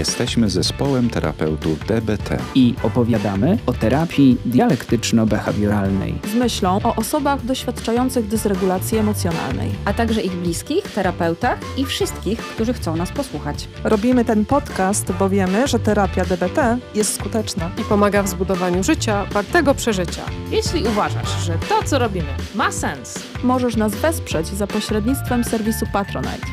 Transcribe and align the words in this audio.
Jesteśmy 0.00 0.50
zespołem 0.50 1.10
terapeutów 1.10 1.86
DBT 1.86 2.38
i 2.54 2.74
opowiadamy 2.82 3.58
o 3.66 3.72
terapii 3.72 4.36
dialektyczno-behawioralnej. 4.46 6.14
Z 6.32 6.34
myślą 6.34 6.80
o 6.82 6.96
osobach 6.96 7.44
doświadczających 7.44 8.26
dysregulacji 8.26 8.98
emocjonalnej, 8.98 9.70
a 9.84 9.92
także 9.92 10.20
ich 10.20 10.32
bliskich, 10.32 10.84
terapeutach 10.84 11.58
i 11.76 11.84
wszystkich, 11.84 12.38
którzy 12.38 12.72
chcą 12.72 12.96
nas 12.96 13.10
posłuchać. 13.12 13.68
Robimy 13.84 14.24
ten 14.24 14.44
podcast, 14.44 15.12
bo 15.12 15.28
wiemy, 15.28 15.68
że 15.68 15.78
terapia 15.78 16.24
DBT 16.24 16.78
jest 16.94 17.14
skuteczna. 17.14 17.70
I 17.80 17.84
pomaga 17.84 18.22
w 18.22 18.28
zbudowaniu 18.28 18.82
życia 18.82 19.24
wartego 19.24 19.74
przeżycia. 19.74 20.22
Jeśli 20.50 20.82
uważasz, 20.82 21.44
że 21.44 21.58
to, 21.68 21.82
co 21.82 21.98
robimy, 21.98 22.34
ma 22.54 22.72
sens, 22.72 23.18
możesz 23.42 23.76
nas 23.76 23.94
wesprzeć 23.94 24.46
za 24.46 24.66
pośrednictwem 24.66 25.44
serwisu 25.44 25.86
Patronite 25.92 26.46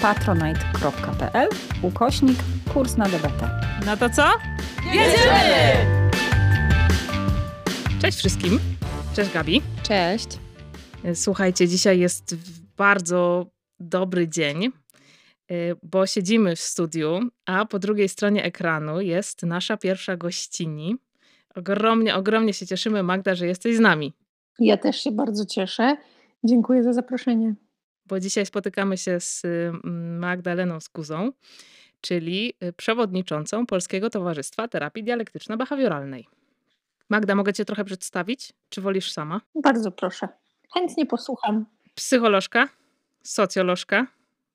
www.patronite.pl 0.00 1.48
ukośnik 1.82 2.38
kurs 2.74 2.96
na 2.96 3.04
DBT. 3.04 3.50
No 3.86 3.96
to 3.96 4.10
co? 4.10 4.22
Jedziemy! 4.86 5.72
Cześć 8.00 8.18
wszystkim. 8.18 8.58
Cześć 9.16 9.32
Gabi. 9.32 9.62
Cześć. 9.82 10.28
Słuchajcie, 11.14 11.68
dzisiaj 11.68 11.98
jest 11.98 12.34
bardzo 12.76 13.46
dobry 13.80 14.28
dzień, 14.28 14.64
y, 15.50 15.76
bo 15.82 16.06
siedzimy 16.06 16.56
w 16.56 16.60
studiu, 16.60 17.20
a 17.46 17.66
po 17.66 17.78
drugiej 17.78 18.08
stronie 18.08 18.44
ekranu 18.44 19.00
jest 19.00 19.42
nasza 19.42 19.76
pierwsza 19.76 20.16
gościni. 20.16 20.96
Ogromnie, 21.54 22.14
ogromnie 22.14 22.54
się 22.54 22.66
cieszymy, 22.66 23.02
Magda, 23.02 23.34
że 23.34 23.46
jesteś 23.46 23.76
z 23.76 23.80
nami. 23.80 24.12
Ja 24.58 24.76
też 24.76 25.02
się 25.02 25.12
bardzo 25.12 25.46
cieszę. 25.46 25.96
Dziękuję 26.44 26.82
za 26.82 26.92
zaproszenie 26.92 27.54
bo 28.10 28.20
dzisiaj 28.20 28.46
spotykamy 28.46 28.98
się 28.98 29.20
z 29.20 29.44
mm, 29.44 30.18
Magdaleną 30.18 30.80
Skuzą, 30.80 31.32
czyli 32.00 32.54
y, 32.62 32.72
przewodniczącą 32.72 33.66
Polskiego 33.66 34.10
Towarzystwa 34.10 34.68
Terapii 34.68 35.04
Dialektyczno-Behawioralnej. 35.04 36.24
Magda, 37.08 37.34
mogę 37.34 37.52
Cię 37.52 37.64
trochę 37.64 37.84
przedstawić? 37.84 38.52
Czy 38.68 38.80
wolisz 38.80 39.12
sama? 39.12 39.40
Bardzo 39.54 39.90
proszę. 39.92 40.28
Chętnie 40.74 41.06
posłucham. 41.06 41.66
Psycholożka, 41.94 42.68
socjolożka, 43.22 44.06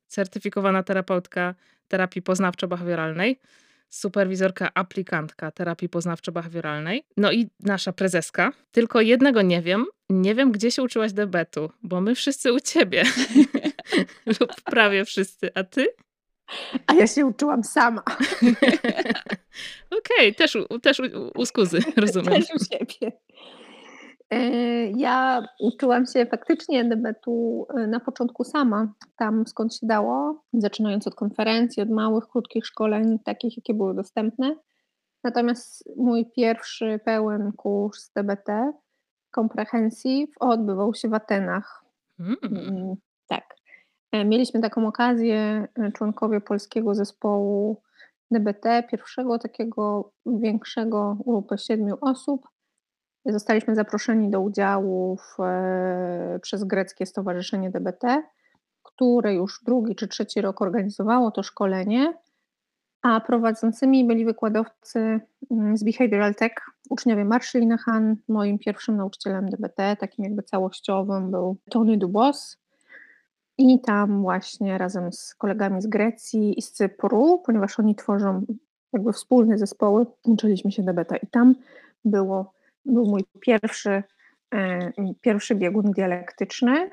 certyfikowana 0.06 0.82
terapeutka 0.82 1.54
terapii 1.88 2.22
poznawczo-behawioralnej, 2.22 3.36
superwizorka 3.88 4.70
aplikantka 4.74 5.50
terapii 5.50 5.88
poznawczo-behawioralnej, 5.88 7.00
no 7.16 7.32
i 7.32 7.48
nasza 7.60 7.92
prezeska. 7.92 8.52
Tylko 8.70 9.00
jednego 9.00 9.42
nie 9.42 9.62
wiem, 9.62 9.86
nie 10.10 10.34
wiem 10.34 10.52
gdzie 10.52 10.70
się 10.70 10.82
uczyłaś 10.82 11.12
debetu, 11.12 11.70
bo 11.82 12.00
my 12.00 12.14
wszyscy 12.14 12.52
u 12.52 12.60
ciebie. 12.60 13.04
Lub 14.40 14.60
prawie 14.64 15.04
wszyscy, 15.04 15.50
a 15.54 15.64
ty? 15.64 15.86
A 16.86 16.94
ja 16.94 17.06
się 17.06 17.26
uczyłam 17.26 17.64
sama. 17.64 18.02
Okej, 19.98 20.18
okay, 20.18 20.32
też, 20.32 20.56
u, 20.56 20.78
też 20.78 21.00
u, 21.00 21.02
u 21.40 21.46
skuzy, 21.46 21.78
rozumiem. 21.96 22.42
Też 22.42 22.50
u 22.54 22.64
siebie. 22.64 23.12
E, 24.30 24.40
ja 24.90 25.46
uczyłam 25.60 26.06
się 26.06 26.26
faktycznie 26.26 26.84
debetu 26.84 27.66
e, 27.76 27.86
na 27.86 28.00
początku 28.00 28.44
sama, 28.44 28.92
tam 29.16 29.46
skąd 29.46 29.74
się 29.74 29.86
dało, 29.86 30.44
zaczynając 30.52 31.06
od 31.06 31.14
konferencji, 31.14 31.82
od 31.82 31.90
małych, 31.90 32.28
krótkich 32.28 32.66
szkoleń, 32.66 33.18
takich 33.24 33.56
jakie 33.56 33.74
były 33.74 33.94
dostępne. 33.94 34.56
Natomiast 35.24 35.84
mój 35.96 36.26
pierwszy 36.36 37.00
pełen 37.04 37.52
kurs 37.52 38.10
DBT, 38.16 38.72
Comprehensive, 39.36 40.30
odbywał 40.40 40.94
się 40.94 41.08
w 41.08 41.14
Atenach. 41.14 41.84
Mm. 42.20 42.36
mm 42.42 42.96
tak. 43.28 43.56
E, 44.12 44.24
mieliśmy 44.24 44.60
taką 44.60 44.86
okazję, 44.86 45.68
członkowie 45.94 46.40
polskiego 46.40 46.94
zespołu 46.94 47.82
DBT, 48.30 48.82
pierwszego 48.90 49.38
takiego 49.38 50.12
większego 50.26 51.16
grupy 51.26 51.58
siedmiu 51.58 51.98
osób, 52.00 52.48
Zostaliśmy 53.32 53.74
zaproszeni 53.74 54.30
do 54.30 54.40
udziału 54.40 55.16
w, 55.16 55.40
e, 55.40 56.38
przez 56.42 56.64
greckie 56.64 57.06
Stowarzyszenie 57.06 57.70
DBT, 57.70 58.22
które 58.82 59.34
już 59.34 59.60
drugi 59.64 59.94
czy 59.94 60.08
trzeci 60.08 60.40
rok 60.40 60.62
organizowało 60.62 61.30
to 61.30 61.42
szkolenie, 61.42 62.14
a 63.06 63.20
prowadzącymi 63.20 64.04
byli 64.04 64.24
wykładowcy 64.24 65.20
mm, 65.50 65.76
z 65.76 65.84
Behavioral 65.84 66.34
Tech, 66.34 66.52
uczniowie 66.90 67.24
Marszlina 67.24 67.76
Han, 67.76 68.16
moim 68.28 68.58
pierwszym 68.58 68.96
nauczycielem 68.96 69.50
DBT, 69.50 69.96
takim 69.96 70.24
jakby 70.24 70.42
całościowym 70.42 71.30
był 71.30 71.56
Tony 71.70 71.96
Dubos 71.96 72.58
i 73.58 73.80
tam 73.80 74.22
właśnie 74.22 74.78
razem 74.78 75.12
z 75.12 75.34
kolegami 75.34 75.82
z 75.82 75.86
Grecji 75.86 76.58
i 76.58 76.62
z 76.62 76.72
Cypru, 76.72 77.42
ponieważ 77.46 77.78
oni 77.78 77.94
tworzą 77.94 78.42
jakby 78.92 79.12
wspólne 79.12 79.58
zespoły, 79.58 80.06
uczyliśmy 80.24 80.72
się 80.72 80.82
DBT 80.82 81.16
i 81.22 81.26
tam 81.26 81.54
było 82.04 82.52
był 82.84 83.06
mój 83.06 83.24
pierwszy, 83.40 84.02
e, 84.54 84.92
pierwszy 85.20 85.54
biegun 85.54 85.90
dialektyczny. 85.92 86.90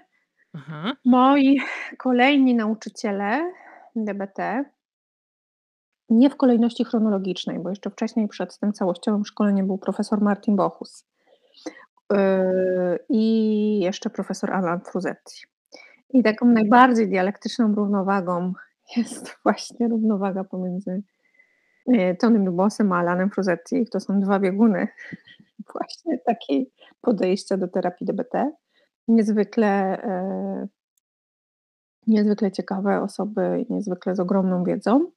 Aha. 0.53 0.94
Moi 1.06 1.62
kolejni 1.97 2.56
nauczyciele 2.56 3.53
DBT, 3.95 4.66
nie 6.09 6.30
w 6.30 6.38
kolejności 6.38 6.86
chronologicznej, 6.86 7.59
bo 7.59 7.69
jeszcze 7.69 7.90
wcześniej 7.90 8.28
przed 8.28 8.59
tym 8.59 8.74
całościowym 8.74 9.25
szkoleniem 9.25 9.68
był 9.68 9.78
profesor 9.78 10.22
Martin 10.22 10.56
Bochus 10.56 11.06
e, 12.14 13.00
i 13.09 13.80
jeszcze 13.80 14.09
profesor 14.09 14.52
Alan 14.52 14.81
Fruzetti. 14.81 15.36
I 16.09 16.24
taką 16.24 16.46
najbardziej 16.46 17.09
dialektyczną 17.09 17.75
równowagą 17.75 18.53
jest 18.97 19.36
właśnie 19.44 19.88
równowaga 19.88 20.44
pomiędzy 20.44 21.03
e, 21.88 22.16
Tonym 22.16 22.46
Dubosem 22.46 22.92
a 22.92 23.00
Alanem 23.00 23.30
Fruzetti. 23.30 23.86
To 23.92 24.00
są 24.00 24.19
dwa 24.19 24.40
bieguny 24.40 24.88
właśnie 25.74 26.19
takiej 26.19 26.72
podejścia 27.02 27.58
do 27.58 27.68
terapii 27.68 28.08
DBT. 28.08 28.52
Niezwykle, 29.08 30.03
e, 30.03 30.68
niezwykle 32.08 32.52
ciekawe 32.52 33.02
osoby, 33.02 33.66
niezwykle 33.69 34.16
z 34.16 34.19
ogromną 34.19 34.63
wiedzą. 34.63 35.12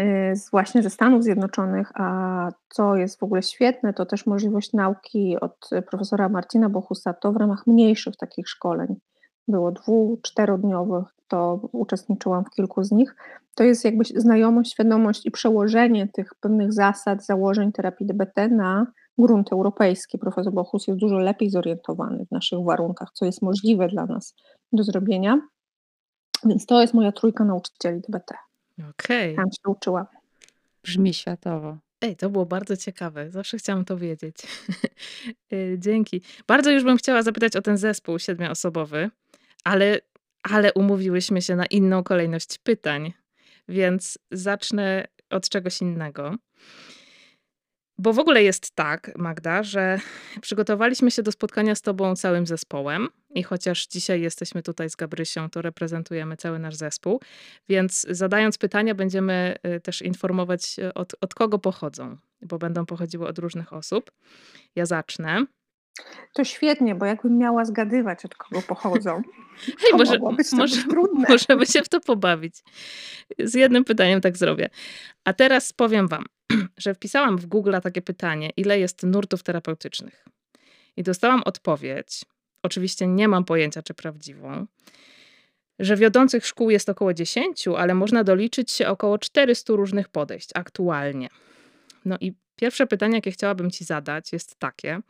E, 0.00 0.36
z, 0.36 0.50
właśnie 0.50 0.82
ze 0.82 0.90
Stanów 0.90 1.24
Zjednoczonych, 1.24 1.92
a 1.94 2.48
co 2.68 2.96
jest 2.96 3.20
w 3.20 3.22
ogóle 3.22 3.42
świetne, 3.42 3.92
to 3.92 4.06
też 4.06 4.26
możliwość 4.26 4.72
nauki 4.72 5.40
od 5.40 5.70
profesora 5.90 6.28
Marcina 6.28 6.68
Bochusa, 6.68 7.14
to 7.14 7.32
w 7.32 7.36
ramach 7.36 7.66
mniejszych 7.66 8.16
takich 8.16 8.48
szkoleń, 8.48 8.96
było 9.48 9.72
dwu, 9.72 10.18
czterodniowych, 10.22 11.04
to 11.28 11.68
uczestniczyłam 11.72 12.44
w 12.44 12.50
kilku 12.50 12.84
z 12.84 12.90
nich, 12.90 13.16
to 13.54 13.64
jest 13.64 13.84
jakby 13.84 14.04
znajomość, 14.16 14.72
świadomość 14.72 15.26
i 15.26 15.30
przełożenie 15.30 16.08
tych 16.08 16.34
pewnych 16.40 16.72
zasad, 16.72 17.24
założeń 17.24 17.72
terapii 17.72 18.06
DBT 18.06 18.48
na 18.48 18.86
grunt 19.18 19.52
europejski. 19.52 20.18
Profesor 20.18 20.52
Bochus 20.52 20.86
jest 20.86 21.00
dużo 21.00 21.18
lepiej 21.18 21.50
zorientowany 21.50 22.26
w 22.26 22.30
naszych 22.30 22.58
warunkach, 22.64 23.08
co 23.14 23.24
jest 23.24 23.42
możliwe 23.42 23.88
dla 23.88 24.06
nas 24.06 24.34
do 24.72 24.82
zrobienia. 24.82 25.40
Więc 26.44 26.66
to 26.66 26.80
jest 26.80 26.94
moja 26.94 27.12
trójka 27.12 27.44
nauczycieli 27.44 28.00
DBT. 28.00 28.49
Okej. 28.80 29.32
Okay. 29.32 29.36
Tam 29.36 29.52
się 29.52 29.78
uczyłam. 29.78 30.06
Brzmi 30.82 31.14
światowo. 31.14 31.78
Ej, 32.00 32.16
to 32.16 32.30
było 32.30 32.46
bardzo 32.46 32.76
ciekawe. 32.76 33.30
Zawsze 33.30 33.58
chciałam 33.58 33.84
to 33.84 33.96
wiedzieć. 33.96 34.36
Y, 35.52 35.76
dzięki. 35.84 36.22
Bardzo 36.46 36.70
już 36.70 36.84
bym 36.84 36.96
chciała 36.96 37.22
zapytać 37.22 37.56
o 37.56 37.62
ten 37.62 37.78
zespół 37.78 38.18
siedmioosobowy, 38.18 39.10
ale, 39.64 39.98
ale 40.42 40.72
umówiłyśmy 40.72 41.42
się 41.42 41.56
na 41.56 41.66
inną 41.66 42.02
kolejność 42.02 42.58
pytań, 42.58 43.12
więc 43.68 44.18
zacznę 44.30 45.06
od 45.30 45.48
czegoś 45.48 45.80
innego. 45.80 46.34
Bo 48.02 48.12
w 48.12 48.18
ogóle 48.18 48.42
jest 48.42 48.74
tak, 48.74 49.10
Magda, 49.18 49.62
że 49.62 49.98
przygotowaliśmy 50.40 51.10
się 51.10 51.22
do 51.22 51.32
spotkania 51.32 51.74
z 51.74 51.82
Tobą 51.82 52.16
całym 52.16 52.46
zespołem. 52.46 53.08
I 53.34 53.42
chociaż 53.42 53.86
dzisiaj 53.86 54.20
jesteśmy 54.20 54.62
tutaj 54.62 54.90
z 54.90 54.96
Gabrysią, 54.96 55.50
to 55.50 55.62
reprezentujemy 55.62 56.36
cały 56.36 56.58
nasz 56.58 56.74
zespół. 56.74 57.20
Więc 57.68 58.06
zadając 58.10 58.58
pytania, 58.58 58.94
będziemy 58.94 59.56
y, 59.76 59.80
też 59.80 60.02
informować, 60.02 60.76
od, 60.94 61.12
od 61.20 61.34
kogo 61.34 61.58
pochodzą, 61.58 62.16
bo 62.42 62.58
będą 62.58 62.86
pochodziły 62.86 63.26
od 63.28 63.38
różnych 63.38 63.72
osób. 63.72 64.10
Ja 64.76 64.86
zacznę. 64.86 65.46
To 66.34 66.44
świetnie, 66.44 66.94
bo 66.94 67.06
jakbym 67.06 67.38
miała 67.38 67.64
zgadywać, 67.64 68.24
od 68.24 68.34
kogo 68.34 68.62
pochodzą, 68.62 69.22
Hej, 69.80 69.92
może, 69.92 70.18
może, 70.52 70.82
możemy 71.28 71.66
się 71.66 71.82
w 71.82 71.88
to 71.88 72.00
pobawić. 72.00 72.54
Z 73.38 73.54
jednym 73.54 73.84
pytaniem 73.84 74.20
tak 74.20 74.36
zrobię. 74.36 74.70
A 75.24 75.32
teraz 75.32 75.72
powiem 75.72 76.08
Wam, 76.08 76.24
że 76.84 76.94
wpisałam 76.94 77.38
w 77.38 77.46
Google 77.46 77.74
takie 77.82 78.02
pytanie, 78.02 78.50
ile 78.56 78.78
jest 78.78 79.02
nurtów 79.02 79.42
terapeutycznych. 79.42 80.24
I 80.96 81.02
dostałam 81.02 81.42
odpowiedź, 81.44 82.24
oczywiście 82.62 83.06
nie 83.06 83.28
mam 83.28 83.44
pojęcia, 83.44 83.82
czy 83.82 83.94
prawdziwą, 83.94 84.66
że 85.78 85.96
wiodących 85.96 86.46
szkół 86.46 86.70
jest 86.70 86.88
około 86.88 87.14
10, 87.14 87.68
ale 87.68 87.94
można 87.94 88.24
doliczyć 88.24 88.70
się 88.70 88.88
około 88.88 89.18
400 89.18 89.72
różnych 89.72 90.08
podejść 90.08 90.50
aktualnie. 90.54 91.28
No 92.04 92.16
i 92.20 92.32
pierwsze 92.56 92.86
pytanie, 92.86 93.14
jakie 93.14 93.30
chciałabym 93.30 93.70
Ci 93.70 93.84
zadać, 93.84 94.32
jest 94.32 94.58
takie: 94.58 95.00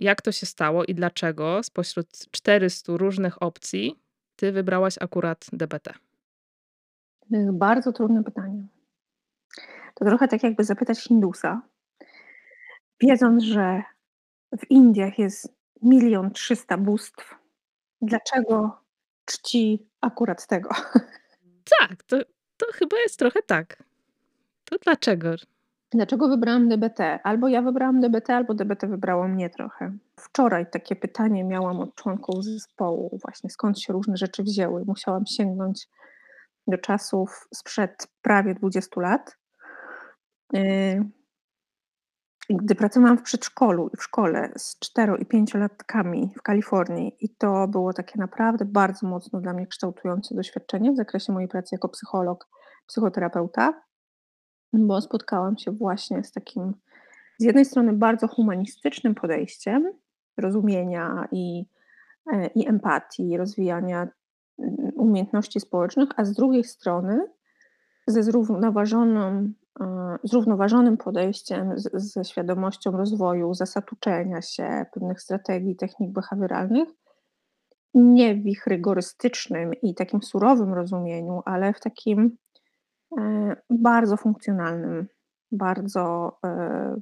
jak 0.00 0.22
to 0.22 0.32
się 0.32 0.46
stało 0.46 0.84
i 0.84 0.94
dlaczego 0.94 1.62
spośród 1.62 2.08
400 2.30 2.96
różnych 2.96 3.42
opcji 3.42 3.96
Ty 4.36 4.52
wybrałaś 4.52 4.94
akurat 5.00 5.46
DBT? 5.52 5.94
Bardzo 7.52 7.92
trudne 7.92 8.24
pytanie. 8.24 8.66
To 9.96 10.04
trochę 10.04 10.28
tak 10.28 10.42
jakby 10.42 10.64
zapytać 10.64 11.00
Hindusa, 11.00 11.62
wiedząc, 13.00 13.42
że 13.42 13.82
w 14.58 14.70
Indiach 14.70 15.18
jest 15.18 15.56
milion 15.82 16.30
trzysta 16.30 16.78
bóstw, 16.78 17.34
dlaczego 18.02 18.80
czci 19.24 19.88
akurat 20.00 20.46
tego? 20.46 20.68
Tak, 21.80 22.02
to, 22.02 22.16
to 22.56 22.66
chyba 22.72 22.96
jest 22.96 23.18
trochę 23.18 23.42
tak. 23.42 23.82
To 24.64 24.76
dlaczego? 24.78 25.28
Dlaczego 25.90 26.28
wybrałam 26.28 26.68
DBT? 26.68 27.18
Albo 27.24 27.48
ja 27.48 27.62
wybrałam 27.62 28.00
DBT, 28.00 28.30
albo 28.34 28.54
DBT 28.54 28.86
wybrało 28.86 29.28
mnie 29.28 29.50
trochę. 29.50 29.92
Wczoraj 30.20 30.70
takie 30.70 30.96
pytanie 30.96 31.44
miałam 31.44 31.80
od 31.80 31.94
członków 31.94 32.44
zespołu, 32.44 33.18
właśnie 33.22 33.50
skąd 33.50 33.80
się 33.80 33.92
różne 33.92 34.16
rzeczy 34.16 34.42
wzięły. 34.42 34.84
Musiałam 34.86 35.26
sięgnąć 35.26 35.88
do 36.66 36.78
czasów 36.78 37.48
sprzed 37.54 38.08
prawie 38.22 38.54
20 38.54 39.00
lat. 39.00 39.36
Yy, 40.52 41.10
gdy 42.50 42.74
pracowałam 42.74 43.18
w 43.18 43.22
przedszkolu 43.22 43.90
i 43.94 43.96
w 43.96 44.02
szkole 44.02 44.52
z 44.56 44.78
4 44.78 45.12
i 45.18 45.26
5-latkami 45.26 46.30
w 46.38 46.42
Kalifornii, 46.42 47.16
i 47.20 47.28
to 47.28 47.68
było 47.68 47.92
takie 47.92 48.18
naprawdę 48.18 48.64
bardzo 48.64 49.06
mocno 49.06 49.40
dla 49.40 49.52
mnie 49.52 49.66
kształtujące 49.66 50.34
doświadczenie 50.34 50.92
w 50.92 50.96
zakresie 50.96 51.32
mojej 51.32 51.48
pracy 51.48 51.68
jako 51.72 51.88
psycholog, 51.88 52.48
psychoterapeuta, 52.86 53.82
bo 54.72 55.00
spotkałam 55.00 55.58
się 55.58 55.70
właśnie 55.70 56.24
z 56.24 56.32
takim, 56.32 56.74
z 57.38 57.44
jednej 57.44 57.64
strony 57.64 57.92
bardzo 57.92 58.28
humanistycznym 58.28 59.14
podejściem 59.14 59.92
rozumienia 60.36 61.28
i, 61.32 61.66
e, 62.32 62.46
i 62.46 62.68
empatii, 62.68 63.36
rozwijania 63.36 64.08
mm, 64.58 64.92
umiejętności 64.96 65.60
społecznych, 65.60 66.08
a 66.16 66.24
z 66.24 66.32
drugiej 66.32 66.64
strony 66.64 67.26
ze 68.06 68.22
zrównoważoną 68.22 69.52
zrównoważonym 70.24 70.96
podejściem, 70.96 71.72
ze 71.94 72.24
świadomością 72.24 72.90
rozwoju, 72.90 73.54
zasad 73.54 73.92
uczenia 73.92 74.42
się, 74.42 74.86
pewnych 74.92 75.22
strategii, 75.22 75.76
technik 75.76 76.10
behawioralnych, 76.10 76.88
nie 77.94 78.34
w 78.34 78.46
ich 78.46 78.66
rygorystycznym 78.66 79.74
i 79.82 79.94
takim 79.94 80.22
surowym 80.22 80.74
rozumieniu, 80.74 81.42
ale 81.44 81.72
w 81.72 81.80
takim 81.80 82.36
e, 83.18 83.56
bardzo 83.70 84.16
funkcjonalnym, 84.16 85.06
bardzo, 85.52 86.38
e, 86.46 86.96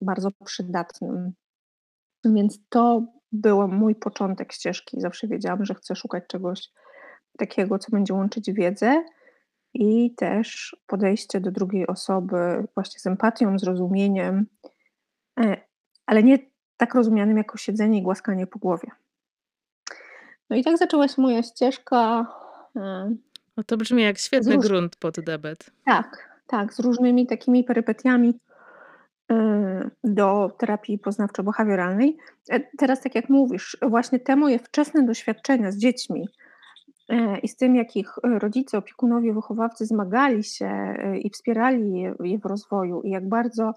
bardzo 0.00 0.30
przydatnym. 0.44 1.32
Więc 2.24 2.58
to 2.68 3.02
był 3.32 3.68
mój 3.68 3.94
początek 3.94 4.52
ścieżki. 4.52 5.00
Zawsze 5.00 5.28
wiedziałam, 5.28 5.64
że 5.64 5.74
chcę 5.74 5.96
szukać 5.96 6.24
czegoś 6.26 6.72
takiego, 7.38 7.78
co 7.78 7.90
będzie 7.90 8.14
łączyć 8.14 8.52
wiedzę 8.52 9.04
i 9.74 10.14
też 10.14 10.76
podejście 10.86 11.40
do 11.40 11.50
drugiej 11.50 11.86
osoby 11.86 12.66
właśnie 12.74 13.00
z 13.00 13.06
empatią, 13.06 13.58
zrozumieniem, 13.58 14.46
e, 15.40 15.56
ale 16.06 16.22
nie 16.22 16.38
tak 16.76 16.94
rozumianym 16.94 17.36
jako 17.36 17.58
siedzenie 17.58 17.98
i 17.98 18.02
głaskanie 18.02 18.46
po 18.46 18.58
głowie. 18.58 18.88
No 20.50 20.56
i 20.56 20.64
tak 20.64 20.78
zaczęła 20.78 21.08
się 21.08 21.22
moja 21.22 21.42
ścieżka. 21.42 22.26
E, 22.76 23.14
no 23.56 23.64
to 23.64 23.76
brzmi 23.76 24.02
jak 24.02 24.18
świetny 24.18 24.54
róż... 24.54 24.66
grunt 24.66 24.96
pod 24.96 25.20
debet. 25.20 25.70
Tak, 25.84 26.40
tak, 26.46 26.74
z 26.74 26.80
różnymi 26.80 27.26
takimi 27.26 27.64
perypetiami 27.64 28.38
e, 29.32 29.90
do 30.04 30.50
terapii 30.58 30.98
poznawczo-behawioralnej. 30.98 32.16
Teraz, 32.78 33.00
tak 33.00 33.14
jak 33.14 33.28
mówisz, 33.28 33.76
właśnie 33.82 34.20
te 34.20 34.36
moje 34.36 34.58
wczesne 34.58 35.02
doświadczenia 35.02 35.72
z 35.72 35.76
dziećmi, 35.76 36.28
i 37.42 37.48
z 37.48 37.56
tym, 37.56 37.76
jak 37.76 37.96
ich 37.96 38.18
e, 38.18 38.38
rodzice, 38.38 38.78
opiekunowie, 38.78 39.34
wychowawcy 39.34 39.86
zmagali 39.86 40.44
się 40.44 40.66
e, 40.66 41.18
i 41.18 41.30
wspierali 41.30 42.00
je, 42.20 42.38
w 42.38 42.44
rozwoju, 42.44 43.02
i 43.02 43.10
jak 43.10 43.28
bardzo 43.28 43.72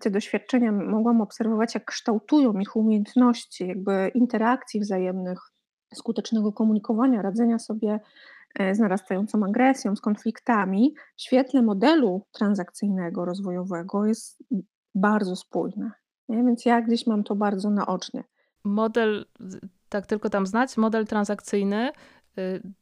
te 0.00 0.10
doświadczenia 0.10 0.72
mogłam 0.72 1.20
obserwować, 1.20 1.74
jak 1.74 1.84
kształtują 1.84 2.52
ich 2.58 2.76
umiejętności, 2.76 3.68
jakby 3.68 4.10
interakcji 4.14 4.80
wzajemnych, 4.80 5.38
skutecznego 5.94 6.52
komunikowania, 6.52 7.22
radzenia 7.22 7.58
sobie 7.58 8.00
z 8.72 8.78
narastającą 8.78 9.44
agresją, 9.44 9.96
z 9.96 10.00
konfliktami, 10.00 10.94
w 11.16 11.22
świetle 11.22 11.62
modelu 11.62 12.22
transakcyjnego, 12.32 13.24
rozwojowego 13.24 14.06
jest 14.06 14.44
bardzo 14.94 15.36
spójne. 15.36 15.90
Nie? 16.28 16.36
Więc 16.36 16.64
ja 16.64 16.82
gdzieś 16.82 17.06
mam 17.06 17.24
to 17.24 17.36
bardzo 17.36 17.70
naocznie. 17.70 18.24
Model, 18.64 19.24
tak 19.88 20.06
tylko 20.06 20.30
tam 20.30 20.46
znać, 20.46 20.76
model 20.76 21.06
transakcyjny 21.06 21.90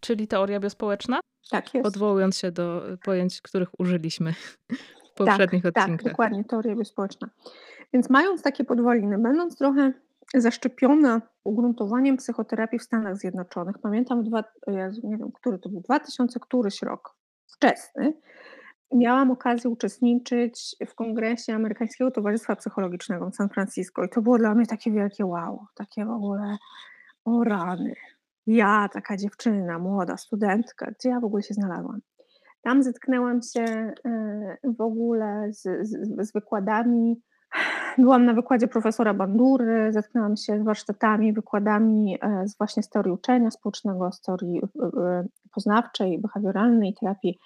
czyli 0.01 0.29
teoria 0.29 0.61
biospołeczna? 0.61 1.21
Tak 1.51 1.75
jest. 1.75 1.87
Odwołując 1.87 2.37
się 2.37 2.53
do 2.53 2.83
pojęć, 3.05 3.41
których 3.41 3.81
użyliśmy 3.81 4.33
w 5.13 5.15
poprzednich 5.17 5.63
tak, 5.63 5.77
odcinkach. 5.77 6.05
Tak, 6.05 6.13
dokładnie, 6.13 6.45
teoria 6.45 6.77
biospołeczna. 6.77 7.29
Więc 7.93 8.11
mając 8.11 8.43
takie 8.43 8.65
podwaliny, 8.65 9.19
będąc 9.19 9.57
trochę 9.57 9.93
zaszczepiona 10.35 11.23
ugruntowaniem 11.45 12.17
psychoterapii 12.17 12.79
w 12.79 12.83
Stanach 12.83 13.17
Zjednoczonych, 13.17 13.79
pamiętam, 13.79 14.25
dwa, 14.25 14.45
Jezu, 14.67 15.01
nie 15.05 15.17
wiem, 15.17 15.33
który 15.33 15.59
to 15.59 15.69
był, 15.69 15.81
2000 15.81 16.41
któryś 16.41 16.83
rok, 16.83 17.17
wczesny, 17.47 18.15
miałam 18.95 19.31
okazję 19.31 19.71
uczestniczyć 19.71 20.77
w 20.87 20.95
kongresie 20.95 21.55
Amerykańskiego 21.55 22.11
Towarzystwa 22.11 22.57
Psychologicznego 22.57 23.31
w 23.31 23.37
San 23.37 23.49
Francisco 23.49 24.05
i 24.05 24.09
to 24.09 24.23
było 24.23 24.39
dla 24.39 24.55
mnie 24.55 24.67
takie 24.67 24.91
wielkie 24.91 25.27
wow, 25.27 25.67
takie 25.75 26.05
w 26.05 26.11
ogóle 26.11 26.57
o 27.25 27.45
rany, 27.45 27.95
ja, 28.47 28.89
taka 28.93 29.17
dziewczyna, 29.17 29.79
młoda 29.79 30.17
studentka, 30.17 30.91
gdzie 30.99 31.09
ja 31.09 31.21
w 31.21 31.25
ogóle 31.25 31.43
się 31.43 31.55
znalazłam? 31.55 32.01
Tam 32.63 32.83
zetknęłam 32.83 33.41
się 33.43 33.65
e, 33.65 33.93
w 34.65 34.81
ogóle 34.81 35.49
z, 35.53 35.63
z, 35.63 36.29
z 36.29 36.33
wykładami. 36.33 37.21
Byłam 37.99 38.25
na 38.25 38.35
wykładzie 38.35 38.69
profesora 38.69 39.15
Bandury, 39.15 39.93
zetknęłam 39.93 40.37
się 40.37 40.61
z 40.61 40.63
warsztatami, 40.63 41.33
wykładami 41.33 42.19
e, 42.23 42.49
z 42.49 42.59
właśnie 42.59 42.83
z 42.83 42.89
teorii 42.89 43.13
uczenia 43.13 43.51
społecznego, 43.51 44.13
z 44.13 44.21
teorii 44.21 44.61
e, 44.61 45.25
poznawczej, 45.55 46.19
behawioralnej, 46.19 46.95
terapii. 47.01 47.39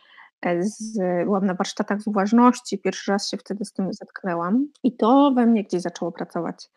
Z, 0.60 0.98
byłam 1.24 1.46
na 1.46 1.54
warsztatach 1.54 2.02
z 2.02 2.06
uważności, 2.06 2.78
pierwszy 2.78 3.12
raz 3.12 3.28
się 3.28 3.36
wtedy 3.36 3.64
z 3.64 3.72
tym 3.72 3.92
zetknęłam 3.92 4.66
i 4.82 4.96
to 4.96 5.32
we 5.36 5.46
mnie 5.46 5.64
gdzieś 5.64 5.82
zaczęło 5.82 6.12
pracować. 6.12 6.70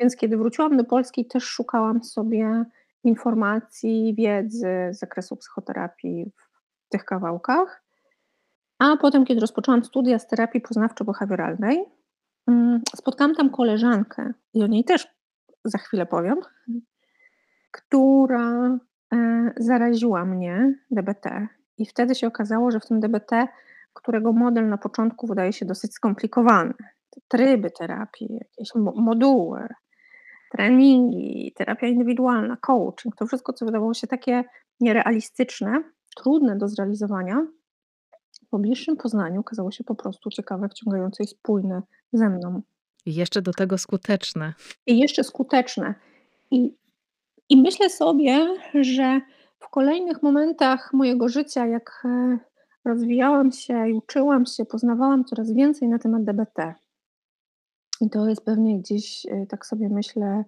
Więc 0.00 0.16
kiedy 0.16 0.36
wróciłam 0.36 0.76
do 0.76 0.84
Polski, 0.84 1.26
też 1.26 1.44
szukałam 1.44 2.04
sobie 2.04 2.64
informacji, 3.06 4.14
wiedzy 4.18 4.88
z 4.90 4.98
zakresu 4.98 5.36
psychoterapii 5.36 6.32
w 6.86 6.88
tych 6.88 7.04
kawałkach. 7.04 7.82
A 8.78 8.96
potem, 8.96 9.24
kiedy 9.24 9.40
rozpoczęłam 9.40 9.84
studia 9.84 10.18
z 10.18 10.26
terapii 10.26 10.60
poznawczo-behawioralnej, 10.60 11.76
mm, 12.46 12.80
spotkałam 12.96 13.34
tam 13.34 13.50
koleżankę 13.50 14.32
i 14.54 14.62
o 14.62 14.66
niej 14.66 14.84
też 14.84 15.08
za 15.64 15.78
chwilę 15.78 16.06
powiem, 16.06 16.36
która 17.70 18.78
e, 19.14 19.52
zaraziła 19.56 20.24
mnie 20.24 20.74
DBT. 20.90 21.46
I 21.78 21.86
wtedy 21.86 22.14
się 22.14 22.26
okazało, 22.26 22.70
że 22.70 22.80
w 22.80 22.86
tym 22.86 23.00
DBT, 23.00 23.46
którego 23.92 24.32
model 24.32 24.68
na 24.68 24.78
początku 24.78 25.26
wydaje 25.26 25.52
się 25.52 25.66
dosyć 25.66 25.94
skomplikowany, 25.94 26.74
tryby 27.28 27.70
terapii, 27.70 28.38
jakieś 28.40 28.74
moduły, 28.94 29.68
treningi, 30.52 31.52
terapia 31.56 31.86
indywidualna, 31.86 32.56
coaching, 32.56 33.16
to 33.16 33.26
wszystko, 33.26 33.52
co 33.52 33.66
wydawało 33.66 33.94
się 33.94 34.06
takie 34.06 34.44
nierealistyczne, 34.80 35.82
trudne 36.16 36.58
do 36.58 36.68
zrealizowania, 36.68 37.46
po 38.50 38.58
bliższym 38.58 38.96
poznaniu 38.96 39.40
okazało 39.40 39.70
się 39.70 39.84
po 39.84 39.94
prostu 39.94 40.30
ciekawe, 40.30 40.68
wciągające 40.68 41.24
i 41.24 41.26
spójne 41.26 41.82
ze 42.12 42.30
mną. 42.30 42.62
I 43.06 43.14
jeszcze 43.14 43.42
do 43.42 43.52
tego 43.52 43.78
skuteczne. 43.78 44.54
I 44.86 44.98
jeszcze 44.98 45.24
skuteczne. 45.24 45.94
I, 46.50 46.74
I 47.48 47.56
myślę 47.56 47.90
sobie, 47.90 48.56
że 48.74 49.20
w 49.58 49.68
kolejnych 49.68 50.22
momentach 50.22 50.92
mojego 50.92 51.28
życia, 51.28 51.66
jak 51.66 52.02
e, 52.04 52.38
rozwijałam 52.84 53.52
się 53.52 53.88
i 53.88 53.92
uczyłam 53.92 54.46
się, 54.46 54.64
poznawałam 54.64 55.24
coraz 55.24 55.52
więcej 55.52 55.88
na 55.88 55.98
temat 55.98 56.24
DBT, 56.24 56.74
i 58.00 58.10
to 58.10 58.28
jest 58.28 58.44
pewnie 58.44 58.78
gdzieś, 58.78 59.26
e, 59.26 59.46
tak 59.46 59.66
sobie 59.66 59.88
myślę, 59.88 60.44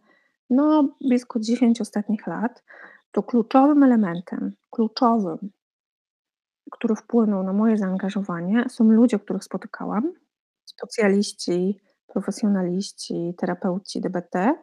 no 0.50 0.88
blisko 1.00 1.40
10 1.40 1.81
ostatnich 1.81 2.26
lat, 2.26 2.64
to 3.12 3.23
kluczowym 3.23 3.83
elementem, 3.83 4.52
kluczowym, 4.71 5.50
który 6.71 6.97
wpłynął 6.97 7.43
na 7.43 7.52
moje 7.52 7.78
zaangażowanie, 7.78 8.64
są 8.69 8.85
ludzie, 8.85 9.19
których 9.19 9.45
spotykałam, 9.45 10.12
specjaliści, 10.64 11.81
profesjonaliści, 12.07 13.35
terapeuci 13.38 14.00
DBT, 14.00 14.55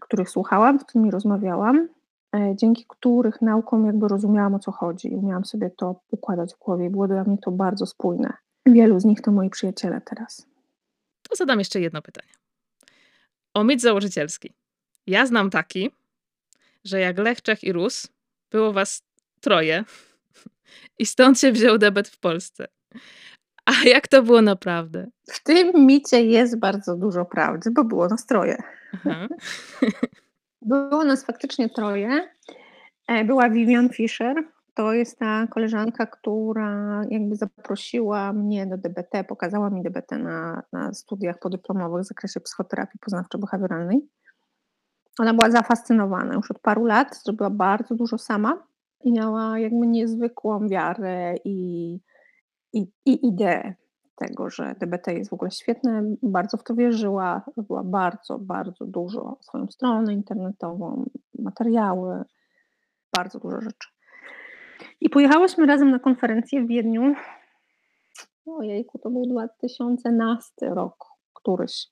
których 0.00 0.30
słuchałam, 0.30 0.80
z 0.80 0.84
którymi 0.84 1.10
rozmawiałam, 1.10 1.88
e, 2.36 2.56
dzięki 2.56 2.84
których 2.88 3.42
nauką 3.42 3.84
jakby 3.84 4.08
rozumiałam 4.08 4.54
o 4.54 4.58
co 4.58 4.72
chodzi 4.72 5.12
i 5.12 5.16
umiałam 5.16 5.44
sobie 5.44 5.70
to 5.70 6.00
układać 6.10 6.54
w 6.54 6.58
głowie. 6.58 6.90
Było 6.90 7.08
dla 7.08 7.24
mnie 7.24 7.38
to 7.38 7.50
bardzo 7.50 7.86
spójne. 7.86 8.32
Wielu 8.66 9.00
z 9.00 9.04
nich 9.04 9.20
to 9.20 9.32
moi 9.32 9.50
przyjaciele 9.50 10.00
teraz 10.00 10.51
to 11.32 11.36
zadam 11.36 11.58
jeszcze 11.58 11.80
jedno 11.80 12.02
pytanie. 12.02 12.32
O 13.54 13.64
mit 13.64 13.80
założycielski. 13.80 14.52
Ja 15.06 15.26
znam 15.26 15.50
taki, 15.50 15.90
że 16.84 17.00
jak 17.00 17.18
Lech, 17.18 17.42
Czech 17.42 17.64
i 17.64 17.72
Rus, 17.72 18.08
było 18.50 18.72
was 18.72 19.02
troje, 19.40 19.84
I 20.98 21.06
stąd 21.06 21.40
się 21.40 21.52
wziął 21.52 21.78
debet 21.78 22.08
w 22.08 22.18
Polsce. 22.18 22.68
A 23.64 23.72
jak 23.88 24.08
to 24.08 24.22
było 24.22 24.42
naprawdę? 24.42 25.10
W 25.30 25.42
tym 25.42 25.86
micie 25.86 26.24
jest 26.24 26.58
bardzo 26.58 26.96
dużo 26.96 27.24
prawdy, 27.24 27.70
bo 27.70 27.84
było 27.84 28.08
nas 28.08 28.26
troje. 28.26 28.62
Aha. 28.92 29.28
Było 30.62 31.04
nas 31.04 31.24
faktycznie 31.24 31.68
troje. 31.70 32.28
E, 33.08 33.24
Była 33.24 33.50
Vivian 33.50 33.88
Fischer, 33.88 34.36
to 34.74 34.92
jest 34.92 35.18
ta 35.18 35.46
koleżanka, 35.46 36.06
która 36.06 37.02
jakby 37.10 37.36
zaprosiła 37.36 38.32
mnie 38.32 38.66
do 38.66 38.78
DBT, 38.78 39.24
pokazała 39.24 39.70
mi 39.70 39.82
DBT 39.82 40.18
na, 40.18 40.62
na 40.72 40.94
studiach 40.94 41.38
podyplomowych 41.38 42.02
w 42.02 42.08
zakresie 42.08 42.40
psychoterapii 42.40 43.00
poznawczo-behawioralnej. 43.00 43.98
Ona 45.18 45.34
była 45.34 45.50
zafascynowana 45.50 46.34
już 46.34 46.50
od 46.50 46.58
paru 46.58 46.84
lat, 46.84 47.22
zrobiła 47.24 47.50
bardzo 47.50 47.94
dużo 47.94 48.18
sama 48.18 48.66
i 49.04 49.12
miała 49.12 49.58
jakby 49.58 49.86
niezwykłą 49.86 50.68
wiarę 50.68 51.34
i, 51.44 51.98
i, 52.72 52.86
i 53.06 53.26
ideę 53.26 53.74
tego, 54.16 54.50
że 54.50 54.74
DBT 54.80 55.12
jest 55.12 55.30
w 55.30 55.34
ogóle 55.34 55.50
świetne, 55.50 56.02
bardzo 56.22 56.56
w 56.56 56.64
to 56.64 56.74
wierzyła, 56.74 57.42
robiła 57.56 57.82
bardzo, 57.84 58.38
bardzo 58.38 58.86
dużo, 58.86 59.36
swoją 59.40 59.66
stronę 59.66 60.12
internetową, 60.12 61.04
materiały, 61.38 62.24
bardzo 63.16 63.38
dużo 63.38 63.60
rzeczy. 63.60 63.88
I 65.00 65.10
pojechałyśmy 65.10 65.66
razem 65.66 65.90
na 65.90 65.98
konferencję 65.98 66.62
w 66.62 66.66
Wiedniu. 66.66 67.14
Ojejku, 68.46 68.98
to 68.98 69.10
był 69.10 69.22
2011 69.26 70.50
rok, 70.60 71.04
któryś. 71.34 71.86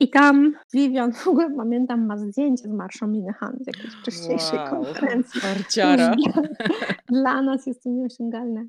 I 0.00 0.10
tam 0.10 0.54
Vivian, 0.74 1.12
w 1.12 1.28
ogóle 1.28 1.50
pamiętam, 1.56 2.06
ma 2.06 2.16
zdjęcie 2.18 2.68
z 2.68 2.72
Marszą 2.72 3.06
Minehan 3.06 3.56
z 3.60 3.66
jakiejś 3.66 3.94
wcześniejszej 3.94 4.58
Wow. 4.58 4.68
konferencji. 4.70 5.40
Dla, 5.96 6.14
dla 7.20 7.42
nas 7.42 7.66
jest 7.66 7.82
to 7.82 7.90
nieosiągalne. 7.90 8.64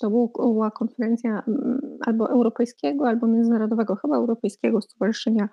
To 0.00 0.10
był- 0.10 0.32
była 0.36 0.70
konferencja 0.70 1.42
mm, 1.48 1.80
albo 2.06 2.30
europejskiego, 2.30 3.08
albo 3.08 3.26
międzynarodowego, 3.26 3.96
chyba 3.96 4.16
europejskiego 4.16 4.80
Stowarzyszenia 4.80 5.48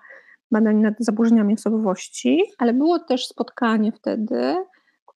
Badań 0.50 0.76
nad 0.76 0.94
Zaburzeniami 0.98 1.54
Osobowości, 1.54 2.42
ale 2.58 2.72
było 2.72 2.98
też 2.98 3.26
spotkanie 3.26 3.92
wtedy, 3.92 4.56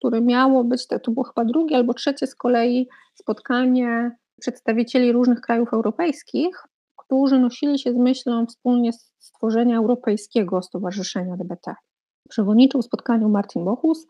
które 0.00 0.20
miało 0.20 0.64
być, 0.64 0.86
to 0.86 0.98
to 0.98 1.10
było 1.10 1.24
chyba 1.24 1.44
drugie 1.44 1.76
albo 1.76 1.94
trzecie 1.94 2.26
z 2.26 2.34
kolei 2.34 2.88
spotkanie 3.14 4.16
przedstawicieli 4.40 5.12
różnych 5.12 5.40
krajów 5.40 5.72
europejskich, 5.72 6.64
którzy 6.96 7.38
nosili 7.38 7.78
się 7.78 7.92
z 7.92 7.96
myślą 7.96 8.46
wspólnie 8.46 8.90
stworzenia 9.18 9.78
Europejskiego 9.78 10.62
Stowarzyszenia 10.62 11.36
DBT. 11.36 11.74
Przewodniczył 12.28 12.82
spotkaniu 12.82 13.28
Martin 13.28 13.64
Bochus, 13.64 14.06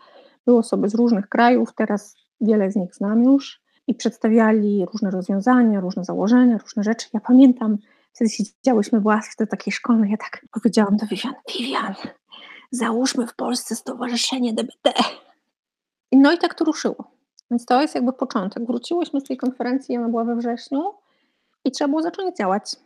były 0.46 0.58
osoby 0.58 0.88
z 0.88 0.94
różnych 0.94 1.28
krajów, 1.28 1.74
teraz 1.74 2.14
wiele 2.40 2.70
z 2.70 2.76
nich 2.76 2.94
znam 2.94 3.22
już 3.24 3.60
i 3.86 3.94
przedstawiali 3.94 4.86
różne 4.92 5.10
rozwiązania, 5.10 5.80
różne 5.80 6.04
założenia, 6.04 6.58
różne 6.58 6.82
rzeczy. 6.82 7.08
Ja 7.14 7.20
pamiętam, 7.20 7.78
wtedy 8.12 8.30
siedziałyśmy 8.30 9.00
w 9.00 9.06
ławce 9.06 9.46
takiej 9.46 9.72
szkolnej, 9.72 10.10
ja 10.10 10.16
tak 10.16 10.46
powiedziałam 10.50 10.96
do 10.96 11.06
Vivian, 11.06 11.34
Vivian, 11.58 11.94
załóżmy 12.70 13.26
w 13.26 13.34
Polsce 13.34 13.76
Stowarzyszenie 13.76 14.52
DBT. 14.52 14.92
No 16.12 16.32
i 16.32 16.38
tak 16.38 16.54
to 16.54 16.64
ruszyło. 16.64 17.10
Więc 17.50 17.66
to 17.66 17.82
jest 17.82 17.94
jakby 17.94 18.12
początek. 18.12 18.66
Wróciłyśmy 18.66 19.20
z 19.20 19.24
tej 19.24 19.36
konferencji, 19.36 19.96
ona 19.96 20.08
była 20.08 20.24
we 20.24 20.36
wrześniu 20.36 20.94
i 21.64 21.70
trzeba 21.70 21.88
było 21.88 22.02
zacząć 22.02 22.36
działać. 22.36 22.76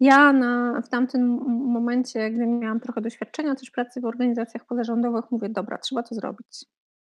Ja 0.00 0.32
na, 0.32 0.82
w 0.82 0.88
tamtym 0.88 1.26
momencie, 1.72 2.30
gdy 2.30 2.46
miałam 2.46 2.80
trochę 2.80 3.00
doświadczenia 3.00 3.54
też 3.54 3.70
pracy 3.70 4.00
w 4.00 4.04
organizacjach 4.04 4.66
pozarządowych, 4.66 5.30
mówię, 5.30 5.48
dobra, 5.48 5.78
trzeba 5.78 6.02
to 6.02 6.14
zrobić. 6.14 6.64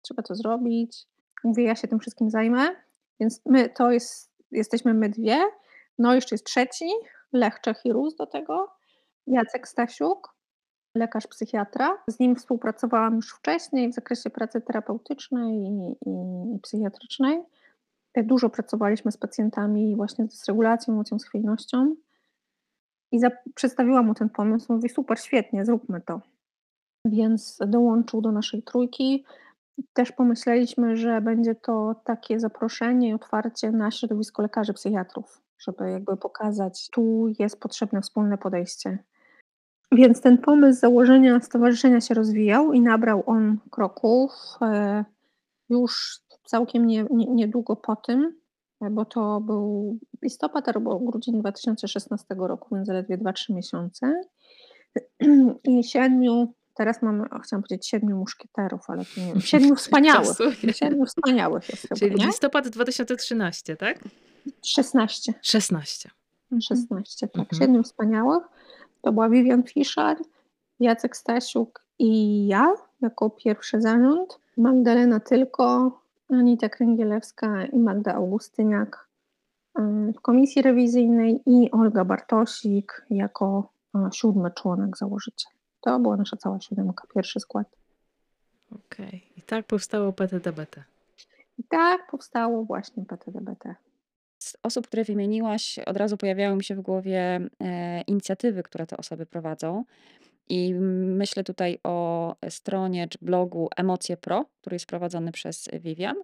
Trzeba 0.03 0.23
to 0.23 0.35
zrobić. 0.35 1.07
Mówię, 1.45 1.65
ja 1.65 1.75
się 1.75 1.89
tym 1.89 2.01
wszystkim 2.01 2.31
zajmę. 2.31 2.69
Więc 3.21 3.41
my, 3.47 3.69
to 3.69 3.91
jest, 3.91 4.33
jesteśmy 4.51 4.95
my 4.95 5.09
dwie. 5.09 5.43
No 5.99 6.15
jeszcze 6.15 6.35
jest 6.35 6.47
trzeci, 6.47 6.91
Lech 7.33 7.61
Czech 7.61 7.81
i 7.85 7.93
Rus 7.93 8.17
do 8.17 8.27
tego, 8.27 8.69
Jacek 9.27 9.69
Stasiuk, 9.69 10.32
lekarz 10.95 11.27
psychiatra. 11.27 11.99
Z 12.09 12.19
nim 12.19 12.37
współpracowałam 12.37 13.17
już 13.17 13.31
wcześniej 13.35 13.93
w 13.93 13.95
zakresie 13.95 14.31
pracy 14.31 14.61
terapeutycznej 14.61 15.57
i, 15.57 15.97
i, 16.07 16.55
i 16.57 16.59
psychiatrycznej. 16.63 17.43
Tak 18.13 18.27
Dużo 18.27 18.51
pracowaliśmy 18.51 19.13
z 19.13 19.17
pacjentami 19.17 19.97
właśnie 19.97 20.29
z 20.31 20.49
regulacją, 20.49 20.95
emocją, 20.95 21.19
schwiejnością. 21.19 21.97
I 23.13 23.21
za, 23.21 23.31
przedstawiłam 23.55 24.07
mu 24.07 24.15
ten 24.15 24.29
pomysł. 24.31 24.73
Mówi, 24.73 24.89
super, 24.89 25.21
świetnie, 25.21 25.65
zróbmy 25.65 26.01
to. 26.01 26.21
Więc 27.07 27.59
dołączył 27.67 28.21
do 28.21 28.33
naszej 28.33 28.63
trójki. 28.63 29.25
Też 29.93 30.13
pomyśleliśmy, 30.13 30.97
że 30.97 31.21
będzie 31.21 31.55
to 31.55 31.95
takie 32.05 32.41
zaproszenie 32.41 33.09
i 33.09 33.13
otwarcie 33.13 33.73
na 33.73 33.91
środowisko 33.91 34.43
lekarzy 34.43 34.73
psychiatrów, 34.73 35.43
żeby 35.59 35.91
jakby 35.91 36.17
pokazać, 36.17 36.91
tu 36.91 37.27
jest 37.39 37.61
potrzebne 37.61 38.01
wspólne 38.01 38.39
podejście. 38.39 38.99
Więc 39.93 40.21
ten 40.21 40.39
pomysł 40.39 40.81
założenia 40.81 41.41
stowarzyszenia 41.41 42.01
się 42.01 42.15
rozwijał 42.15 42.73
i 42.73 42.81
nabrał 42.81 43.23
on 43.27 43.59
kroków. 43.71 44.31
e, 44.63 45.05
Już 45.69 46.21
całkiem 46.45 46.87
nie, 46.87 47.07
nie, 47.11 47.27
niedługo 47.27 47.77
po 47.77 47.97
tym, 47.97 48.35
e, 48.81 48.91
bo 48.91 49.05
to 49.05 49.41
był 49.41 49.99
listopad 50.23 50.69
albo 50.69 50.99
grudzień 50.99 51.41
2016 51.41 52.35
roku, 52.39 52.75
więc 52.75 52.87
zaledwie 52.87 53.19
2-3 53.19 53.55
miesiące. 53.55 54.15
I 55.65 55.85
siedmiu, 55.85 56.55
teraz 56.75 57.03
mamy, 57.03 57.25
chciałam 57.45 57.63
powiedzieć 57.63 57.89
siedmiu 57.89 58.17
muszkieterów, 58.17 58.81
ale 58.89 59.05
to 59.05 59.21
nie 59.21 59.27
wiem, 59.27 59.41
siedmiu 59.41 59.77
wspaniałych. 59.83 60.37
Siedmiu 60.73 61.07
wspaniałych 61.07 61.69
jest 61.69 61.83
chyba, 61.83 61.97
Czyli 61.97 62.15
nie? 62.17 62.27
listopad 62.27 62.69
2013, 62.69 63.77
tak? 63.77 63.99
16. 64.65 65.35
16. 65.43 66.11
16, 66.63 67.29
tak. 67.29 67.39
Mhm. 67.39 67.61
Siedmiu 67.61 67.83
wspaniałych. 67.83 68.43
To 69.03 69.13
była 69.13 69.29
Vivian 69.29 69.63
Fischer, 69.63 70.17
Jacek 70.81 71.17
Stasiuk 71.17 71.85
i 71.99 72.47
ja 72.47 72.75
jako 73.01 73.31
pierwszy 73.31 73.81
zarząd. 73.81 74.39
Magdalena 74.57 75.21
Tylko, 75.21 75.99
Anita 76.31 76.69
Kręgielewska 76.69 77.67
i 77.67 77.79
Magda 77.79 78.15
Augustyniak 78.15 79.09
y, 79.79 80.13
w 80.13 80.21
komisji 80.21 80.63
rewizyjnej 80.63 81.43
i 81.47 81.71
Olga 81.71 82.05
Bartosik 82.05 83.07
jako 83.11 83.71
y, 83.95 83.99
siódmy 84.13 84.51
członek 84.51 84.97
założyciel. 84.97 85.53
To 85.81 85.99
była 85.99 86.17
nasza 86.17 86.37
cała 86.37 86.61
siódemka, 86.61 87.07
pierwszy 87.15 87.41
skład. 87.41 87.67
Okej. 88.71 89.33
I 89.37 89.43
tak 89.43 89.67
powstało 89.67 90.13
PTDBT. 90.13 90.85
I 91.59 91.65
tak 91.65 92.11
powstało 92.11 92.65
właśnie 92.65 93.05
PTDBT. 93.05 93.75
Z 94.43 94.57
osób, 94.63 94.87
które 94.87 95.05
wymieniłaś, 95.05 95.79
od 95.79 95.97
razu 95.97 96.17
pojawiają 96.17 96.57
mi 96.57 96.65
się 96.65 96.75
w 96.75 96.81
głowie 96.81 97.41
e, 97.61 98.01
inicjatywy, 98.01 98.63
które 98.63 98.87
te 98.87 98.97
osoby 98.97 99.27
prowadzą. 99.27 99.85
I 100.49 100.75
myślę 100.75 101.45
tutaj 101.45 101.79
o 101.85 102.37
stronie 102.49 103.09
czy 103.09 103.19
blogu 103.23 103.69
Emocje 103.77 104.17
Pro, 104.17 104.45
który 104.61 104.75
jest 104.75 104.87
prowadzony 104.87 105.33
przez 105.33 105.69
Vivian, 105.73 106.17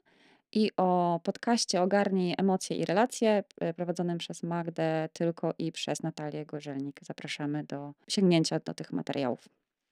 i 0.53 0.71
o 0.77 1.21
podcaście 1.25 1.83
Ogarnij 1.83 2.35
emocje 2.39 2.77
i 2.77 2.85
relacje, 2.85 3.45
e, 3.61 3.75
prowadzonym 3.75 4.19
przez 4.19 4.43
Magdę 4.43 5.09
Tylko 5.13 5.55
i 5.59 5.73
przez 5.73 6.03
Natalię 6.03 6.47
Gorzelnik. 6.47 7.01
Zapraszamy 7.03 7.65
do 7.65 7.93
sięgnięcia 8.09 8.61
do 8.65 8.75
tych 8.75 8.93
materiałów. 8.93 9.49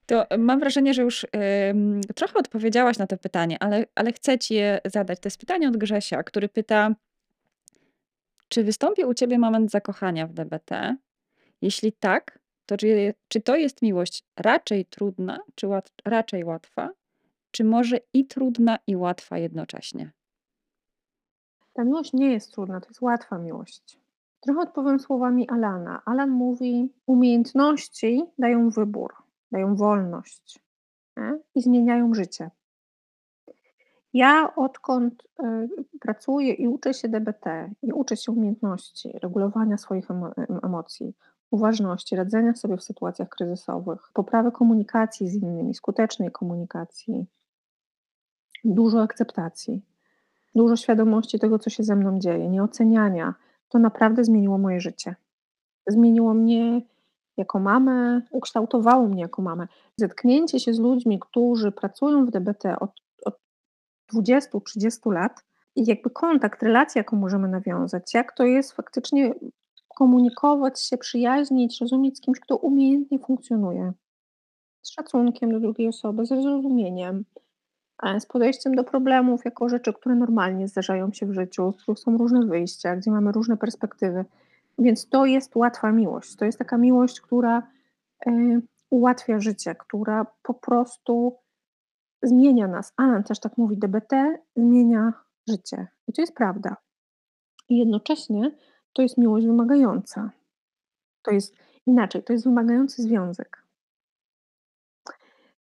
To 0.07 0.27
mam 0.39 0.61
wrażenie, 0.61 0.95
że 0.95 1.03
już 1.03 1.27
ym, 1.71 2.01
trochę 2.15 2.39
odpowiedziałaś 2.39 2.99
na 2.99 3.07
to 3.07 3.17
pytanie, 3.17 3.57
ale, 3.61 3.85
ale 3.95 4.13
chcę 4.13 4.39
ci 4.39 4.55
je 4.55 4.81
zadać. 4.85 5.21
To 5.21 5.27
jest 5.27 5.39
pytanie 5.39 5.69
od 5.69 5.77
Grzesia, 5.77 6.23
który 6.23 6.49
pyta, 6.49 6.95
czy 8.49 8.65
wystąpił 8.65 9.09
u 9.09 9.15
ciebie 9.15 9.39
moment 9.39 9.71
zakochania 9.71 10.27
w 10.27 10.33
DBT? 10.33 10.97
Jeśli 11.63 11.93
tak, 11.93 12.39
to 12.67 12.77
czy, 12.77 13.15
czy 13.29 13.41
to 13.41 13.57
jest 13.57 13.83
miłość 13.83 14.25
raczej 14.37 14.85
trudna, 14.85 15.39
czy 15.55 15.67
łat, 15.67 15.93
raczej 16.05 16.45
łatwa? 16.45 16.91
Czy 17.51 17.65
może 17.65 17.99
i 18.13 18.27
trudna, 18.27 18.79
i 18.87 18.97
łatwa 18.97 19.39
jednocześnie? 19.39 20.13
Ta 21.73 21.85
miłość 21.85 22.13
nie 22.13 22.33
jest 22.33 22.53
trudna, 22.53 22.81
to 22.81 22.89
jest 22.89 23.03
łatwa 23.03 23.39
miłość. 23.39 23.99
Trochę 24.41 24.61
odpowiem 24.61 25.01
słowami 25.01 25.49
Alana. 25.49 26.03
Alan 26.05 26.31
mówi: 26.31 26.93
Umiejętności 27.07 28.23
dają 28.39 28.71
wybór, 28.71 29.15
dają 29.53 29.77
wolność 29.77 30.59
nie? 31.17 31.39
i 31.55 31.63
zmieniają 31.63 32.15
życie. 32.15 32.51
Ja 34.17 34.55
odkąd 34.57 35.23
y, 35.23 35.69
pracuję 36.01 36.53
i 36.53 36.69
uczę 36.69 36.95
się 36.95 37.09
DBT, 37.09 37.71
i 37.83 37.93
uczę 37.93 38.17
się 38.17 38.33
umiejętności 38.33 39.13
regulowania 39.23 39.79
swoich 39.79 40.09
emo- 40.09 40.33
em- 40.37 40.61
emocji, 40.63 41.15
uważności, 41.51 42.17
radzenia 42.17 42.55
sobie 42.55 42.77
w 42.77 42.83
sytuacjach 42.83 43.29
kryzysowych, 43.29 44.11
poprawy 44.15 44.53
komunikacji 44.53 45.29
z 45.29 45.35
innymi, 45.35 45.75
skutecznej 45.75 46.31
komunikacji, 46.31 47.27
dużo 48.65 49.03
akceptacji, 49.03 49.83
dużo 50.55 50.77
świadomości 50.77 51.39
tego, 51.39 51.59
co 51.59 51.71
się 51.71 51.83
ze 51.83 51.97
mną 51.97 52.19
dzieje, 52.19 52.49
nieoceniania, 52.49 53.35
to 53.69 53.79
naprawdę 53.79 54.25
zmieniło 54.25 54.59
moje 54.59 54.81
życie. 54.81 55.15
Zmieniło 55.87 56.35
mnie 56.35 56.83
jako 57.37 57.59
mamę, 57.59 58.23
ukształtowało 58.31 59.09
mnie 59.09 59.23
jako 59.23 59.43
mamę. 59.43 59.67
Zetknięcie 59.97 60.61
się 60.61 60.75
z 60.75 60.79
ludźmi, 60.79 61.21
którzy 61.21 61.73
pracują 61.73 62.27
w 62.27 62.31
DBT 62.31 62.79
od 62.81 63.06
20-30 64.15 65.13
lat, 65.13 65.45
jakby 65.77 66.11
kontakt, 66.11 66.63
relację, 66.63 67.01
jaką 67.01 67.17
możemy 67.17 67.49
nawiązać, 67.49 68.15
jak 68.15 68.33
to 68.33 68.45
jest 68.45 68.73
faktycznie 68.73 69.35
komunikować 69.97 70.83
się, 70.83 70.99
przyjaźnić, 70.99 71.81
rozumieć 71.81 72.19
z 72.19 72.21
kimś, 72.21 72.41
kto 72.41 72.57
umiejętnie 72.57 73.19
funkcjonuje. 73.19 73.93
Z 74.83 74.91
szacunkiem 74.91 75.53
do 75.53 75.61
drugiej 75.61 75.89
osoby, 75.89 76.27
ze 76.27 76.43
zrozumieniem, 76.43 77.25
e, 78.03 78.21
z 78.21 78.27
podejściem 78.27 78.75
do 78.75 78.85
problemów 78.85 79.45
jako 79.45 79.69
rzeczy, 79.69 79.93
które 79.93 80.15
normalnie 80.15 80.69
zdarzają 80.69 81.13
się 81.13 81.27
w 81.27 81.33
życiu, 81.33 81.73
z 81.73 81.83
których 81.83 81.99
są 81.99 82.17
różne 82.17 82.47
wyjścia, 82.47 82.97
gdzie 82.97 83.11
mamy 83.11 83.33
różne 83.33 83.57
perspektywy. 83.57 84.25
Więc 84.79 85.09
to 85.09 85.27
jest 85.27 85.57
łatwa 85.57 85.93
miłość. 85.93 86.37
To 86.37 86.45
jest 86.45 86.59
taka 86.59 86.79
miłość, 86.79 87.21
która 87.21 87.63
y, 88.27 88.63
ułatwia 88.91 89.41
życie, 89.41 89.75
która 89.75 90.27
po 90.43 90.55
prostu 90.55 91.37
zmienia 92.23 92.69
nas. 92.69 92.93
Alan 92.97 93.25
też 93.25 93.41
tak 93.41 93.59
mówi, 93.59 93.77
DBT 93.77 94.39
zmienia 94.57 95.13
życie. 95.49 95.87
I 96.09 96.13
to 96.13 96.23
jest 96.23 96.35
prawda. 96.35 96.77
I 97.69 97.79
jednocześnie 97.79 98.51
to 98.93 99.03
jest 99.03 99.19
miłość 99.19 99.47
wymagająca. 99.47 100.31
To 101.23 101.31
jest 101.31 101.55
inaczej, 101.87 102.23
to 102.23 102.33
jest 102.33 102.45
wymagający 102.45 103.03
związek. 103.03 103.63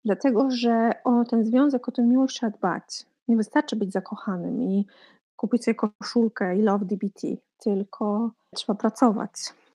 Dlatego, 0.05 0.51
że 0.51 0.91
o 1.03 1.25
ten 1.25 1.45
związek, 1.45 1.89
o 1.89 1.91
tę 1.91 2.03
miłość 2.03 2.35
trzeba 2.35 2.57
dbać. 2.57 3.05
Nie 3.27 3.35
wystarczy 3.35 3.75
być 3.75 3.91
zakochanym 3.91 4.61
i 4.63 4.87
kupić 5.35 5.63
sobie 5.63 5.75
koszulkę 5.75 6.57
i 6.57 6.61
love 6.61 6.85
DBT, 6.85 7.27
tylko 7.57 8.31
trzeba 8.55 8.75
pracować. 8.75 9.31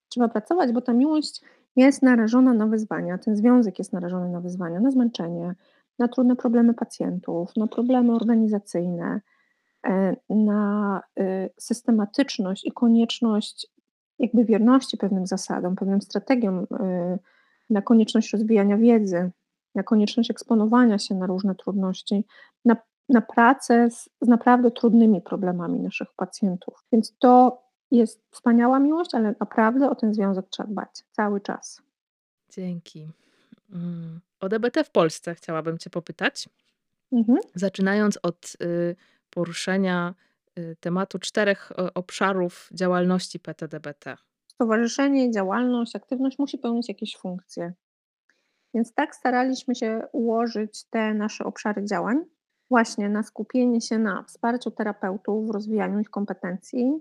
Trzeba 0.08 0.28
pracować, 0.28 0.72
bo 0.72 0.80
ta 0.80 0.92
miłość 0.92 1.40
jest 1.76 2.02
narażona 2.02 2.52
na 2.52 2.66
wyzwania, 2.66 3.18
ten 3.18 3.37
związek 3.37 3.78
jest 3.78 3.92
narażony 3.92 4.28
na 4.28 4.40
wyzwania, 4.40 4.80
na 4.80 4.90
zmęczenie, 4.90 5.54
na 6.00 6.09
trudne 6.09 6.37
problemy 6.37 6.75
pacjentów, 6.75 7.57
na 7.57 7.66
problemy 7.66 8.14
organizacyjne, 8.14 9.21
e, 9.87 10.16
na 10.30 11.02
y, 11.21 11.50
systematyczność 11.59 12.66
i 12.66 12.73
konieczność 12.73 13.66
jakby 14.19 14.45
wierności 14.45 14.97
pewnym 14.97 15.26
zasadom, 15.26 15.76
pewnym 15.76 16.02
strategiom, 16.02 16.59
y, 16.59 16.66
na 17.71 17.83
konieczność 17.83 18.33
rozwijania 18.33 18.76
wiedzy, 18.76 19.30
na 19.75 19.83
konieczność 19.83 20.30
eksponowania 20.30 20.99
się 20.99 21.14
na 21.14 21.26
różne 21.26 21.54
trudności, 21.54 22.25
na, 22.64 22.76
na 23.09 23.21
pracę 23.21 23.90
z, 23.90 24.09
z 24.21 24.28
naprawdę 24.28 24.71
trudnymi 24.71 25.21
problemami 25.21 25.80
naszych 25.80 26.09
pacjentów. 26.16 26.85
Więc 26.92 27.16
to 27.19 27.62
jest 27.90 28.23
wspaniała 28.30 28.78
miłość, 28.78 29.14
ale 29.14 29.35
naprawdę 29.40 29.90
o 29.90 29.95
ten 29.95 30.14
związek 30.14 30.47
trzeba 30.50 30.69
dbać 30.69 30.90
cały 31.12 31.40
czas. 31.40 31.83
Dzięki. 32.50 33.09
Mm. 33.73 34.21
O 34.40 34.49
DBT 34.49 34.85
w 34.85 34.90
Polsce 34.90 35.35
chciałabym 35.35 35.78
Cię 35.78 35.90
popytać. 35.90 36.49
Mhm. 37.12 37.38
Zaczynając 37.54 38.18
od 38.23 38.56
y, 38.62 38.97
poruszenia 39.30 40.14
y, 40.59 40.76
tematu 40.80 41.18
czterech 41.18 41.70
y, 41.70 41.94
obszarów 41.94 42.68
działalności 42.73 43.40
PTDBT. 43.40 44.16
Stowarzyszenie, 44.47 45.30
działalność, 45.30 45.97
aktywność 45.97 46.38
musi 46.38 46.59
pełnić 46.59 46.88
jakieś 46.88 47.16
funkcje. 47.16 47.73
Więc 48.75 48.94
tak 48.94 49.14
staraliśmy 49.14 49.75
się 49.75 50.02
ułożyć 50.12 50.85
te 50.85 51.14
nasze 51.14 51.44
obszary 51.44 51.85
działań, 51.85 52.16
właśnie 52.70 53.09
na 53.09 53.23
skupienie 53.23 53.80
się 53.80 53.99
na 53.99 54.23
wsparciu 54.23 54.70
terapeutów 54.70 55.49
w 55.49 55.50
rozwijaniu 55.50 56.00
ich 56.00 56.11
kompetencji, 56.11 56.92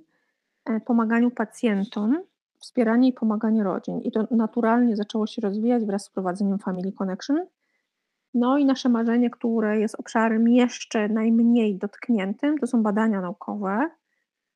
e, 0.66 0.80
pomaganiu 0.80 1.32
pacjentom 1.32 2.24
wspieranie 2.60 3.10
i 3.10 3.14
pomaganie 3.14 3.64
rodzin. 3.64 4.02
I 4.02 4.12
to 4.12 4.28
naturalnie 4.32 4.96
zaczęło 4.96 5.28
się 5.28 5.42
rozwijać 5.42 5.86
wraz 5.86 6.04
z 6.04 6.10
wprowadzeniem 6.10 6.60
Family 6.60 6.92
Connection. 6.92 7.46
No 8.34 8.58
i 8.58 8.66
nasze 8.66 8.90
marzenie, 8.90 9.30
które 9.30 9.80
jest 9.80 9.96
obszarem 9.96 10.48
jeszcze 10.48 11.10
najmniej 11.10 11.78
dotkniętym, 11.78 12.58
to 12.58 12.68
są 12.68 12.84
badania 12.84 13.22
naukowe, 13.22 13.90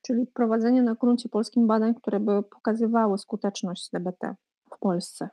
czyli 0.01 0.27
prowadzenie 0.27 0.83
na 0.83 0.95
gruncie 0.95 1.29
polskim 1.29 1.67
badań, 1.67 1.95
które 1.95 2.19
by 2.19 2.43
pokazywały 2.43 3.17
skuteczność 3.17 3.89
DBT 3.89 4.35
w 4.75 4.79
Polsce. 4.79 5.29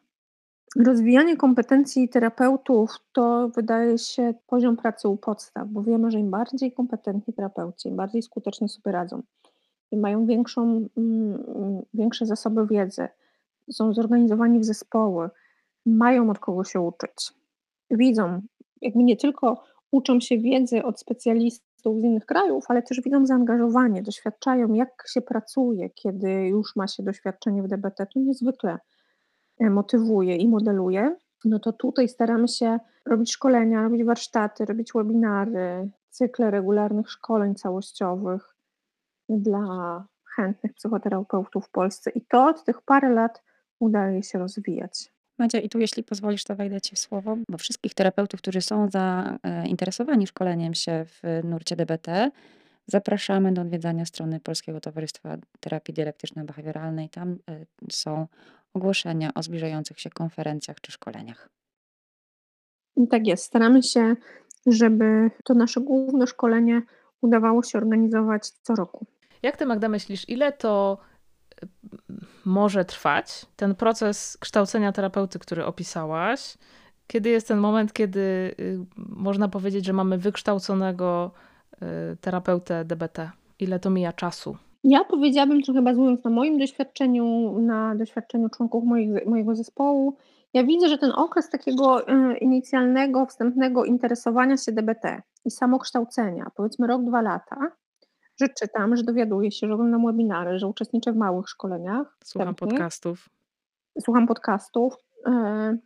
Rozwijanie 0.76 1.36
kompetencji 1.36 2.08
terapeutów 2.08 2.90
to 3.12 3.48
wydaje 3.48 3.98
się 3.98 4.34
poziom 4.46 4.76
pracy 4.76 5.08
u 5.08 5.16
podstaw, 5.16 5.68
bo 5.68 5.82
wiemy, 5.82 6.10
że 6.10 6.18
im 6.18 6.30
bardziej 6.30 6.72
kompetentni 6.72 7.34
terapeuci, 7.34 7.88
im 7.88 7.96
bardziej 7.96 8.22
skutecznie 8.22 8.68
sobie 8.68 8.92
radzą, 8.92 9.22
mają 9.96 10.26
większą, 10.26 10.88
mm, 10.96 11.82
większe 11.94 12.26
zasoby 12.26 12.66
wiedzy, 12.66 13.08
są 13.70 13.92
zorganizowani 13.92 14.58
w 14.58 14.64
zespoły, 14.64 15.30
mają 15.86 16.30
od 16.30 16.38
kogo 16.38 16.64
się 16.64 16.80
uczyć. 16.80 17.32
Widzą, 17.90 18.40
jakby 18.80 19.02
nie 19.02 19.16
tylko 19.16 19.62
uczą 19.90 20.20
się 20.20 20.38
wiedzy 20.38 20.82
od 20.82 21.00
specjalistów 21.00 22.00
z 22.00 22.04
innych 22.04 22.26
krajów, 22.26 22.64
ale 22.68 22.82
też 22.82 23.00
widzą 23.00 23.26
zaangażowanie, 23.26 24.02
doświadczają, 24.02 24.72
jak 24.74 25.04
się 25.08 25.22
pracuje, 25.22 25.90
kiedy 25.90 26.30
już 26.30 26.76
ma 26.76 26.86
się 26.86 27.02
doświadczenie 27.02 27.62
w 27.62 27.68
DBT. 27.68 28.06
To 28.06 28.20
niezwykle 28.20 28.78
e, 29.60 29.70
motywuje 29.70 30.36
i 30.36 30.48
modeluje. 30.48 31.16
No 31.44 31.58
to 31.58 31.72
tutaj 31.72 32.08
staramy 32.08 32.48
się 32.48 32.78
robić 33.06 33.32
szkolenia, 33.32 33.82
robić 33.82 34.04
warsztaty, 34.04 34.64
robić 34.64 34.92
webinary, 34.94 35.90
cykle 36.10 36.50
regularnych 36.50 37.10
szkoleń 37.10 37.54
całościowych, 37.54 38.56
dla 39.38 40.04
chętnych 40.36 40.74
psychoterapeutów 40.74 41.66
w 41.66 41.70
Polsce 41.70 42.10
i 42.10 42.20
to 42.20 42.46
od 42.46 42.64
tych 42.64 42.82
parę 42.82 43.10
lat 43.10 43.42
udaje 43.80 44.22
się 44.22 44.38
rozwijać. 44.38 45.12
Madzia, 45.38 45.58
i 45.58 45.68
tu 45.68 45.78
jeśli 45.78 46.04
pozwolisz, 46.04 46.44
to 46.44 46.56
wejdę 46.56 46.80
Ci 46.80 46.96
w 46.96 46.98
słowo, 46.98 47.36
bo 47.48 47.58
wszystkich 47.58 47.94
terapeutów, 47.94 48.40
którzy 48.40 48.60
są 48.60 48.88
zainteresowani 48.90 50.26
szkoleniem 50.26 50.74
się 50.74 51.04
w 51.04 51.22
nurcie 51.44 51.76
DBT, 51.76 52.30
zapraszamy 52.86 53.52
do 53.52 53.62
odwiedzania 53.62 54.04
strony 54.04 54.40
Polskiego 54.40 54.80
Towarzystwa 54.80 55.36
Terapii 55.60 55.94
Dialektyczno-Behawioralnej. 55.94 57.08
Tam 57.08 57.38
e, 57.50 57.66
są 57.92 58.26
ogłoszenia 58.74 59.30
o 59.34 59.42
zbliżających 59.42 60.00
się 60.00 60.10
konferencjach 60.10 60.80
czy 60.80 60.92
szkoleniach. 60.92 61.48
Tak 63.10 63.26
jest. 63.26 63.44
Staramy 63.44 63.82
się, 63.82 64.16
żeby 64.66 65.30
to 65.44 65.54
nasze 65.54 65.80
główne 65.80 66.26
szkolenie 66.26 66.82
udawało 67.20 67.62
się 67.62 67.78
organizować 67.78 68.50
co 68.50 68.74
roku. 68.74 69.06
Jak 69.42 69.56
ty, 69.56 69.66
Magda, 69.66 69.88
myślisz, 69.88 70.28
ile 70.28 70.52
to 70.52 70.98
y, 71.64 71.68
może 72.44 72.84
trwać, 72.84 73.46
ten 73.56 73.74
proces 73.74 74.36
kształcenia 74.40 74.92
terapeuty, 74.92 75.38
który 75.38 75.64
opisałaś? 75.64 76.58
Kiedy 77.06 77.30
jest 77.30 77.48
ten 77.48 77.58
moment, 77.58 77.92
kiedy 77.92 78.20
y, 78.60 78.78
można 78.96 79.48
powiedzieć, 79.48 79.84
że 79.84 79.92
mamy 79.92 80.18
wykształconego 80.18 81.30
y, 81.72 82.16
terapeutę 82.16 82.84
DBT? 82.84 83.30
Ile 83.58 83.78
to 83.78 83.90
mija 83.90 84.12
czasu? 84.12 84.56
Ja 84.84 85.04
powiedziałabym, 85.04 85.62
trochę 85.62 85.82
bazując 85.82 86.24
na 86.24 86.30
moim 86.30 86.58
doświadczeniu, 86.58 87.58
na 87.60 87.94
doświadczeniu 87.94 88.48
członków 88.48 88.84
moich, 88.84 89.26
mojego 89.26 89.54
zespołu, 89.54 90.16
ja 90.54 90.64
widzę, 90.64 90.88
że 90.88 90.98
ten 90.98 91.12
okres 91.16 91.50
takiego 91.50 92.02
inicjalnego, 92.40 93.26
wstępnego 93.26 93.84
interesowania 93.84 94.56
się 94.56 94.72
DBT 94.72 95.22
i 95.44 95.50
samokształcenia, 95.50 96.50
powiedzmy 96.56 96.86
rok, 96.86 97.04
dwa 97.04 97.22
lata, 97.22 97.56
że 98.40 98.48
czytam, 98.48 98.96
że 98.96 99.02
dowiaduję 99.02 99.50
się, 99.50 99.66
że 99.66 99.74
oglądam 99.74 100.06
webinary, 100.06 100.58
że 100.58 100.66
uczestniczę 100.66 101.12
w 101.12 101.16
małych 101.16 101.48
szkoleniach. 101.48 102.16
Słucham 102.24 102.54
podcastów. 102.54 103.28
Słucham 104.00 104.26
podcastów. 104.26 104.94
E, 105.26 105.76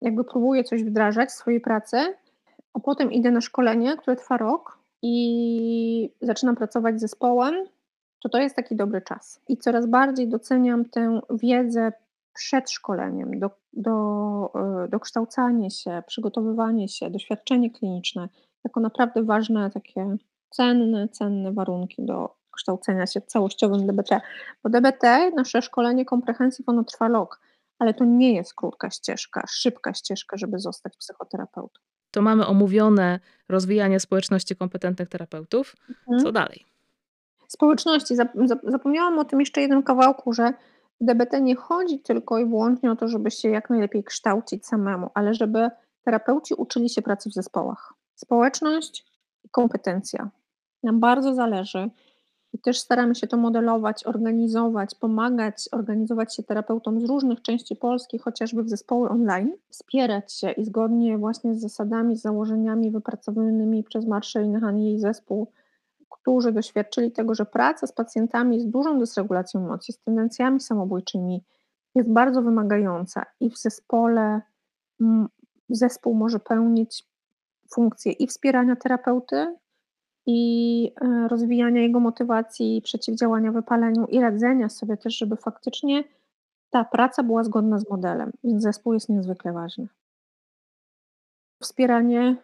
jakby 0.00 0.24
próbuję 0.24 0.64
coś 0.64 0.84
wdrażać 0.84 1.28
w 1.28 1.32
swojej 1.32 1.60
pracy, 1.60 1.96
a 2.74 2.80
potem 2.80 3.12
idę 3.12 3.30
na 3.30 3.40
szkolenie, 3.40 3.96
które 3.96 4.16
trwa 4.16 4.36
rok 4.36 4.78
i 5.02 6.10
zaczynam 6.20 6.56
pracować 6.56 6.98
z 6.98 7.00
zespołem, 7.00 7.54
to 8.22 8.28
to 8.28 8.38
jest 8.38 8.56
taki 8.56 8.76
dobry 8.76 9.02
czas. 9.02 9.40
I 9.48 9.56
coraz 9.56 9.86
bardziej 9.86 10.28
doceniam 10.28 10.84
tę 10.84 11.20
wiedzę 11.30 11.92
przed 12.34 12.70
szkoleniem, 12.70 13.38
do, 13.38 13.50
do, 13.72 13.94
e, 14.84 14.88
dokształcanie 14.88 15.70
się, 15.70 16.02
przygotowywanie 16.06 16.88
się, 16.88 17.10
doświadczenie 17.10 17.70
kliniczne, 17.70 18.28
jako 18.64 18.80
naprawdę 18.80 19.22
ważne 19.22 19.70
takie 19.70 20.16
cenne, 20.56 21.08
cenne 21.08 21.52
warunki 21.52 21.96
do 21.98 22.34
kształcenia 22.50 23.06
się 23.06 23.20
całościowym 23.20 23.86
DBT. 23.86 24.20
Bo 24.62 24.70
DBT, 24.70 25.30
nasze 25.36 25.62
szkolenie 25.62 26.04
komprehensyw, 26.04 26.68
ono 26.68 26.84
trwa 26.84 27.08
rok, 27.08 27.40
ale 27.78 27.94
to 27.94 28.04
nie 28.04 28.34
jest 28.34 28.54
krótka 28.54 28.90
ścieżka, 28.90 29.44
szybka 29.48 29.94
ścieżka, 29.94 30.36
żeby 30.36 30.58
zostać 30.58 30.96
psychoterapeutą. 30.96 31.80
To 32.10 32.22
mamy 32.22 32.46
omówione 32.46 33.20
rozwijanie 33.48 34.00
społeczności 34.00 34.56
kompetentnych 34.56 35.08
terapeutów. 35.08 35.76
Mhm. 35.88 36.20
Co 36.20 36.32
dalej? 36.32 36.64
Społeczności. 37.48 38.14
Zapomniałam 38.64 39.18
o 39.18 39.24
tym 39.24 39.40
jeszcze 39.40 39.60
jednym 39.60 39.82
kawałku, 39.82 40.32
że 40.32 40.52
DBT 41.00 41.40
nie 41.40 41.56
chodzi 41.56 42.00
tylko 42.00 42.38
i 42.38 42.46
wyłącznie 42.46 42.90
o 42.90 42.96
to, 42.96 43.08
żeby 43.08 43.30
się 43.30 43.48
jak 43.48 43.70
najlepiej 43.70 44.04
kształcić 44.04 44.66
samemu, 44.66 45.10
ale 45.14 45.34
żeby 45.34 45.70
terapeuci 46.04 46.54
uczyli 46.54 46.90
się 46.90 47.02
pracy 47.02 47.30
w 47.30 47.32
zespołach. 47.32 47.94
Społeczność 48.14 49.04
i 49.44 49.48
kompetencja. 49.48 50.30
Nam 50.82 51.00
bardzo 51.00 51.34
zależy. 51.34 51.90
I 52.52 52.58
też 52.58 52.80
staramy 52.80 53.14
się 53.14 53.26
to 53.26 53.36
modelować, 53.36 54.06
organizować, 54.06 54.94
pomagać, 54.94 55.68
organizować 55.72 56.36
się 56.36 56.42
terapeutom 56.42 57.00
z 57.00 57.04
różnych 57.04 57.42
części 57.42 57.76
Polski, 57.76 58.18
chociażby 58.18 58.62
w 58.62 58.68
zespoły 58.68 59.08
online, 59.08 59.52
wspierać 59.68 60.32
się 60.32 60.50
i 60.50 60.64
zgodnie 60.64 61.18
właśnie 61.18 61.54
z 61.54 61.60
zasadami, 61.60 62.16
z 62.16 62.22
założeniami 62.22 62.90
wypracowanymi 62.90 63.84
przez 63.84 64.06
Marszę 64.06 64.44
i 64.44 64.84
jej 64.84 64.98
zespół 64.98 65.46
którzy 66.22 66.52
doświadczyli 66.52 67.12
tego, 67.12 67.34
że 67.34 67.46
praca 67.46 67.86
z 67.86 67.92
pacjentami 67.92 68.60
z 68.60 68.66
dużą 68.66 68.98
dysregulacją 68.98 69.64
emocji, 69.64 69.94
z 69.94 69.98
tendencjami 69.98 70.60
samobójczymi 70.60 71.44
jest 71.94 72.08
bardzo 72.08 72.42
wymagająca 72.42 73.26
i 73.40 73.50
w 73.50 73.58
zespole 73.58 74.40
mm, 75.00 75.28
zespół 75.68 76.14
może 76.14 76.38
pełnić 76.40 77.04
funkcję 77.74 78.12
i 78.12 78.26
wspierania 78.26 78.76
terapeuty, 78.76 79.56
i 80.26 80.92
e, 81.00 81.28
rozwijania 81.28 81.82
jego 81.82 82.00
motywacji, 82.00 82.82
przeciwdziałania 82.82 83.52
wypaleniu 83.52 84.06
i 84.06 84.20
radzenia 84.20 84.68
sobie 84.68 84.96
też, 84.96 85.18
żeby 85.18 85.36
faktycznie 85.36 86.04
ta 86.70 86.84
praca 86.84 87.22
była 87.22 87.44
zgodna 87.44 87.78
z 87.78 87.90
modelem, 87.90 88.32
więc 88.44 88.62
zespół 88.62 88.92
jest 88.92 89.08
niezwykle 89.08 89.52
ważny. 89.52 89.86
Wspieranie 91.62 92.36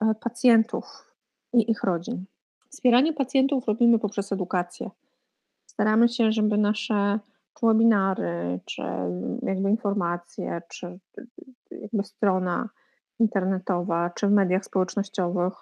e, 0.00 0.14
pacjentów 0.14 1.14
i 1.52 1.70
ich 1.70 1.84
rodzin. 1.84 2.24
Wspieranie 2.68 3.12
pacjentów 3.12 3.66
robimy 3.66 3.98
poprzez 3.98 4.32
edukację. 4.32 4.90
Staramy 5.66 6.08
się, 6.08 6.32
żeby 6.32 6.58
nasze 6.58 7.18
webinary, 7.62 8.60
czy 8.64 8.82
jakby 9.42 9.70
informacje, 9.70 10.62
czy 10.68 10.98
jakby 11.70 12.04
strona 12.04 12.68
internetowa, 13.18 14.10
czy 14.10 14.26
w 14.26 14.30
mediach 14.30 14.64
społecznościowych 14.64 15.52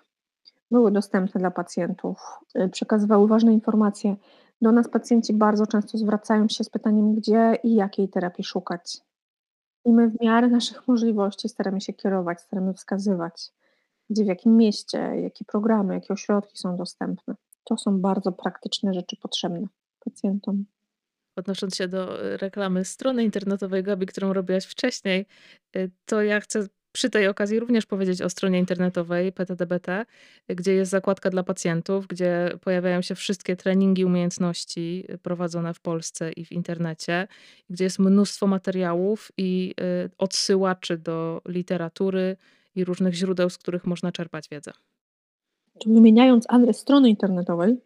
były 0.73 0.93
dostępne 0.93 1.39
dla 1.39 1.51
pacjentów, 1.51 2.19
y, 2.57 2.69
przekazywały 2.69 3.29
ważne 3.29 3.53
informacje. 3.53 4.17
Do 4.63 4.73
nas 4.73 4.89
pacjenci 4.89 5.35
bardzo 5.35 5.67
często 5.67 5.99
zwracają 5.99 6.49
się 6.49 6.65
z 6.65 6.71
pytaniem, 6.71 7.15
gdzie 7.15 7.59
i 7.65 7.75
jakiej 7.75 8.09
terapii 8.09 8.45
szukać. 8.45 9.01
I 9.85 9.93
my 9.93 10.09
w 10.09 10.21
miarę 10.21 10.49
naszych 10.49 10.89
możliwości 10.89 11.49
staramy 11.49 11.81
się 11.81 11.93
kierować, 11.93 12.41
staramy 12.41 12.75
wskazywać, 12.75 13.51
gdzie, 14.11 14.25
w 14.25 14.27
jakim 14.27 14.57
mieście, 14.57 14.99
jakie 14.99 15.45
programy, 15.45 15.95
jakie 15.95 16.13
ośrodki 16.13 16.59
są 16.59 16.77
dostępne. 16.77 17.35
To 17.65 17.77
są 17.77 18.01
bardzo 18.01 18.33
praktyczne 18.33 18.95
rzeczy 18.95 19.17
potrzebne 19.17 19.67
pacjentom. 20.05 20.65
Odnosząc 21.37 21.77
się 21.77 21.89
do 21.89 22.25
y, 22.25 22.37
reklamy 22.37 22.85
strony 22.85 23.25
internetowej 23.25 23.83
Gabi, 23.83 24.07
którą 24.07 24.33
robiłaś 24.33 24.65
wcześniej, 24.65 25.27
y, 25.77 25.91
to 26.07 26.23
ja 26.23 26.41
chcę 26.41 26.67
przy 26.93 27.11
tej 27.11 27.29
okazji 27.29 27.61
również 27.61 27.87
powiedzieć 27.87 28.23
o 28.23 28.31
stronie 28.31 28.59
internetowej 28.59 29.33
PTDBT, 29.33 30.07
gdzie 30.49 30.75
jest 30.75 30.91
zakładka 30.91 31.31
dla 31.31 31.43
pacjentów, 31.43 32.07
gdzie 32.07 32.51
pojawiają 32.61 33.03
się 33.03 33.15
wszystkie 33.15 33.57
treningi 33.57 34.05
umiejętności 34.05 35.07
prowadzone 35.23 35.75
w 35.75 35.81
Polsce 35.81 36.33
i 36.33 36.45
w 36.45 36.53
internecie, 36.53 37.29
gdzie 37.71 37.85
jest 37.85 37.99
mnóstwo 37.99 38.47
materiałów 38.47 39.33
i 39.37 39.75
y, 40.07 40.11
odsyłaczy 40.19 40.99
do 40.99 41.43
literatury 41.49 42.37
i 42.75 42.85
różnych 42.85 43.15
źródeł, 43.15 43.51
z 43.51 43.59
których 43.59 43.87
można 43.87 44.13
czerpać 44.13 44.49
wiedzę. 44.49 44.73
Wymieniając 45.87 46.45
adres 46.49 46.79
strony 46.79 47.09
internetowej, 47.09 47.77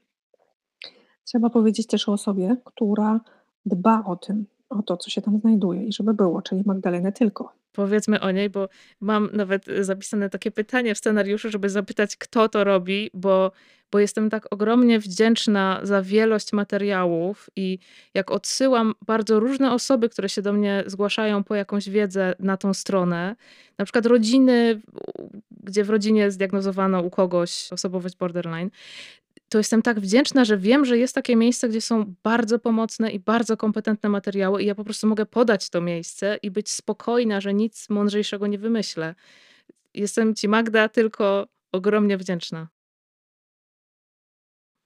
trzeba 1.24 1.50
powiedzieć 1.50 1.86
też 1.86 2.08
o 2.08 2.12
osobie, 2.12 2.56
która 2.64 3.20
dba 3.66 4.04
o 4.04 4.16
tym, 4.16 4.46
o 4.68 4.82
to, 4.82 4.96
co 4.96 5.10
się 5.10 5.22
tam 5.22 5.38
znajduje 5.38 5.84
i 5.84 5.92
żeby 5.92 6.14
było, 6.14 6.42
czyli 6.42 6.62
Magdalenę 6.66 7.12
tylko 7.12 7.52
powiedzmy 7.76 8.20
o 8.20 8.30
niej, 8.30 8.50
bo 8.50 8.68
mam 9.00 9.28
nawet 9.32 9.64
zapisane 9.80 10.30
takie 10.30 10.50
pytanie 10.50 10.94
w 10.94 10.98
scenariuszu, 10.98 11.50
żeby 11.50 11.70
zapytać, 11.70 12.16
kto 12.16 12.48
to 12.48 12.64
robi, 12.64 13.10
bo, 13.14 13.52
bo 13.92 13.98
jestem 13.98 14.30
tak 14.30 14.46
ogromnie 14.50 14.98
wdzięczna 14.98 15.80
za 15.82 16.02
wielość 16.02 16.52
materiałów 16.52 17.50
i 17.56 17.78
jak 18.14 18.30
odsyłam 18.30 18.94
bardzo 19.06 19.40
różne 19.40 19.72
osoby, 19.72 20.08
które 20.08 20.28
się 20.28 20.42
do 20.42 20.52
mnie 20.52 20.84
zgłaszają 20.86 21.44
po 21.44 21.54
jakąś 21.54 21.88
wiedzę 21.88 22.34
na 22.38 22.56
tą 22.56 22.74
stronę, 22.74 23.36
na 23.78 23.84
przykład 23.84 24.06
rodziny, 24.06 24.80
gdzie 25.50 25.84
w 25.84 25.90
rodzinie 25.90 26.30
zdiagnozowano 26.30 27.00
u 27.00 27.10
kogoś 27.10 27.68
osobowość 27.72 28.16
borderline, 28.16 28.70
to 29.56 29.60
jestem 29.60 29.82
tak 29.82 30.00
wdzięczna, 30.00 30.44
że 30.44 30.58
wiem, 30.58 30.84
że 30.84 30.98
jest 30.98 31.14
takie 31.14 31.36
miejsce, 31.36 31.68
gdzie 31.68 31.80
są 31.80 32.14
bardzo 32.22 32.58
pomocne 32.58 33.10
i 33.10 33.20
bardzo 33.20 33.56
kompetentne 33.56 34.08
materiały, 34.08 34.62
i 34.62 34.66
ja 34.66 34.74
po 34.74 34.84
prostu 34.84 35.06
mogę 35.06 35.26
podać 35.26 35.70
to 35.70 35.80
miejsce 35.80 36.38
i 36.42 36.50
być 36.50 36.70
spokojna, 36.70 37.40
że 37.40 37.54
nic 37.54 37.90
mądrzejszego 37.90 38.46
nie 38.46 38.58
wymyślę. 38.58 39.14
Jestem 39.94 40.34
Ci, 40.34 40.48
Magda, 40.48 40.88
tylko 40.88 41.46
ogromnie 41.72 42.16
wdzięczna. 42.16 42.68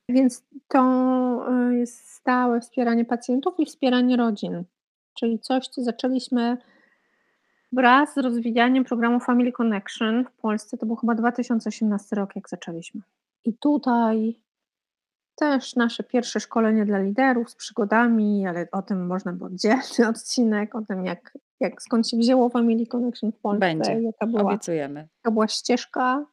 Więc 0.09 0.45
to 0.69 0.81
y, 1.71 1.77
jest 1.77 2.09
stałe 2.09 2.61
wspieranie 2.61 3.05
pacjentów 3.05 3.55
i 3.59 3.67
wspieranie 3.67 4.17
rodzin. 4.17 4.65
Czyli 5.15 5.39
coś, 5.39 5.69
co 5.69 5.83
zaczęliśmy 5.83 6.57
wraz 7.73 8.15
z 8.15 8.19
rozwijaniem 8.19 8.85
programu 8.85 9.21
Family 9.21 9.53
Connection 9.53 10.25
w 10.25 10.33
Polsce. 10.33 10.79
To 10.79 10.87
był 10.87 10.97
chyba 10.97 11.15
2018 11.15 12.17
rok, 12.17 12.37
jak 12.37 12.49
zaczęliśmy. 12.49 13.01
I 13.45 13.55
tutaj 13.55 14.41
też 15.41 15.77
nasze 15.77 16.03
pierwsze 16.03 16.41
szkolenie 16.41 16.85
dla 16.85 16.99
liderów 16.99 17.51
z 17.51 17.55
przygodami, 17.55 18.47
ale 18.47 18.69
o 18.73 18.83
tym 18.83 19.07
można 19.07 19.33
było 19.33 19.47
oddzielny 19.47 20.09
odcinek, 20.15 20.75
o 20.75 20.83
tym 20.83 21.05
jak, 21.05 21.39
jak 21.61 21.83
skąd 21.83 22.09
się 22.09 22.17
wzięło 22.17 22.49
Family 22.49 22.87
Connection 22.87 23.33
w 23.33 23.39
Polsce. 23.39 23.61
Będzie, 23.61 24.01
jaka 24.01 24.27
była, 24.27 24.43
obiecujemy. 24.43 25.01
Jaka 25.01 25.31
była 25.31 25.49
ścieżka 25.49 26.27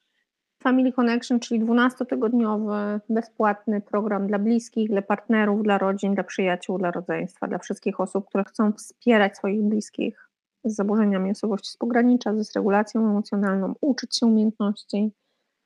Family 0.63 0.93
Connection, 0.93 1.39
czyli 1.39 1.61
12-tygodniowy, 1.61 2.99
bezpłatny 3.09 3.81
program 3.81 4.27
dla 4.27 4.39
bliskich, 4.39 4.89
dla 4.89 5.01
partnerów, 5.01 5.63
dla 5.63 5.77
rodzin, 5.77 6.13
dla 6.13 6.23
przyjaciół, 6.23 6.77
dla 6.77 6.91
rodzeństwa, 6.91 7.47
dla 7.47 7.57
wszystkich 7.57 7.99
osób, 7.99 8.27
które 8.29 8.43
chcą 8.43 8.71
wspierać 8.71 9.37
swoich 9.37 9.63
bliskich 9.63 10.29
z 10.63 10.75
zaburzeniami 10.75 11.31
osobowości 11.31 11.71
z 11.71 11.77
pogranicza, 11.77 12.43
z 12.43 12.55
regulacją 12.55 13.01
emocjonalną, 13.01 13.73
uczyć 13.81 14.17
się 14.17 14.25
umiejętności, 14.25 15.11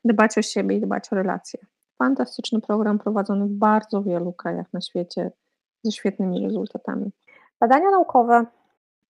dbać 0.05 0.37
o 0.37 0.41
siebie 0.41 0.77
i 0.77 0.81
dbać 0.81 1.13
o 1.13 1.15
relacje 1.15 1.59
fantastyczny 2.01 2.61
program 2.61 2.99
prowadzony 2.99 3.45
w 3.45 3.51
bardzo 3.51 4.03
wielu 4.03 4.33
krajach 4.33 4.73
na 4.73 4.81
świecie 4.81 5.31
ze 5.83 5.91
świetnymi 5.91 6.45
rezultatami. 6.45 7.11
Badania 7.59 7.91
naukowe 7.91 8.45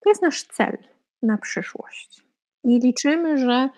to 0.00 0.10
jest 0.10 0.22
nasz 0.22 0.44
cel 0.44 0.78
na 1.22 1.38
przyszłość. 1.38 2.24
I 2.64 2.78
liczymy, 2.78 3.38
że 3.38 3.68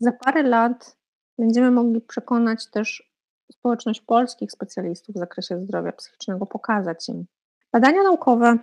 za 0.00 0.12
parę 0.12 0.42
lat 0.42 0.96
będziemy 1.38 1.70
mogli 1.70 2.00
przekonać 2.00 2.70
też 2.70 3.12
społeczność 3.52 4.00
polskich 4.00 4.52
specjalistów 4.52 5.14
w 5.14 5.18
zakresie 5.18 5.60
zdrowia 5.60 5.92
psychicznego, 5.92 6.46
pokazać 6.46 7.08
im 7.08 7.26
badania 7.72 8.02
naukowe, 8.02 8.58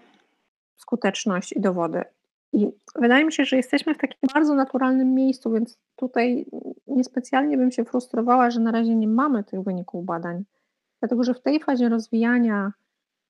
skuteczność 0.76 1.54
i 1.54 1.62
dowody. 1.62 2.04
I 2.54 2.68
wydaje 2.96 3.26
mi 3.26 3.34
się, 3.34 3.46
że 3.46 3.56
jesteśmy 3.58 3.94
w 3.94 3.98
takim 3.98 4.30
bardzo 4.34 4.56
naturalnym 4.56 5.14
miejscu, 5.14 5.52
więc 5.52 5.78
tutaj 5.96 6.46
niespecjalnie 6.96 7.58
bym 7.58 7.72
się 7.72 7.86
frustrowała, 7.86 8.50
że 8.50 8.60
na 8.60 8.72
razie 8.72 8.96
nie 8.96 9.08
mamy 9.08 9.44
tych 9.44 9.62
wyników 9.62 10.06
badań, 10.06 10.44
dlatego 11.00 11.24
że 11.24 11.34
w 11.34 11.42
tej 11.42 11.60
fazie 11.60 11.90
rozwijania 11.90 12.74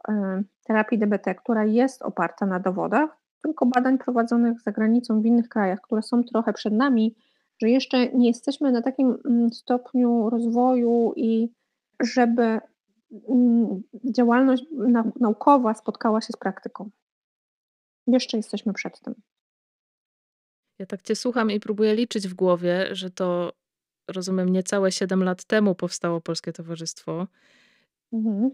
e, 0.07 0.43
terapii 0.63 0.99
DBT, 0.99 1.35
która 1.35 1.65
jest 1.65 2.01
oparta 2.01 2.45
na 2.45 2.59
dowodach, 2.59 3.17
tylko 3.41 3.65
badań 3.65 3.97
prowadzonych 3.97 4.61
za 4.61 4.71
granicą 4.71 5.21
w 5.21 5.25
innych 5.25 5.49
krajach, 5.49 5.81
które 5.81 6.01
są 6.01 6.23
trochę 6.23 6.53
przed 6.53 6.73
nami, 6.73 7.15
że 7.61 7.69
jeszcze 7.69 8.07
nie 8.13 8.27
jesteśmy 8.27 8.71
na 8.71 8.81
takim 8.81 9.17
mm, 9.25 9.53
stopniu 9.53 10.29
rozwoju 10.29 11.13
i 11.15 11.49
żeby 11.99 12.59
mm, 13.29 13.81
działalność 14.15 14.65
naukowa 15.19 15.73
spotkała 15.73 16.21
się 16.21 16.33
z 16.33 16.37
praktyką. 16.37 16.89
Jeszcze 18.07 18.37
jesteśmy 18.37 18.73
przed 18.73 18.99
tym. 18.99 19.15
Ja 20.79 20.85
tak 20.85 21.01
cię 21.01 21.15
słucham 21.15 21.51
i 21.51 21.59
próbuję 21.59 21.95
liczyć 21.95 22.27
w 22.27 22.33
głowie, 22.33 22.87
że 22.91 23.09
to, 23.09 23.53
rozumiem, 24.07 24.49
niecałe 24.49 24.91
7 24.91 25.23
lat 25.23 25.43
temu 25.43 25.75
powstało 25.75 26.21
Polskie 26.21 26.53
Towarzystwo. 26.53 27.27
Mhm. 28.13 28.51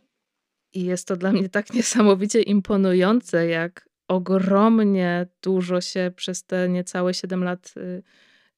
I 0.74 0.86
jest 0.86 1.08
to 1.08 1.16
dla 1.18 1.32
mnie 1.32 1.50
tak 1.50 1.74
niesamowicie 1.74 2.42
imponujące, 2.42 3.48
jak 3.48 3.90
ogromnie 4.08 5.28
dużo 5.42 5.82
się 5.82 6.12
przez 6.16 6.44
te 6.44 6.70
niecałe 6.70 7.14
7 7.14 7.44
lat 7.44 7.74
y, 7.78 8.04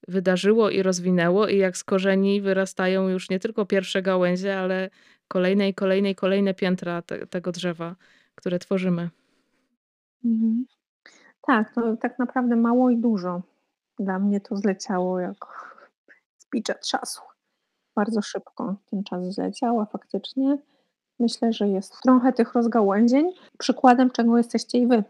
wydarzyło 0.07 0.69
i 0.69 0.83
rozwinęło, 0.83 1.47
i 1.47 1.57
jak 1.57 1.77
z 1.77 1.83
korzeni 1.83 2.41
wyrastają 2.41 3.09
już 3.09 3.29
nie 3.29 3.39
tylko 3.39 3.65
pierwsze 3.65 4.01
gałęzie, 4.01 4.59
ale 4.59 4.89
kolejne 5.27 5.69
i 5.69 5.73
kolejne 5.73 6.09
i 6.09 6.15
kolejne 6.15 6.53
piętra 6.53 7.01
te, 7.01 7.27
tego 7.27 7.51
drzewa, 7.51 7.95
które 8.35 8.59
tworzymy. 8.59 9.09
Mhm. 10.25 10.65
Tak, 11.47 11.73
to 11.73 11.97
tak 11.97 12.19
naprawdę 12.19 12.55
mało 12.55 12.89
i 12.89 12.97
dużo. 12.97 13.41
Dla 13.99 14.19
mnie 14.19 14.41
to 14.41 14.55
zleciało 14.55 15.19
jak 15.19 15.45
z 16.41 16.49
bicza 16.49 16.73
czasu. 16.73 17.21
Bardzo 17.95 18.21
szybko 18.21 18.75
ten 18.89 19.03
czas 19.03 19.33
zleciał, 19.33 19.79
a 19.79 19.85
faktycznie 19.85 20.57
myślę, 21.19 21.53
że 21.53 21.67
jest 21.67 22.01
trochę 22.03 22.33
tych 22.33 22.53
rozgałęzień, 22.53 23.31
przykładem 23.59 24.11
czego 24.11 24.37
jesteście 24.37 24.77
i 24.77 24.87
wy. 24.87 25.03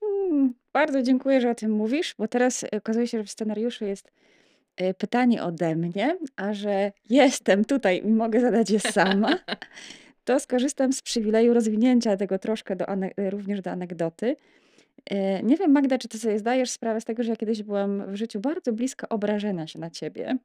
Hmm, 0.00 0.54
bardzo 0.72 1.02
dziękuję, 1.02 1.40
że 1.40 1.50
o 1.50 1.54
tym 1.54 1.70
mówisz, 1.70 2.14
bo 2.18 2.28
teraz 2.28 2.64
okazuje 2.76 3.06
się, 3.06 3.18
że 3.18 3.24
w 3.24 3.30
scenariuszu 3.30 3.84
jest 3.84 4.12
e, 4.76 4.94
pytanie 4.94 5.42
ode 5.42 5.76
mnie, 5.76 6.18
a 6.36 6.52
że 6.52 6.92
jestem 7.10 7.64
tutaj 7.64 8.02
i 8.04 8.08
mogę 8.08 8.40
zadać 8.40 8.70
je 8.70 8.80
sama, 8.80 9.38
to 10.24 10.40
skorzystam 10.40 10.92
z 10.92 11.02
przywileju 11.02 11.54
rozwinięcia 11.54 12.16
tego 12.16 12.38
troszkę 12.38 12.76
do 12.76 12.84
również 13.30 13.60
do 13.60 13.70
anegdoty. 13.70 14.36
E, 15.10 15.42
nie 15.42 15.56
wiem, 15.56 15.72
Magda, 15.72 15.98
czy 15.98 16.08
ty 16.08 16.18
sobie 16.18 16.38
zdajesz 16.38 16.70
sprawę 16.70 17.00
z 17.00 17.04
tego, 17.04 17.22
że 17.22 17.30
ja 17.30 17.36
kiedyś 17.36 17.62
byłam 17.62 18.12
w 18.12 18.16
życiu 18.16 18.40
bardzo 18.40 18.72
blisko 18.72 19.08
obrażenia 19.08 19.66
się 19.66 19.78
na 19.78 19.90
ciebie. 19.90 20.38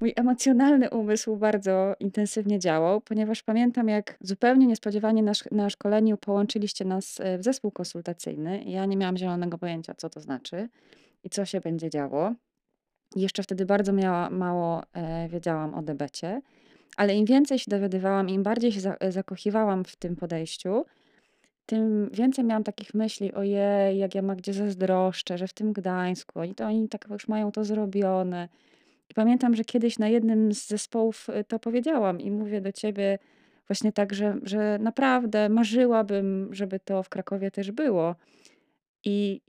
Mój 0.00 0.12
emocjonalny 0.16 0.90
umysł 0.90 1.36
bardzo 1.36 1.94
intensywnie 2.00 2.58
działał, 2.58 3.00
ponieważ 3.00 3.42
pamiętam, 3.42 3.88
jak 3.88 4.18
zupełnie 4.20 4.66
niespodziewanie 4.66 5.22
na, 5.22 5.32
na 5.50 5.70
szkoleniu 5.70 6.16
połączyliście 6.16 6.84
nas 6.84 7.20
e, 7.20 7.38
w 7.38 7.44
zespół 7.44 7.70
konsultacyjny. 7.70 8.64
Ja 8.64 8.86
nie 8.86 8.96
miałam 8.96 9.16
zielonego 9.16 9.58
pojęcia, 9.58 9.94
co 9.94 10.10
to 10.10 10.20
znaczy 10.20 10.68
i 11.24 11.30
co 11.30 11.44
się 11.44 11.60
będzie 11.60 11.90
działo. 11.90 12.34
Jeszcze 13.16 13.42
wtedy 13.42 13.66
bardzo 13.66 13.92
miała, 13.92 14.30
mało 14.30 14.82
e, 14.92 15.28
wiedziałam 15.28 15.74
o 15.74 15.82
debecie, 15.82 16.42
ale 16.96 17.14
im 17.14 17.24
więcej 17.24 17.58
się 17.58 17.70
dowiadywałam, 17.70 18.28
im 18.28 18.42
bardziej 18.42 18.72
się 18.72 18.80
za, 18.80 18.96
zakochiwałam 19.08 19.84
w 19.84 19.96
tym 19.96 20.16
podejściu, 20.16 20.84
tym 21.66 22.10
więcej 22.12 22.44
miałam 22.44 22.64
takich 22.64 22.94
myśli, 22.94 23.32
ojej, 23.32 23.98
jak 23.98 24.14
ja 24.14 24.22
Magdzie 24.22 24.52
zazdroszczę, 24.52 25.38
że 25.38 25.48
w 25.48 25.52
tym 25.52 25.72
Gdańsku, 25.72 26.40
oni 26.40 26.54
to 26.54 26.66
oni 26.66 26.88
tak 26.88 27.06
już 27.10 27.28
mają 27.28 27.52
to 27.52 27.64
zrobione. 27.64 28.48
I 29.10 29.14
pamiętam, 29.14 29.54
że 29.54 29.64
kiedyś 29.64 29.98
na 29.98 30.08
jednym 30.08 30.54
z 30.54 30.66
zespołów 30.66 31.28
y, 31.28 31.44
to 31.44 31.58
powiedziałam 31.58 32.20
i 32.20 32.30
mówię 32.30 32.60
do 32.60 32.72
ciebie 32.72 33.18
właśnie 33.68 33.92
tak, 33.92 34.14
że, 34.14 34.36
że 34.42 34.78
naprawdę 34.80 35.48
marzyłabym, 35.48 36.48
żeby 36.54 36.80
to 36.80 37.02
w 37.02 37.08
Krakowie 37.08 37.50
też 37.50 37.70
było. 37.70 38.14
I 39.04 39.40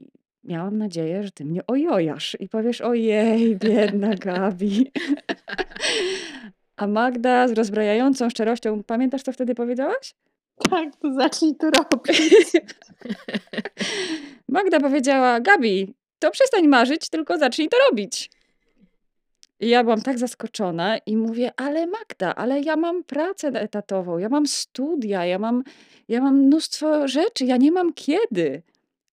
miałam 0.44 0.78
nadzieję, 0.78 1.22
że 1.22 1.30
ty 1.30 1.44
mnie 1.44 1.66
ojojasz 1.66 2.36
i 2.40 2.48
powiesz, 2.48 2.80
ojej, 2.80 3.56
biedna 3.66 4.14
Gabi. 4.14 4.92
A 6.76 6.86
Magda 6.86 7.48
z 7.48 7.52
rozbrajającą 7.52 8.30
szczerością, 8.30 8.82
pamiętasz, 8.82 9.22
co 9.22 9.32
wtedy 9.32 9.54
powiedziałaś? 9.54 10.14
Tak, 10.70 10.96
to 10.96 11.12
zacznij 11.12 11.54
to 11.56 11.70
robić. 11.70 12.52
Magda 14.48 14.80
powiedziała: 14.80 15.40
Gabi, 15.40 15.94
to 16.18 16.30
przestań 16.30 16.68
marzyć, 16.68 17.08
tylko 17.08 17.38
zacznij 17.38 17.68
to 17.68 17.76
robić. 17.90 18.30
I 19.60 19.68
ja 19.68 19.84
byłam 19.84 20.02
tak 20.02 20.18
zaskoczona 20.18 20.98
i 20.98 21.16
mówię, 21.16 21.52
ale 21.56 21.86
Magda, 21.86 22.34
ale 22.34 22.60
ja 22.60 22.76
mam 22.76 23.04
pracę 23.04 23.48
etatową, 23.48 24.18
ja 24.18 24.28
mam 24.28 24.46
studia, 24.46 25.26
ja 25.26 25.38
mam, 25.38 25.62
ja 26.08 26.20
mam 26.20 26.38
mnóstwo 26.38 27.08
rzeczy, 27.08 27.44
ja 27.44 27.56
nie 27.56 27.72
mam 27.72 27.92
kiedy. 27.92 28.62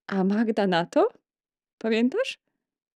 A 0.08 0.23
Magda 0.23 0.67
na 0.67 0.86
to? 0.86 1.10
Pamiętasz? 1.77 2.39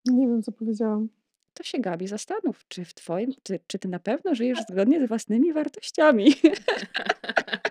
Nie 0.05 0.27
wiem, 0.27 0.43
co 0.43 0.51
powiedziałam. 0.51 1.09
To 1.53 1.63
się 1.63 1.79
Gabi 1.79 2.07
zastanów, 2.07 2.65
czy 2.67 2.85
w 2.85 2.93
twoim, 2.93 3.31
czy, 3.43 3.59
czy 3.67 3.79
ty 3.79 3.87
na 3.87 3.99
pewno 3.99 4.35
żyjesz 4.35 4.59
zgodnie 4.69 5.05
z 5.05 5.07
własnymi 5.07 5.53
wartościami. 5.53 6.33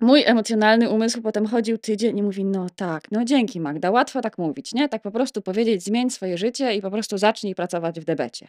Mój 0.00 0.22
emocjonalny 0.26 0.90
umysł 0.90 1.22
potem 1.22 1.46
chodził 1.46 1.78
tydzień 1.78 2.18
i 2.18 2.22
mówi: 2.22 2.44
No 2.44 2.66
tak, 2.76 3.10
no 3.10 3.24
dzięki 3.24 3.60
Magda, 3.60 3.90
łatwo 3.90 4.20
tak 4.20 4.38
mówić, 4.38 4.74
nie? 4.74 4.88
Tak 4.88 5.02
po 5.02 5.10
prostu 5.10 5.42
powiedzieć: 5.42 5.84
zmień 5.84 6.10
swoje 6.10 6.38
życie 6.38 6.74
i 6.74 6.82
po 6.82 6.90
prostu 6.90 7.18
zacznij 7.18 7.54
pracować 7.54 8.00
w 8.00 8.04
debecie. 8.04 8.48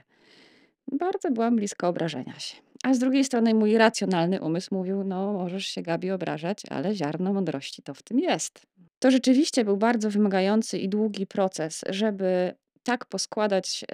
Bardzo 0.91 1.31
byłam 1.31 1.55
blisko 1.55 1.87
obrażenia 1.87 2.39
się. 2.39 2.57
A 2.83 2.93
z 2.93 2.99
drugiej 2.99 3.23
strony 3.23 3.53
mój 3.53 3.77
racjonalny 3.77 4.41
umysł 4.41 4.75
mówił: 4.75 5.03
No, 5.03 5.33
możesz 5.33 5.65
się 5.65 5.81
Gabi 5.81 6.11
obrażać, 6.11 6.61
ale 6.69 6.95
ziarno 6.95 7.33
mądrości 7.33 7.81
to 7.81 7.93
w 7.93 8.03
tym 8.03 8.19
jest. 8.19 8.61
To 8.99 9.11
rzeczywiście 9.11 9.65
był 9.65 9.77
bardzo 9.77 10.09
wymagający 10.09 10.77
i 10.77 10.89
długi 10.89 11.27
proces, 11.27 11.83
żeby 11.89 12.53
tak 12.87 13.05
poskładać 13.05 13.85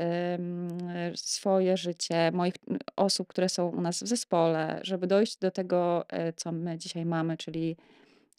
swoje 1.15 1.77
życie, 1.77 2.31
moich 2.33 2.53
osób, 2.95 3.27
które 3.27 3.49
są 3.49 3.69
u 3.69 3.81
nas 3.81 4.03
w 4.03 4.07
zespole, 4.07 4.79
żeby 4.83 5.07
dojść 5.07 5.37
do 5.37 5.51
tego, 5.51 6.05
e, 6.09 6.33
co 6.33 6.51
my 6.51 6.77
dzisiaj 6.77 7.05
mamy, 7.05 7.37
czyli, 7.37 7.77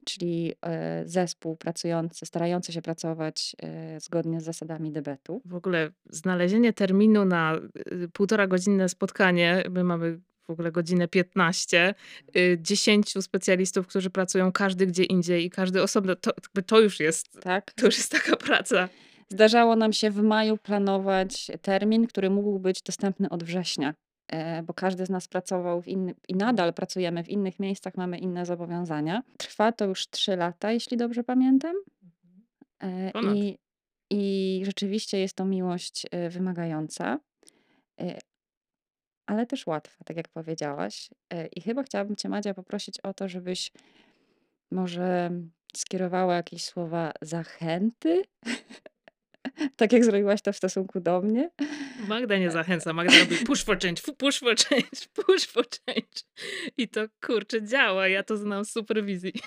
czyli 0.05 0.53
e, 0.63 1.03
zespół 1.07 1.57
pracujący, 1.57 2.27
starający 2.27 2.73
się 2.73 2.83
pracować 2.83 3.57
e, 3.63 4.01
zgodnie 4.01 4.41
z 4.41 4.45
zasadami 4.45 4.93
debetu. 4.93 5.43
W 5.45 5.55
ogóle 5.55 5.91
znalezienie 6.11 6.73
terminu 6.73 7.25
na 7.25 7.59
półtora 8.13 8.47
godzinne 8.47 8.89
spotkanie, 8.89 9.65
my 9.71 9.85
mamy 9.85 10.21
w 10.47 10.51
ogóle 10.51 10.73
godzinę 10.73 11.09
15, 11.09 11.95
10 12.59 13.17
y, 13.17 13.23
specjalistów, 13.23 13.87
którzy 13.87 14.11
pracują 14.11 14.53
każdy 14.53 14.87
gdzie 14.87 15.05
indziej 15.05 15.45
i 15.45 15.51
każdy 15.51 15.83
osobno, 15.83 16.17
to, 16.17 16.33
to 16.67 16.81
już 16.81 17.01
jest, 17.01 17.41
tak? 17.41 17.73
to 17.73 17.87
już 17.87 17.97
jest 17.97 18.13
taka 18.13 18.37
praca. 18.37 18.89
Zdarzało 19.29 19.77
nam 19.77 19.93
się 19.93 20.11
w 20.11 20.23
maju 20.23 20.57
planować 20.57 21.51
termin, 21.63 22.07
który 22.07 22.31
mógł 22.31 22.59
być 22.59 22.83
dostępny 22.83 23.29
od 23.29 23.45
września, 23.45 23.95
e, 24.29 24.63
bo 24.63 24.75
każdy 24.75 25.07
z 25.07 25.11
nas 25.11 25.29
pracował 25.29 25.83
w 25.83 25.89
innym 25.89 26.15
i 26.29 26.35
nadal 26.35 26.75
pracujemy 26.75 27.25
w 27.25 27.29
innych 27.29 27.61
miejscach, 27.61 27.97
mamy 27.97 28.19
inne 28.19 28.47
zobowiązania. 28.47 29.23
Trwa 29.39 29.73
to 29.73 29.85
już 29.85 30.11
trzy 30.11 30.37
lata, 30.37 30.73
jeśli 30.73 30.97
dobrze 30.97 31.25
pamiętam. 31.25 31.77
E, 32.83 33.11
I, 33.35 33.59
I 34.11 34.63
rzeczywiście 34.65 35.19
jest 35.19 35.37
to 35.37 35.45
miłość 35.45 36.07
e, 36.11 36.31
wymagająca, 36.31 37.19
ale 39.27 39.47
też 39.47 39.67
łatwa, 39.67 40.05
tak 40.05 40.17
jak 40.17 40.29
powiedziałaś. 40.29 41.11
I 41.57 41.61
chyba 41.61 41.83
chciałabym 41.83 42.17
Cię, 42.17 42.29
Madzia, 42.29 42.55
poprosić 42.55 43.01
o 43.01 43.15
to, 43.15 43.29
żebyś 43.29 43.73
może 44.71 45.31
skierowała 45.77 46.35
jakieś 46.35 46.65
słowa 46.65 47.13
zachęty 47.23 48.23
tak 49.77 49.93
jak 49.93 50.05
zrobiłaś 50.05 50.43
to 50.43 50.53
w 50.53 50.57
stosunku 50.57 51.01
do 51.01 51.21
mnie. 51.21 51.51
Magda 52.09 52.39
nie 52.39 52.51
zachęca, 52.51 52.93
Magda 52.93 53.19
robi 53.19 53.37
push 53.37 53.65
for 53.65 53.79
change, 53.79 54.03
push 54.19 54.39
for 54.39 54.57
change, 54.57 55.07
push 55.27 55.47
for 55.47 55.65
change. 55.87 56.23
I 56.77 56.89
to 56.89 57.01
kurczę 57.27 57.63
działa, 57.63 58.09
ja 58.09 58.23
to 58.23 58.37
znam 58.37 58.65
z 58.65 58.71
superwizji 58.71 59.33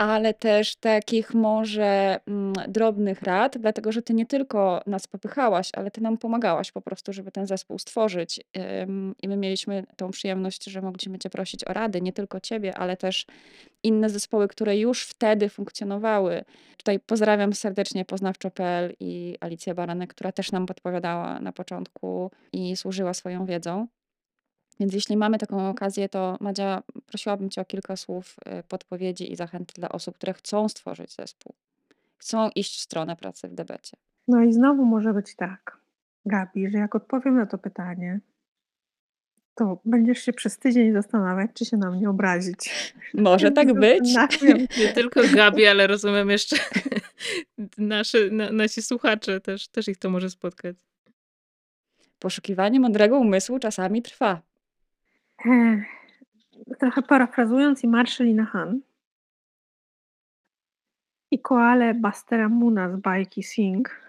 ale 0.00 0.34
też 0.34 0.76
takich 0.76 1.34
może 1.34 2.20
mm, 2.26 2.52
drobnych 2.68 3.22
rad, 3.22 3.58
dlatego 3.58 3.92
że 3.92 4.02
ty 4.02 4.14
nie 4.14 4.26
tylko 4.26 4.82
nas 4.86 5.06
popychałaś, 5.06 5.70
ale 5.74 5.90
ty 5.90 6.00
nam 6.00 6.18
pomagałaś 6.18 6.72
po 6.72 6.80
prostu, 6.80 7.12
żeby 7.12 7.32
ten 7.32 7.46
zespół 7.46 7.78
stworzyć. 7.78 8.40
I 9.22 9.28
my 9.28 9.36
mieliśmy 9.36 9.84
tą 9.96 10.10
przyjemność, 10.10 10.64
że 10.64 10.82
mogliśmy 10.82 11.18
cię 11.18 11.30
prosić 11.30 11.64
o 11.64 11.72
rady, 11.72 12.00
nie 12.00 12.12
tylko 12.12 12.40
ciebie, 12.40 12.78
ale 12.78 12.96
też 12.96 13.26
inne 13.82 14.10
zespoły, 14.10 14.48
które 14.48 14.78
już 14.78 15.02
wtedy 15.02 15.48
funkcjonowały. 15.48 16.44
Tutaj 16.76 17.00
pozdrawiam 17.00 17.52
serdecznie 17.52 18.04
poznawczo.pl 18.04 18.94
i 19.00 19.36
Alicję 19.40 19.74
Baranek, 19.74 20.14
która 20.14 20.32
też 20.32 20.52
nam 20.52 20.66
podpowiadała 20.66 21.40
na 21.40 21.52
początku 21.52 22.30
i 22.52 22.76
służyła 22.76 23.14
swoją 23.14 23.46
wiedzą. 23.46 23.86
Więc 24.80 24.94
jeśli 24.94 25.16
mamy 25.16 25.38
taką 25.38 25.68
okazję, 25.68 26.08
to 26.08 26.36
Madzia, 26.40 26.82
prosiłabym 27.06 27.50
Cię 27.50 27.60
o 27.60 27.64
kilka 27.64 27.96
słów 27.96 28.36
y, 28.60 28.62
podpowiedzi 28.62 29.32
i 29.32 29.36
zachęt 29.36 29.72
dla 29.72 29.88
osób, 29.88 30.14
które 30.14 30.34
chcą 30.34 30.68
stworzyć 30.68 31.14
zespół. 31.14 31.54
Chcą 32.16 32.50
iść 32.54 32.78
w 32.78 32.80
stronę 32.80 33.16
pracy 33.16 33.48
w 33.48 33.54
debecie. 33.54 33.96
No 34.28 34.42
i 34.42 34.52
znowu 34.52 34.84
może 34.84 35.14
być 35.14 35.36
tak, 35.36 35.78
Gabi, 36.26 36.70
że 36.70 36.78
jak 36.78 36.94
odpowiem 36.94 37.36
na 37.36 37.46
to 37.46 37.58
pytanie, 37.58 38.20
to 39.54 39.80
będziesz 39.84 40.22
się 40.22 40.32
przez 40.32 40.58
tydzień 40.58 40.92
zastanawiać, 40.92 41.50
czy 41.54 41.64
się 41.64 41.76
na 41.76 41.90
mnie 41.90 42.10
obrazić. 42.10 42.92
Może 43.14 43.50
tak 43.50 43.74
być. 43.74 44.14
Nie 44.80 44.88
tylko 44.94 45.20
Gabi, 45.34 45.66
ale 45.66 45.86
rozumiem 45.86 46.30
jeszcze 46.30 46.56
nasze, 47.78 48.30
na, 48.30 48.52
nasi 48.52 48.82
słuchacze 48.82 49.40
też, 49.40 49.68
też 49.68 49.88
ich 49.88 49.96
to 49.96 50.10
może 50.10 50.30
spotkać. 50.30 50.76
Poszukiwanie 52.18 52.80
mądrego 52.80 53.18
umysłu 53.18 53.58
czasami 53.58 54.02
trwa. 54.02 54.49
Trochę 56.78 57.02
parafrazując 57.08 57.84
i 57.84 57.88
Marszalina 57.88 58.44
Han 58.44 58.80
i 61.30 61.38
koale 61.38 61.94
Bastera 61.94 62.48
Muna 62.48 62.96
z 62.96 62.96
bajki 62.96 63.42
Sing, 63.42 64.00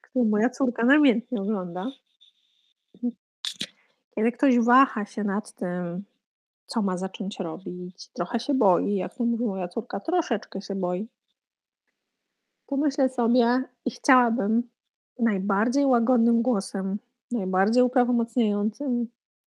którą 0.00 0.24
moja 0.24 0.50
córka 0.50 0.84
namiętnie 0.84 1.40
ogląda. 1.40 1.86
Kiedy 4.14 4.32
ktoś 4.32 4.58
waha 4.58 5.04
się 5.04 5.24
nad 5.24 5.52
tym, 5.52 6.04
co 6.66 6.82
ma 6.82 6.96
zacząć 6.96 7.40
robić, 7.40 8.08
trochę 8.08 8.40
się 8.40 8.54
boi, 8.54 8.96
jak 8.96 9.14
to 9.14 9.24
mówi 9.24 9.44
moja 9.44 9.68
córka, 9.68 10.00
troszeczkę 10.00 10.60
się 10.60 10.74
boi, 10.74 11.08
to 12.66 12.76
myślę 12.76 13.08
sobie 13.08 13.64
i 13.84 13.90
chciałabym 13.90 14.68
najbardziej 15.18 15.86
łagodnym 15.86 16.42
głosem, 16.42 16.98
najbardziej 17.32 17.82
uprawomocniającym 17.82 19.08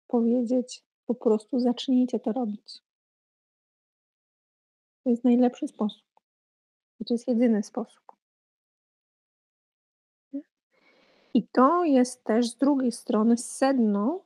powiedzieć, 0.07 0.83
po 1.05 1.15
prostu 1.15 1.59
zacznijcie 1.59 2.19
to 2.19 2.31
robić. 2.31 2.81
To 5.03 5.09
jest 5.09 5.23
najlepszy 5.23 5.67
sposób. 5.67 6.03
To 7.07 7.13
jest 7.13 7.27
jedyny 7.27 7.63
sposób. 7.63 8.01
I 11.33 11.47
to 11.47 11.83
jest 11.83 12.23
też 12.23 12.49
z 12.49 12.55
drugiej 12.55 12.91
strony 12.91 13.37
sedno 13.37 14.21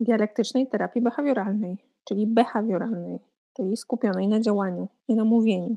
dialektycznej 0.00 0.66
terapii 0.66 1.02
behawioralnej, 1.02 1.76
czyli 2.04 2.26
behawioralnej, 2.26 3.18
czyli 3.56 3.76
skupionej 3.76 4.28
na 4.28 4.40
działaniu, 4.40 4.88
nie 5.08 5.16
na 5.16 5.24
mówieniu. 5.24 5.76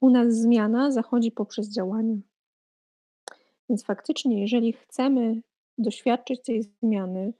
U 0.00 0.10
nas 0.10 0.34
zmiana 0.34 0.90
zachodzi 0.90 1.32
poprzez 1.32 1.68
działanie. 1.68 2.20
Więc 3.68 3.84
faktycznie, 3.84 4.40
jeżeli 4.40 4.72
chcemy 4.72 5.42
doświadczyć 5.78 6.42
tej 6.42 6.62
zmiany, 6.62 7.32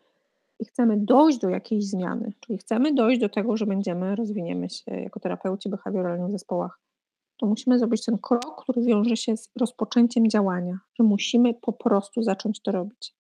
i 0.63 0.65
chcemy 0.65 0.97
dojść 0.97 1.39
do 1.39 1.49
jakiejś 1.49 1.87
zmiany, 1.87 2.33
czyli 2.41 2.59
chcemy 2.59 2.95
dojść 2.95 3.21
do 3.21 3.29
tego, 3.29 3.57
że 3.57 3.67
będziemy, 3.67 4.17
rozwiniemy 4.17 4.71
się 4.71 4.95
jako 4.95 5.21
terapeuci 5.21 5.69
behawioralni 5.69 6.29
w 6.29 6.33
zespołach, 6.33 6.79
to 7.37 7.47
musimy 7.47 7.79
zrobić 7.79 8.05
ten 8.05 8.19
krok, 8.19 8.63
który 8.63 8.83
wiąże 8.83 9.17
się 9.17 9.37
z 9.37 9.51
rozpoczęciem 9.61 10.29
działania, 10.29 10.79
że 10.95 11.05
musimy 11.05 11.55
po 11.55 11.73
prostu 11.73 12.23
zacząć 12.23 12.63
to 12.63 12.73
robić. 12.73 13.15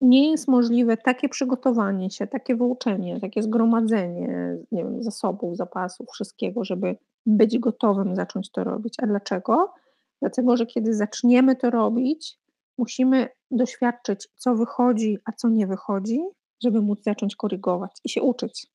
Nie 0.00 0.30
jest 0.30 0.48
możliwe 0.48 0.96
takie 0.96 1.28
przygotowanie 1.28 2.10
się, 2.10 2.26
takie 2.26 2.56
wyuczenie, 2.56 3.20
takie 3.20 3.42
zgromadzenie 3.42 4.56
nie 4.72 4.84
wiem, 4.84 5.02
zasobów, 5.02 5.56
zapasów, 5.56 6.06
wszystkiego, 6.12 6.64
żeby 6.64 6.96
być 7.26 7.58
gotowym 7.58 8.16
zacząć 8.16 8.50
to 8.50 8.64
robić. 8.64 8.94
A 9.02 9.06
dlaczego? 9.06 9.72
Dlatego, 10.20 10.56
że 10.56 10.66
kiedy 10.66 10.94
zaczniemy 10.94 11.56
to 11.56 11.70
robić, 11.70 12.38
musimy 12.78 13.28
doświadczyć, 13.50 14.28
co 14.36 14.54
wychodzi, 14.54 15.18
a 15.24 15.32
co 15.32 15.48
nie 15.48 15.66
wychodzi, 15.66 16.20
żeby 16.62 16.82
móc 16.82 17.02
zacząć 17.02 17.36
korygować 17.36 17.90
i 18.04 18.08
się 18.08 18.22
uczyć. 18.22 18.66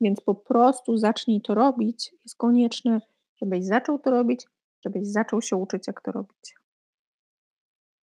Więc 0.00 0.20
po 0.20 0.34
prostu 0.34 0.96
zacznij 0.96 1.40
to 1.40 1.54
robić. 1.54 2.14
Jest 2.24 2.36
konieczne, 2.36 3.00
żebyś 3.42 3.64
zaczął 3.64 3.98
to 3.98 4.10
robić, 4.10 4.46
żebyś 4.84 5.08
zaczął 5.08 5.42
się 5.42 5.56
uczyć, 5.56 5.86
jak 5.86 6.00
to 6.00 6.12
robić. 6.12 6.54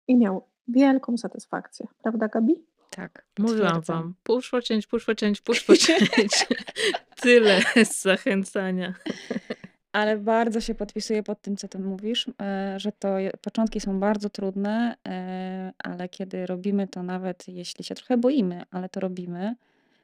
I 0.08 0.16
miał 0.16 0.48
wielką 0.68 1.16
satysfakcję. 1.16 1.86
Prawda, 2.02 2.28
Gabi? 2.28 2.54
Tak, 2.90 3.26
Mówiłam 3.38 3.80
wam, 3.80 4.14
push 4.22 4.50
for 4.50 4.62
change, 4.64 4.86
push 4.90 5.04
for 5.04 5.16
change, 5.16 5.40
push 5.44 5.64
for 5.64 5.76
change. 5.78 6.46
Tyle 7.22 7.62
z 7.84 8.02
zachęcania. 8.02 8.94
Ale 9.92 10.18
bardzo 10.18 10.60
się 10.60 10.74
podpisuję 10.74 11.22
pod 11.22 11.40
tym, 11.42 11.56
co 11.56 11.68
ty 11.68 11.78
mówisz, 11.78 12.26
e, 12.42 12.74
że 12.80 12.92
to 12.92 13.16
początki 13.42 13.80
są 13.80 14.00
bardzo 14.00 14.30
trudne, 14.30 14.96
e, 15.08 15.72
ale 15.78 16.08
kiedy 16.08 16.46
robimy 16.46 16.88
to, 16.88 17.02
nawet 17.02 17.48
jeśli 17.48 17.84
się 17.84 17.94
trochę 17.94 18.16
boimy, 18.16 18.62
ale 18.70 18.88
to 18.88 19.00
robimy, 19.00 19.54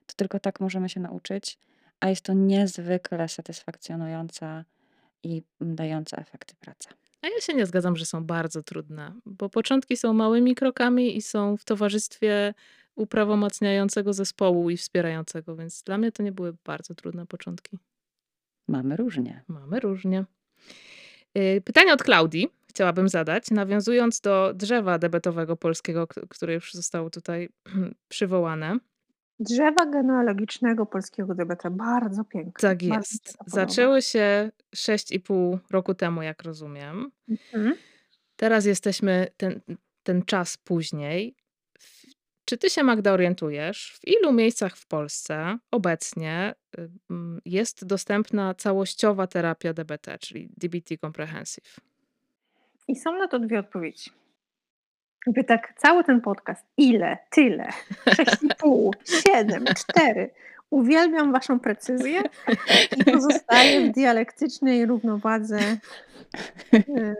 to 0.06 0.14
tylko 0.16 0.40
tak 0.40 0.60
możemy 0.60 0.88
się 0.88 1.00
nauczyć, 1.00 1.58
a 2.00 2.08
jest 2.08 2.22
to 2.22 2.32
niezwykle 2.32 3.28
satysfakcjonująca 3.28 4.64
i 5.22 5.42
dająca 5.60 6.16
efekty 6.16 6.54
praca. 6.60 6.90
A 7.22 7.28
ja 7.28 7.40
się 7.40 7.54
nie 7.54 7.66
zgadzam, 7.66 7.96
że 7.96 8.06
są 8.06 8.24
bardzo 8.24 8.62
trudne, 8.62 9.12
bo 9.26 9.48
początki 9.48 9.96
są 9.96 10.12
małymi 10.12 10.54
krokami 10.54 11.16
i 11.16 11.22
są 11.22 11.56
w 11.56 11.64
towarzystwie 11.64 12.54
uprawomacniającego 12.94 14.12
zespołu 14.12 14.70
i 14.70 14.76
wspierającego, 14.76 15.56
więc 15.56 15.82
dla 15.82 15.98
mnie 15.98 16.12
to 16.12 16.22
nie 16.22 16.32
były 16.32 16.54
bardzo 16.64 16.94
trudne 16.94 17.26
początki. 17.26 17.78
Mamy 18.68 18.96
różnie. 18.96 19.44
Mamy 19.48 19.80
różnie. 19.80 20.24
Y, 21.38 21.62
Pytanie 21.64 21.92
od 21.92 22.02
Klaudii 22.02 22.48
chciałabym 22.76 23.08
zadać, 23.08 23.50
nawiązując 23.50 24.20
do 24.20 24.52
drzewa 24.54 24.98
debetowego 24.98 25.56
polskiego, 25.56 26.06
które 26.06 26.54
już 26.54 26.74
zostało 26.74 27.10
tutaj 27.10 27.48
przywołane. 28.08 28.78
Drzewa 29.40 29.86
genealogicznego 29.86 30.86
polskiego 30.86 31.34
DBT. 31.34 31.70
Bardzo 31.70 32.24
piękne. 32.24 32.52
Tak 32.68 32.78
Bardzo 32.78 32.86
mi 32.86 32.92
się 32.92 32.98
jest. 32.98 33.36
Zaczęły 33.46 34.02
się 34.02 34.50
6,5 34.76 35.58
roku 35.70 35.94
temu, 35.94 36.22
jak 36.22 36.42
rozumiem. 36.42 37.10
Mhm. 37.28 37.74
Teraz 38.36 38.64
jesteśmy 38.64 39.26
ten, 39.36 39.60
ten 40.02 40.22
czas 40.22 40.56
później. 40.56 41.36
Czy 42.48 42.58
ty 42.58 42.70
się, 42.70 42.82
Magda, 42.82 43.12
orientujesz, 43.12 43.98
w 44.00 44.08
ilu 44.08 44.32
miejscach 44.32 44.76
w 44.76 44.86
Polsce 44.86 45.58
obecnie 45.70 46.54
y, 46.78 46.88
mm, 47.10 47.40
jest 47.44 47.86
dostępna 47.86 48.54
całościowa 48.54 49.26
terapia 49.26 49.72
DBT, 49.72 50.18
czyli 50.18 50.48
DBT 50.56 50.98
Comprehensive? 51.00 51.80
I 52.88 52.96
są 52.96 53.18
na 53.18 53.28
to 53.28 53.38
dwie 53.38 53.58
odpowiedzi. 53.58 54.10
Jakby 55.26 55.44
tak 55.44 55.74
cały 55.76 56.04
ten 56.04 56.20
podcast, 56.20 56.66
ile, 56.76 57.18
tyle, 57.30 57.68
6,5, 58.06 58.90
7, 59.26 59.64
4. 59.76 60.30
Uwielbiam 60.70 61.32
waszą 61.32 61.60
precyzję 61.60 62.22
i 62.96 63.04
pozostaję 63.04 63.90
w 63.90 63.94
dialektycznej 63.94 64.86
równowadze 64.86 65.58
y, 66.74 67.16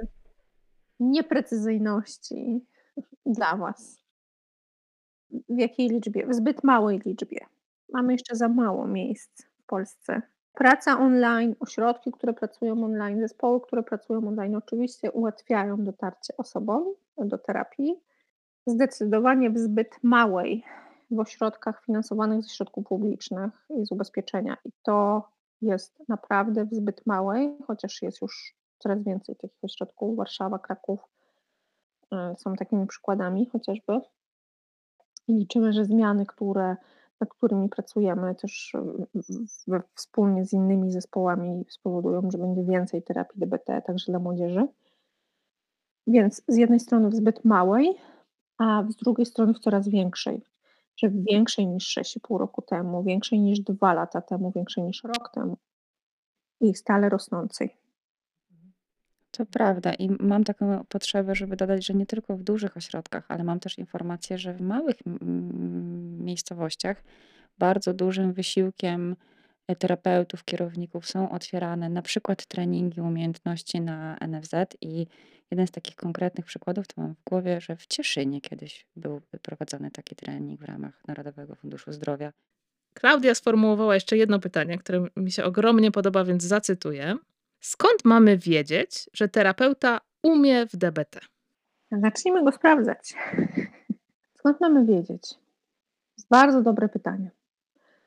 nieprecyzyjności 1.01 2.65
dla 3.27 3.57
was. 3.57 4.06
W 5.31 5.59
jakiej 5.59 5.89
liczbie? 5.89 6.27
W 6.27 6.35
zbyt 6.35 6.65
małej 6.65 6.99
liczbie. 6.99 7.41
Mamy 7.93 8.13
jeszcze 8.13 8.37
za 8.37 8.49
mało 8.49 8.87
miejsc 8.87 9.47
w 9.59 9.67
Polsce. 9.67 10.23
Praca 10.55 10.99
online, 10.99 11.55
ośrodki, 11.61 12.13
które 12.13 12.33
pracują 12.33 12.85
online, 12.85 13.21
zespoły, 13.21 13.61
które 13.61 13.83
pracują 13.83 14.29
online, 14.29 14.55
oczywiście 14.55 15.13
ułatwiają 15.13 15.85
dotarcie 15.85 16.37
osobom 16.37 16.85
do 17.19 17.39
terapii. 17.39 18.01
Zdecydowanie 18.67 19.51
w 19.51 19.59
zbyt 19.59 19.99
małej 20.03 20.65
w 21.11 21.21
ośrodkach 21.21 21.85
finansowanych 21.85 22.43
ze 22.43 22.49
środków 22.49 22.87
publicznych 22.87 23.67
i 23.71 23.87
z 23.87 23.93
ubezpieczenia. 23.93 24.57
I 24.65 24.71
to 24.83 25.29
jest 25.63 26.09
naprawdę 26.09 26.65
w 26.65 26.75
zbyt 26.75 27.07
małej, 27.07 27.57
chociaż 27.67 28.03
jest 28.03 28.23
już 28.23 28.55
coraz 28.79 29.03
więcej 29.03 29.37
takich 29.37 29.65
ośrodków. 29.65 30.17
Warszawa, 30.17 30.59
Kraków 30.59 31.01
y, 32.13 32.17
są 32.37 32.55
takimi 32.55 32.87
przykładami 32.87 33.47
chociażby. 33.47 34.01
I 35.29 35.35
liczymy, 35.35 35.73
że 35.73 35.85
zmiany, 35.85 36.27
które, 36.27 36.77
nad 37.21 37.31
którymi 37.31 37.69
pracujemy 37.69 38.35
też 38.35 38.73
we, 39.67 39.83
wspólnie 39.95 40.45
z 40.45 40.53
innymi 40.53 40.91
zespołami 40.91 41.65
spowodują, 41.69 42.31
że 42.31 42.39
będzie 42.39 42.65
więcej 42.65 43.03
terapii 43.03 43.41
DBT 43.41 43.83
także 43.83 44.13
dla 44.13 44.19
młodzieży. 44.19 44.67
Więc 46.07 46.43
z 46.49 46.57
jednej 46.57 46.81
strony 46.81 47.09
w 47.09 47.15
zbyt 47.15 47.45
małej, 47.45 47.97
a 48.59 48.85
z 48.89 48.97
drugiej 48.97 49.27
strony 49.27 49.55
w 49.55 49.59
coraz 49.59 49.89
większej. 49.89 50.43
Że 50.97 51.11
większej 51.11 51.67
niż 51.67 51.97
6,5 51.99 52.39
roku 52.39 52.63
temu, 52.63 53.03
większej 53.03 53.41
niż 53.41 53.61
2 53.61 53.95
lata 53.95 54.21
temu, 54.21 54.51
większej 54.51 54.85
niż 54.85 55.05
rok 55.05 55.31
temu 55.35 55.57
i 56.61 56.75
stale 56.75 57.09
rosnącej. 57.09 57.86
To 59.37 59.47
prawda 59.47 59.95
i 59.95 60.11
mam 60.21 60.45
taką 60.45 60.85
potrzebę, 60.89 61.35
żeby 61.35 61.57
dodać, 61.57 61.87
że 61.87 61.95
nie 61.95 62.07
tylko 62.07 62.37
w 62.37 62.43
dużych 62.43 62.77
ośrodkach, 62.77 63.25
ale 63.29 63.45
mam 63.45 63.61
też 63.61 63.79
informację, 63.79 64.39
że 64.39 64.55
w 64.55 64.61
małych 64.61 64.97
miejscowościach 66.19 67.03
bardzo 67.59 67.95
dużym 67.95 68.33
wysiłkiem 68.33 69.17
e, 69.69 69.77
terapeutów, 69.77 70.45
kierowników 70.45 71.07
są 71.07 71.31
otwierane 71.31 71.89
na 71.89 72.03
przykład 72.03 72.47
treningi 72.47 73.01
umiejętności 73.01 73.81
na 73.81 74.17
NFZ 74.29 74.55
i 74.81 75.07
jeden 75.51 75.67
z 75.67 75.71
takich 75.71 75.97
konkretnych 75.97 76.47
przykładów 76.47 76.87
to 76.87 77.01
mam 77.01 77.15
w 77.15 77.25
głowie, 77.25 77.61
że 77.61 77.77
w 77.77 77.87
Cieszynie 77.87 78.41
kiedyś 78.41 78.87
był 78.97 79.21
prowadzony 79.43 79.91
taki 79.91 80.17
trening 80.17 80.61
w 80.61 80.65
ramach 80.65 81.03
Narodowego 81.09 81.55
Funduszu 81.55 81.93
Zdrowia. 81.93 82.33
Klaudia 82.95 83.35
sformułowała 83.35 83.95
jeszcze 83.95 84.17
jedno 84.17 84.39
pytanie, 84.39 84.79
które 84.79 85.07
mi 85.17 85.33
się 85.33 85.45
ogromnie 85.45 85.91
podoba, 85.91 86.25
więc 86.25 86.43
zacytuję. 86.45 87.17
Skąd 87.61 88.05
mamy 88.05 88.39
wiedzieć, 88.39 89.11
że 89.13 89.29
terapeuta 89.29 90.01
umie 90.23 90.67
w 90.67 90.77
DBT? 90.77 91.21
Zacznijmy 91.93 92.45
go 92.45 92.53
sprawdzać. 92.53 93.15
Skąd 94.35 94.61
mamy 94.61 94.85
wiedzieć? 94.85 95.35
Jest 96.19 96.29
bardzo 96.31 96.63
dobre 96.63 96.89
pytanie. 96.89 97.31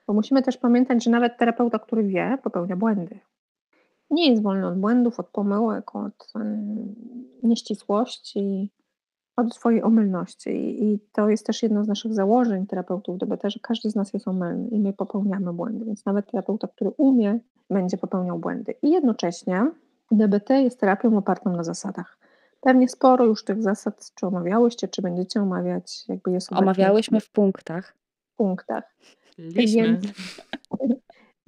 Bo 0.08 0.14
musimy 0.14 0.44
też 0.44 0.58
pamiętać, 0.58 1.04
że 1.04 1.12
nawet 1.12 1.38
terapeuta, 1.38 1.80
który 1.80 2.04
wie, 2.04 2.38
popełnia 2.44 2.76
błędy. 2.76 3.20
Nie 4.10 4.30
jest 4.30 4.44
wolny 4.44 4.68
od 4.68 4.80
błędów, 4.80 5.20
od 5.20 5.28
pomyłek, 5.28 5.96
od 5.96 6.34
nieścisłości, 7.44 8.72
od 9.40 9.56
swojej 9.56 9.84
omylności. 9.84 10.84
I, 10.84 11.00
to 11.12 11.30
jest 11.30 11.46
też 11.46 11.64
jedno 11.64 11.84
z 11.84 11.88
naszych 11.88 12.14
założeń 12.14 12.68
terapeutów 12.68 13.18
DBT, 13.18 13.50
że 13.50 13.60
każdy 13.60 13.90
z 13.90 13.96
nas 13.96 14.14
jest 14.14 14.28
omylny 14.28 14.68
i 14.68 14.80
my 14.80 14.94
popełniamy 14.94 15.54
błędy. 15.54 15.86
Więc 15.86 16.06
nawet 16.06 16.32
terapeuta, 16.32 16.68
który 16.68 16.90
umie, 16.98 17.40
będzie 17.70 17.98
popełniał 17.98 18.40
błędy. 18.40 18.74
I 18.82 18.92
jednocześnie 18.92 19.72
DBT 20.12 20.50
jest 20.62 20.80
terapią 20.80 21.18
opartą 21.18 21.52
na 21.52 21.64
zasadach. 21.64 22.18
Pewnie 22.62 22.90
sporo 22.90 23.26
już 23.26 23.44
tych 23.44 23.64
zasad, 23.64 24.12
czy 24.16 24.28
omawiałyście, 24.28 24.88
czy 24.88 25.02
będziecie 25.02 25.42
omawiać, 25.42 26.08
jakby 26.08 26.32
jest 26.32 26.52
obecnie 26.52 26.64
Omawiałyśmy 26.64 27.20
w 27.20 27.30
punktach. 27.30 27.94
w 28.22 28.36
punktach. 28.36 28.96
Liśmy. 29.38 29.84
Więc, 29.84 30.06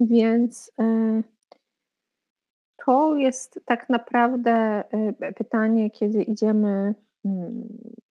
więc 0.00 0.72
e, 0.80 1.22
to 2.86 3.16
jest 3.16 3.60
tak 3.64 3.88
naprawdę 3.88 4.52
e, 4.90 5.32
pytanie, 5.32 5.90
kiedy 5.90 6.22
idziemy, 6.22 6.94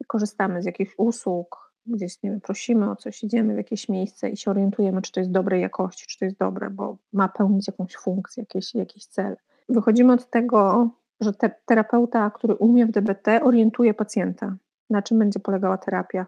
korzystamy 0.08 0.62
z 0.62 0.66
jakichś 0.66 0.94
usług, 0.98 1.72
gdzieś 1.86 2.24
nie 2.24 2.30
wiem, 2.30 2.42
prosimy 2.42 2.92
o 2.92 2.96
coś, 2.96 3.24
idziemy 3.24 3.54
w 3.54 3.58
jakieś 3.58 3.90
miejsce 3.90 4.30
i 4.30 4.38
się 4.38 4.52
orientujemy, 4.52 5.02
czy 5.02 5.12
to 5.12 5.20
jest 5.20 5.32
dobrej 5.32 5.62
jakości, 5.62 6.08
czy 6.08 6.20
to 6.20 6.26
jest 6.26 6.38
dobre, 6.38 6.70
bo 6.70 6.98
ma 7.14 7.30
pełnić 7.30 7.68
jakąś 7.68 7.96
funkcję, 7.96 8.42
jakiś, 8.42 8.76
jakiś 8.76 9.06
cel. 9.06 9.38
Wychodzimy 9.70 10.14
od 10.14 10.30
tego, 10.30 10.90
że 11.20 11.34
te, 11.34 11.52
terapeuta, 11.66 12.30
który 12.30 12.56
umie 12.56 12.86
w 12.86 12.92
DBT, 12.92 13.44
orientuje 13.44 13.94
pacjenta, 13.94 14.56
na 14.90 15.02
czym 15.02 15.20
będzie 15.20 15.40
polegała 15.40 15.78
terapia. 15.78 16.26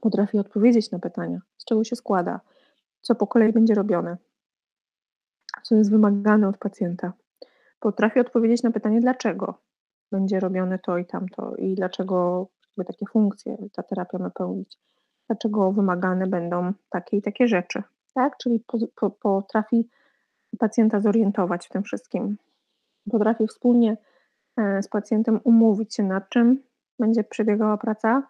Potrafi 0.00 0.38
odpowiedzieć 0.38 0.90
na 0.90 0.98
pytania, 0.98 1.40
z 1.56 1.64
czego 1.64 1.84
się 1.84 1.96
składa, 1.96 2.40
co 3.00 3.14
po 3.14 3.26
kolei 3.26 3.52
będzie 3.52 3.74
robione, 3.74 4.16
co 5.62 5.74
jest 5.74 5.90
wymagane 5.90 6.48
od 6.48 6.58
pacjenta. 6.58 7.12
Potrafi 7.80 8.20
odpowiedzieć 8.20 8.62
na 8.62 8.70
pytanie, 8.70 9.00
dlaczego 9.00 9.54
będzie 10.12 10.40
robione 10.40 10.78
to 10.78 10.98
i 10.98 11.06
tamto 11.06 11.56
i 11.56 11.74
dlaczego 11.74 12.46
takie 12.86 13.06
funkcje 13.06 13.56
ta 13.72 13.82
terapia 13.82 14.18
ma 14.18 14.30
pełnić. 14.30 14.78
dlaczego 15.26 15.72
wymagane 15.72 16.26
będą 16.26 16.72
takie 16.90 17.16
i 17.16 17.22
takie 17.22 17.48
rzeczy, 17.48 17.82
tak? 18.14 18.36
Czyli 18.36 18.60
po, 18.66 18.78
po, 18.94 19.10
potrafi 19.10 19.88
pacjenta 20.58 21.00
zorientować 21.00 21.66
w 21.66 21.68
tym 21.70 21.82
wszystkim. 21.82 22.36
Potrafi 23.10 23.46
wspólnie 23.46 23.96
e, 24.56 24.82
z 24.82 24.88
pacjentem 24.88 25.40
umówić 25.44 25.94
się 25.94 26.02
nad 26.02 26.28
czym 26.28 26.62
będzie 26.98 27.24
przebiegała 27.24 27.76
praca, 27.76 28.22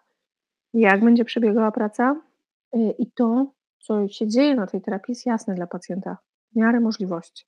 jak 0.73 1.03
będzie 1.03 1.25
przebiegała 1.25 1.71
praca 1.71 2.21
e, 2.73 2.91
i 2.91 3.11
to, 3.11 3.51
co 3.79 4.07
się 4.07 4.27
dzieje 4.27 4.55
na 4.55 4.67
tej 4.67 4.81
terapii 4.81 5.11
jest 5.11 5.25
jasne 5.25 5.55
dla 5.55 5.67
pacjenta 5.67 6.17
w 6.51 6.55
miarę 6.55 6.79
możliwości. 6.79 7.45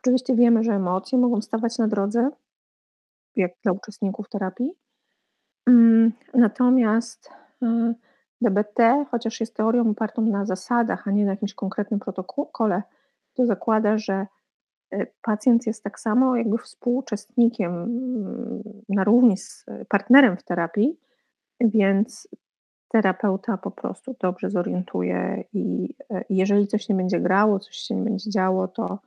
Oczywiście 0.00 0.34
wiemy, 0.34 0.64
że 0.64 0.72
emocje 0.72 1.18
mogą 1.18 1.42
stawać 1.42 1.78
na 1.78 1.88
drodze, 1.88 2.30
jak 3.42 3.52
dla 3.62 3.72
uczestników 3.72 4.28
terapii. 4.28 4.72
Mm, 5.66 6.12
natomiast 6.34 7.30
e, 7.62 7.94
DBT, 8.40 9.06
chociaż 9.10 9.40
jest 9.40 9.56
teorią 9.56 9.90
opartą 9.90 10.22
na 10.22 10.44
zasadach, 10.44 11.08
a 11.08 11.10
nie 11.10 11.24
na 11.24 11.30
jakimś 11.30 11.54
konkretnym 11.54 12.00
protokole, 12.00 12.82
to 13.34 13.46
zakłada, 13.46 13.98
że 13.98 14.26
e, 14.90 15.06
pacjent 15.22 15.66
jest 15.66 15.84
tak 15.84 16.00
samo 16.00 16.36
jakby 16.36 16.58
współuczestnikiem 16.58 17.72
mm, 17.72 18.62
na 18.88 19.04
równi 19.04 19.36
z 19.36 19.66
partnerem 19.88 20.36
w 20.36 20.42
terapii, 20.42 21.00
więc 21.60 22.28
terapeuta 22.88 23.56
po 23.56 23.70
prostu 23.70 24.16
dobrze 24.20 24.50
zorientuje 24.50 25.44
i 25.52 25.94
jeżeli 26.30 26.66
coś 26.66 26.88
nie 26.88 26.94
będzie 26.94 27.20
grało, 27.20 27.58
coś 27.58 27.76
się 27.76 27.94
nie 27.94 28.02
będzie 28.02 28.30
działo, 28.30 28.68
to 28.68 28.98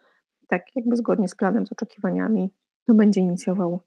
tak 0.47 0.75
jakby 0.75 0.95
zgodnie 0.95 1.27
z 1.27 1.35
planem, 1.35 1.67
z 1.67 1.71
oczekiwaniami, 1.71 2.53
to 2.87 2.93
będzie 2.93 3.21
inicjował, 3.21 3.79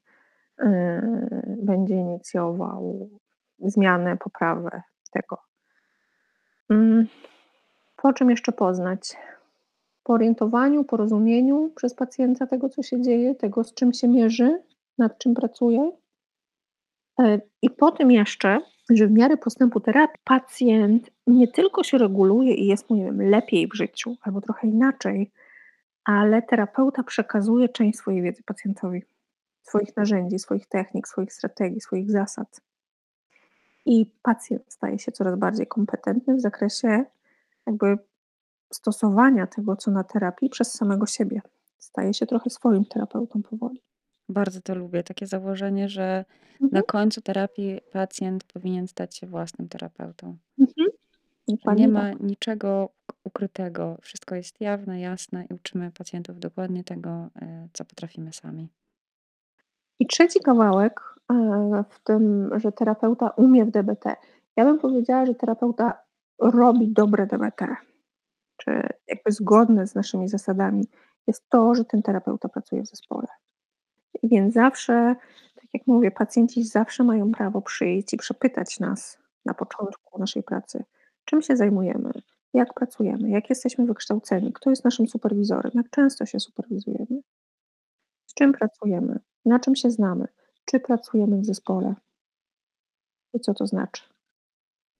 będzie 1.46 1.94
inicjował 1.94 3.10
zmianę, 3.58 4.16
poprawę 4.16 4.82
tego. 5.12 5.38
Yy. 6.70 7.06
Po 7.96 8.12
czym 8.12 8.30
jeszcze 8.30 8.52
poznać? 8.52 9.16
Po 10.02 10.12
orientowaniu, 10.12 10.84
porozumieniu 10.84 11.72
przez 11.76 11.94
pacjenta 11.94 12.46
tego, 12.46 12.68
co 12.68 12.82
się 12.82 13.02
dzieje, 13.02 13.34
tego, 13.34 13.64
z 13.64 13.74
czym 13.74 13.92
się 13.92 14.08
mierzy, 14.08 14.62
nad 14.98 15.18
czym 15.18 15.34
pracuje. 15.34 15.92
Yy, 17.18 17.40
I 17.62 17.70
po 17.70 17.90
tym 17.90 18.10
jeszcze, 18.10 18.60
że 18.90 19.06
w 19.06 19.10
miarę 19.10 19.36
postępu 19.36 19.80
terapii 19.80 20.20
pacjent 20.24 21.10
nie 21.26 21.48
tylko 21.48 21.82
się 21.82 21.98
reguluje 21.98 22.54
i 22.54 22.66
jest 22.66 22.90
nie 22.90 23.04
wiem, 23.04 23.22
lepiej 23.22 23.68
w 23.68 23.74
życiu, 23.74 24.16
albo 24.22 24.40
trochę 24.40 24.68
inaczej, 24.68 25.30
ale 26.04 26.42
terapeuta 26.42 27.02
przekazuje 27.02 27.68
część 27.68 27.98
swojej 27.98 28.22
wiedzy 28.22 28.42
pacjentowi, 28.42 29.02
swoich 29.64 29.96
narzędzi, 29.96 30.38
swoich 30.38 30.66
technik, 30.66 31.08
swoich 31.08 31.32
strategii, 31.32 31.80
swoich 31.80 32.10
zasad. 32.10 32.60
I 33.86 34.06
pacjent 34.22 34.72
staje 34.72 34.98
się 34.98 35.12
coraz 35.12 35.38
bardziej 35.38 35.66
kompetentny 35.66 36.34
w 36.34 36.40
zakresie 36.40 37.04
jakby 37.66 37.98
stosowania 38.72 39.46
tego, 39.46 39.76
co 39.76 39.90
na 39.90 40.04
terapii 40.04 40.50
przez 40.50 40.72
samego 40.72 41.06
siebie. 41.06 41.40
Staje 41.78 42.14
się 42.14 42.26
trochę 42.26 42.50
swoim 42.50 42.84
terapeutą 42.84 43.42
powoli. 43.42 43.82
Bardzo 44.28 44.60
to 44.60 44.74
lubię, 44.74 45.02
takie 45.02 45.26
założenie, 45.26 45.88
że 45.88 46.24
mhm. 46.52 46.70
na 46.72 46.82
końcu 46.82 47.20
terapii 47.20 47.80
pacjent 47.92 48.44
powinien 48.44 48.88
stać 48.88 49.16
się 49.16 49.26
własnym 49.26 49.68
terapeutą. 49.68 50.36
Mhm. 50.58 50.88
Nie 51.76 51.88
ma 51.88 52.00
tak. 52.00 52.20
niczego 52.20 52.88
ukrytego. 53.24 53.98
Wszystko 54.02 54.34
jest 54.34 54.60
jawne, 54.60 55.00
jasne 55.00 55.44
i 55.50 55.54
uczymy 55.54 55.90
pacjentów 55.90 56.38
dokładnie 56.38 56.84
tego, 56.84 57.28
e, 57.42 57.68
co 57.72 57.84
potrafimy 57.84 58.32
sami. 58.32 58.68
I 59.98 60.06
trzeci 60.06 60.40
kawałek 60.40 61.00
e, 61.32 61.84
w 61.90 62.00
tym, 62.04 62.50
że 62.56 62.72
terapeuta 62.72 63.28
umie 63.28 63.64
w 63.64 63.70
DBT. 63.70 64.16
Ja 64.56 64.64
bym 64.64 64.78
powiedziała, 64.78 65.26
że 65.26 65.34
terapeuta 65.34 66.02
robi 66.38 66.88
dobre 66.88 67.26
DBT, 67.26 67.76
czy 68.56 68.88
jakby 69.08 69.32
zgodne 69.32 69.86
z 69.86 69.94
naszymi 69.94 70.28
zasadami, 70.28 70.88
jest 71.26 71.48
to, 71.48 71.74
że 71.74 71.84
ten 71.84 72.02
terapeuta 72.02 72.48
pracuje 72.48 72.82
w 72.82 72.86
zespole. 72.86 73.26
Więc 74.22 74.54
zawsze, 74.54 75.16
tak 75.54 75.66
jak 75.74 75.86
mówię, 75.86 76.10
pacjenci 76.10 76.64
zawsze 76.64 77.04
mają 77.04 77.32
prawo 77.32 77.62
przyjść 77.62 78.14
i 78.14 78.16
przepytać 78.16 78.80
nas 78.80 79.18
na 79.44 79.54
początku 79.54 80.18
naszej 80.18 80.42
pracy, 80.42 80.84
czym 81.24 81.42
się 81.42 81.56
zajmujemy, 81.56 82.10
jak 82.54 82.74
pracujemy, 82.74 83.30
jak 83.30 83.50
jesteśmy 83.50 83.86
wykształceni, 83.86 84.52
kto 84.52 84.70
jest 84.70 84.84
naszym 84.84 85.08
superwizorem, 85.08 85.72
jak 85.74 85.90
często 85.90 86.26
się 86.26 86.40
superwizujemy, 86.40 87.20
z 88.26 88.34
czym 88.34 88.52
pracujemy, 88.52 89.18
na 89.44 89.60
czym 89.60 89.76
się 89.76 89.90
znamy, 89.90 90.28
czy 90.64 90.80
pracujemy 90.80 91.38
w 91.38 91.44
zespole 91.44 91.94
i 93.34 93.40
co 93.40 93.54
to 93.54 93.66
znaczy. 93.66 94.02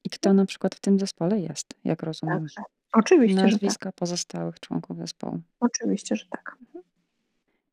I 0.05 0.11
kto 0.11 0.33
na 0.33 0.47
przykład 0.47 0.75
w 0.75 0.81
tym 0.81 0.99
zespole 0.99 1.41
jest, 1.41 1.75
jak 1.85 2.03
rozumiem? 2.03 2.39
Także. 2.39 2.63
Oczywiście, 2.93 3.43
Nazwiska 3.43 3.89
tak. 3.89 3.95
pozostałych 3.95 4.61
członków 4.61 4.99
zespołu. 4.99 5.41
Oczywiście, 5.61 6.17
że 6.17 6.27
tak. 6.31 6.57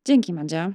Dzięki 0.06 0.34
Madzia. 0.34 0.74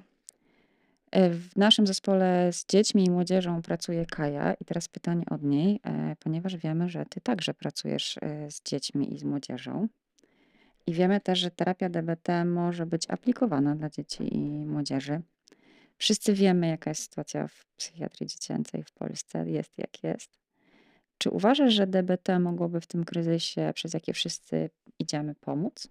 E, 1.10 1.30
w 1.30 1.56
naszym 1.56 1.86
zespole 1.86 2.52
z 2.52 2.66
dziećmi 2.66 3.04
i 3.04 3.10
młodzieżą 3.10 3.62
pracuje 3.62 4.06
Kaja 4.06 4.54
i 4.54 4.64
teraz 4.64 4.88
pytanie 4.88 5.24
od 5.30 5.42
niej, 5.42 5.80
e, 5.84 6.16
ponieważ 6.20 6.56
wiemy, 6.56 6.88
że 6.88 7.06
ty 7.06 7.20
także 7.20 7.54
pracujesz 7.54 8.18
e, 8.22 8.50
z 8.50 8.62
dziećmi 8.62 9.14
i 9.14 9.18
z 9.18 9.24
młodzieżą. 9.24 9.88
I 10.86 10.92
wiemy 10.92 11.20
też, 11.20 11.38
że 11.38 11.50
terapia 11.50 11.88
DBT 11.88 12.44
może 12.44 12.86
być 12.86 13.10
aplikowana 13.10 13.74
dla 13.74 13.90
dzieci 13.90 14.36
i 14.36 14.66
młodzieży. 14.66 15.22
Wszyscy 15.98 16.32
wiemy, 16.32 16.68
jaka 16.68 16.90
jest 16.90 17.02
sytuacja 17.02 17.48
w 17.48 17.66
psychiatrii 17.76 18.26
dziecięcej 18.26 18.82
w 18.82 18.92
Polsce, 18.92 19.50
jest 19.50 19.78
jak 19.78 20.02
jest. 20.02 20.38
Czy 21.18 21.30
uważasz, 21.30 21.72
że 21.72 21.86
DBT 21.86 22.40
mogłoby 22.40 22.80
w 22.80 22.86
tym 22.86 23.04
kryzysie, 23.04 23.72
przez 23.74 23.94
jaki 23.94 24.12
wszyscy 24.12 24.70
idziemy, 24.98 25.34
pomóc? 25.34 25.88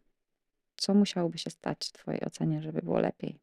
Co 0.76 0.94
musiałoby 0.94 1.38
się 1.38 1.50
stać 1.50 1.88
w 1.88 1.92
Twojej 1.92 2.22
ocenie, 2.22 2.62
żeby 2.62 2.82
było 2.82 3.00
lepiej? 3.00 3.40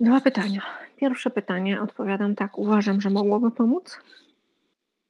Dwa 0.00 0.20
pytania. 0.20 0.62
Pierwsze 0.96 1.30
pytanie 1.30 1.82
odpowiadam 1.82 2.34
tak, 2.34 2.58
uważam, 2.58 3.00
że 3.00 3.10
mogłoby 3.10 3.50
pomóc. 3.50 3.98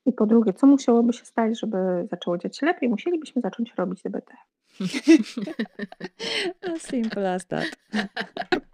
I 0.07 0.13
po 0.13 0.27
drugie, 0.27 0.53
co 0.53 0.67
musiałoby 0.67 1.13
się 1.13 1.25
stać, 1.25 1.61
żeby 1.61 1.77
zaczęło 2.11 2.39
dziać 2.39 2.59
się 2.59 2.67
lepiej? 2.67 2.89
Musielibyśmy 2.89 3.43
zacząć 3.43 3.75
robić 3.75 4.03
DBT. 4.03 4.35
Simple 6.79 7.35
as 7.35 7.47
that. 7.47 7.67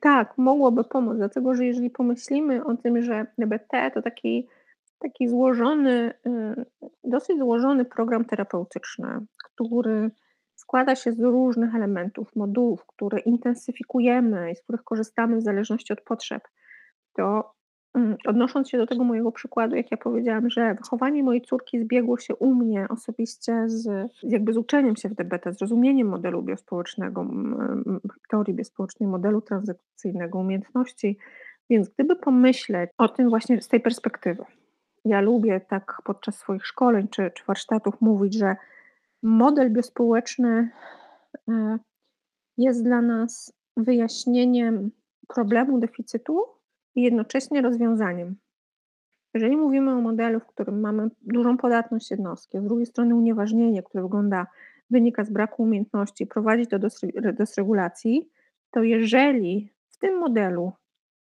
Tak, 0.00 0.38
mogłoby 0.38 0.84
pomóc, 0.84 1.16
dlatego 1.16 1.54
że 1.54 1.64
jeżeli 1.64 1.90
pomyślimy 1.90 2.64
o 2.64 2.76
tym, 2.76 3.02
że 3.02 3.26
DBT 3.38 3.90
to 3.94 4.02
taki, 4.02 4.48
taki 4.98 5.28
złożony, 5.28 6.14
y, 6.26 6.64
dosyć 7.04 7.38
złożony 7.38 7.84
program 7.84 8.24
terapeutyczny, 8.24 9.08
który 9.44 10.10
składa 10.54 10.96
się 10.96 11.12
z 11.12 11.20
różnych 11.20 11.74
elementów, 11.74 12.36
modułów, 12.36 12.86
które 12.86 13.18
intensyfikujemy 13.18 14.50
i 14.50 14.56
z 14.56 14.62
których 14.62 14.84
korzystamy 14.84 15.36
w 15.36 15.42
zależności 15.42 15.92
od 15.92 16.00
potrzeb, 16.00 16.42
to 17.16 17.54
odnosząc 18.26 18.68
się 18.68 18.78
do 18.78 18.86
tego 18.86 19.04
mojego 19.04 19.32
przykładu, 19.32 19.76
jak 19.76 19.90
ja 19.90 19.96
powiedziałam, 19.96 20.50
że 20.50 20.74
wychowanie 20.74 21.22
mojej 21.22 21.42
córki 21.42 21.80
zbiegło 21.80 22.18
się 22.18 22.34
u 22.34 22.54
mnie 22.54 22.86
osobiście 22.88 23.64
z, 23.66 24.10
jakby 24.22 24.52
z 24.52 24.56
uczeniem 24.56 24.96
się 24.96 25.08
w 25.08 25.14
DBT, 25.14 25.52
z 25.52 25.60
rozumieniem 25.60 26.08
modelu 26.08 26.42
biospołecznego, 26.42 27.26
teorii 28.28 28.54
biospołecznej, 28.54 29.08
modelu 29.08 29.40
transakcyjnego, 29.40 30.38
umiejętności. 30.38 31.18
Więc 31.70 31.88
gdyby 31.88 32.16
pomyśleć 32.16 32.90
o 32.98 33.08
tym 33.08 33.28
właśnie 33.28 33.62
z 33.62 33.68
tej 33.68 33.80
perspektywy, 33.80 34.44
ja 35.04 35.20
lubię 35.20 35.60
tak 35.60 36.02
podczas 36.04 36.38
swoich 36.38 36.66
szkoleń 36.66 37.08
czy, 37.08 37.30
czy 37.34 37.44
warsztatów 37.44 38.00
mówić, 38.00 38.34
że 38.34 38.56
Model 39.22 39.72
biospołeczny 39.72 40.70
e, 41.48 41.78
jest 42.58 42.84
dla 42.84 43.02
nas 43.02 43.52
wyjaśnieniem 43.76 44.90
problemu 45.28 45.78
deficytu 45.78 46.59
i 46.94 47.02
jednocześnie 47.02 47.62
rozwiązaniem. 47.62 48.36
Jeżeli 49.34 49.56
mówimy 49.56 49.92
o 49.92 50.00
modelu, 50.00 50.40
w 50.40 50.46
którym 50.46 50.80
mamy 50.80 51.08
dużą 51.22 51.56
podatność 51.56 52.10
jednostki, 52.10 52.58
z 52.58 52.62
drugiej 52.62 52.86
strony 52.86 53.14
unieważnienie, 53.14 53.82
które 53.82 54.02
wygląda, 54.02 54.46
wynika 54.90 55.24
z 55.24 55.30
braku 55.30 55.62
umiejętności, 55.62 56.26
prowadzi 56.26 56.66
do 56.66 56.78
dysregulacji, 57.32 58.28
to 58.70 58.82
jeżeli 58.82 59.72
w 59.88 59.98
tym 59.98 60.18
modelu 60.18 60.72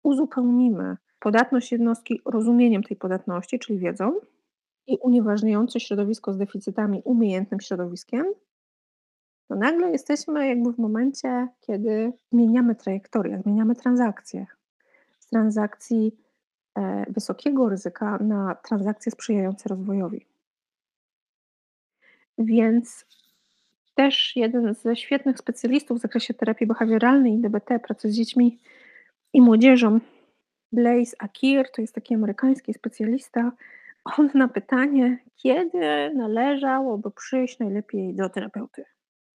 uzupełnimy 0.02 0.96
podatność 1.20 1.72
jednostki 1.72 2.20
rozumieniem 2.24 2.82
tej 2.82 2.96
podatności, 2.96 3.58
czyli 3.58 3.78
wiedzą, 3.78 4.12
i 4.86 4.98
unieważniające 4.98 5.80
środowisko 5.80 6.32
z 6.32 6.38
deficytami 6.38 7.02
umiejętnym 7.04 7.60
środowiskiem, 7.60 8.26
to 9.48 9.56
nagle 9.56 9.90
jesteśmy 9.90 10.48
jakby 10.48 10.72
w 10.72 10.78
momencie, 10.78 11.48
kiedy 11.60 12.12
zmieniamy 12.32 12.74
trajektorię, 12.74 13.40
zmieniamy 13.44 13.74
transakcje. 13.74 14.46
Transakcji 15.32 16.16
e, 16.78 17.04
wysokiego 17.08 17.68
ryzyka 17.68 18.18
na 18.18 18.54
transakcje 18.54 19.12
sprzyjające 19.12 19.68
rozwojowi. 19.68 20.26
Więc 22.38 23.06
też 23.94 24.36
jeden 24.36 24.74
ze 24.74 24.96
świetnych 24.96 25.38
specjalistów 25.38 25.98
w 25.98 26.02
zakresie 26.02 26.34
terapii 26.34 26.66
behawioralnej 26.66 27.32
i 27.32 27.38
DBT, 27.38 27.78
pracy 27.80 28.10
z 28.10 28.14
dziećmi 28.14 28.58
i 29.32 29.42
młodzieżą, 29.42 30.00
Blaise 30.72 31.16
Akir, 31.18 31.70
to 31.70 31.80
jest 31.82 31.94
taki 31.94 32.14
amerykański 32.14 32.74
specjalista, 32.74 33.52
On 34.04 34.30
na 34.34 34.48
pytanie, 34.48 35.18
kiedy 35.36 36.14
należałoby 36.14 37.10
przyjść 37.10 37.58
najlepiej 37.58 38.14
do 38.14 38.28
terapeuty? 38.28 38.84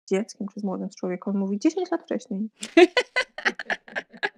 Z 0.04 0.10
dzieckiem 0.10 0.48
czy 0.54 0.60
z 0.60 0.64
młodym 0.64 0.88
człowiekiem? 0.88 1.32
On 1.34 1.38
mówi 1.38 1.58
10 1.58 1.90
lat 1.90 2.02
wcześniej. 2.02 2.48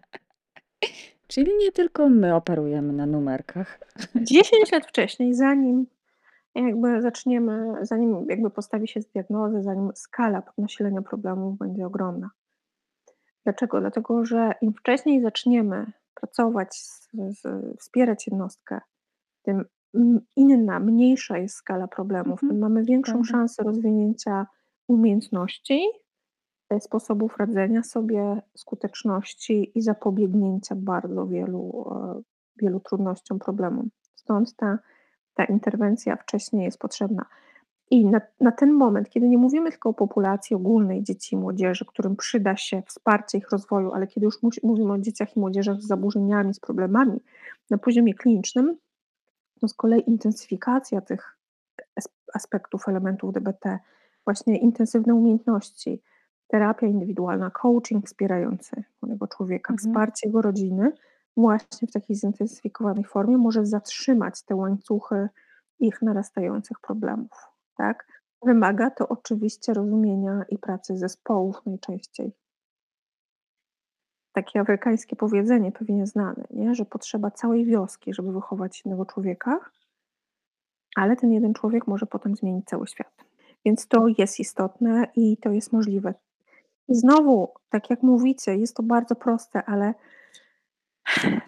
Czyli 1.29 1.57
nie 1.57 1.73
tylko 1.73 2.09
my 2.09 2.35
operujemy 2.35 2.93
na 2.93 3.07
numerkach. 3.07 3.79
10 4.17 4.73
lat 4.73 4.87
wcześniej, 4.87 5.35
zanim 5.35 5.87
jakby 6.55 7.03
zaczniemy, 7.03 7.75
zanim 7.83 8.27
jakby 8.29 8.51
postawi 8.51 8.89
się 8.89 9.01
diagnozę, 9.15 9.63
zanim 9.63 9.91
skala 9.95 10.43
nasilenia 10.59 11.03
problemów 11.03 11.59
będzie 11.59 11.87
ogromna. 11.87 12.31
Dlaczego? 13.45 13.81
Dlatego, 13.81 14.25
że 14.25 14.53
im 14.63 14.73
wcześniej 14.73 15.23
zaczniemy 15.23 15.87
pracować, 16.15 16.77
z, 16.77 17.09
z, 17.13 17.41
wspierać 17.81 18.27
jednostkę, 18.27 18.81
tym 19.43 19.65
inna, 20.37 20.81
mniejsza 20.81 21.39
jest 21.39 21.55
skala 21.55 21.89
problemów, 21.89 22.43
Mhm, 22.43 22.51
tym 22.51 22.59
mamy 22.59 22.85
większą 22.85 23.13
prawda. 23.13 23.31
szansę 23.31 23.63
rozwinięcia 23.63 24.47
umiejętności, 24.89 25.83
sposobów 26.81 27.37
radzenia 27.39 27.83
sobie, 27.83 28.43
skuteczności 28.55 29.79
i 29.79 29.83
zapobiegnięcia 29.83 30.75
bardzo 30.75 31.27
wielu, 31.27 31.93
e, 31.97 32.23
wielu 32.57 32.81
trudnościom, 32.81 33.39
problemom. 33.39 33.91
Stąd 34.15 34.57
ta, 34.57 34.79
ta 35.35 35.45
interwencja 35.45 36.17
wcześniej 36.17 36.65
jest 36.65 36.79
potrzebna. 36.79 37.25
I 37.91 38.07
na, 38.07 38.21
na 38.41 38.53
ten 38.53 38.73
moment, 38.73 39.11
kiedy 39.11 39.29
nie 39.29 39.39
mówimy 39.39 39.71
tylko 39.71 39.89
o 39.89 39.95
populacji 39.95 40.57
ogólnej 40.57 41.03
dzieci 41.03 41.35
i 41.35 41.39
młodzieży, 41.39 41.85
którym 41.85 42.17
przyda 42.17 42.57
się 42.57 42.83
wsparcie 42.87 43.39
ich 43.39 43.51
rozwoju, 43.51 43.93
ale 43.93 44.07
kiedy 44.07 44.25
już 44.27 44.39
mówimy 44.63 44.93
o 44.93 44.99
dzieciach 44.99 45.37
i 45.37 45.41
młodzieżach 45.41 45.81
z 45.81 45.87
zaburzeniami, 45.87 46.55
z 46.55 46.61
problemami 46.61 47.21
na 47.71 47.79
poziomie 47.79 48.15
klinicznym, 48.15 48.77
to 49.61 49.69
z 49.69 49.75
kolei 49.75 50.11
intensyfikacja 50.11 51.01
tych 51.01 51.39
as- 51.97 52.09
aspektów, 52.35 52.89
elementów 52.89 53.33
DBT, 53.33 53.79
właśnie 54.25 54.59
intensywne 54.59 55.15
umiejętności, 55.15 56.03
terapia 56.49 56.87
indywidualna, 56.87 57.51
coaching 57.51 58.07
wspierający 58.07 58.85
młodego 59.03 59.27
człowieka, 59.27 59.73
Mhm. 59.73 59.79
wsparcie 59.79 60.29
jego 60.29 60.43
rodziny, 60.43 60.93
właśnie 61.37 61.89
w 61.89 61.93
takiej 61.93 62.17
zintensyfikowanej 62.17 63.05
formie 63.05 63.39
może 63.39 63.67
zatrzymać 63.67 64.43
te 64.43 64.55
łańcuchy 64.57 65.29
ich 65.79 66.03
narastających 66.03 66.81
problemów. 66.81 67.49
Tak? 67.77 68.07
Wymaga 68.43 68.91
to 68.91 69.09
oczywiście 69.09 69.75
rozumienia 69.75 70.45
i 70.49 70.59
pracy 70.59 70.99
zespołów 70.99 71.67
najczęściej. 71.67 72.33
Takie 74.33 74.61
amerykańskie 74.61 75.17
powiedzenie, 75.17 75.73
pewnie 75.73 76.07
znane, 76.07 76.45
nie? 76.51 76.75
że 76.75 76.85
potrzeba 76.85 77.31
całej 77.31 77.65
wioski, 77.65 78.15
żeby 78.15 78.33
wychować 78.33 78.83
jednego 78.85 79.07
człowieka, 79.07 79.61
ale 80.97 81.17
ten 81.17 81.33
jeden 81.33 81.55
człowiek 81.55 81.87
może 81.87 82.07
potem 82.07 82.37
zmienić 82.37 82.67
cały 82.67 82.87
świat. 82.87 83.25
Więc 83.65 83.89
to 83.89 84.07
jest 84.19 84.41
istotne 84.41 85.07
i 85.17 85.37
to 85.37 85.51
jest 85.51 85.73
możliwe. 85.73 86.15
I 86.89 86.95
znowu, 86.95 87.49
tak 87.69 87.91
jak 87.91 88.03
mówicie, 88.03 88.57
jest 88.57 88.77
to 88.77 88.83
bardzo 88.83 89.15
proste, 89.15 89.65
ale 89.65 89.95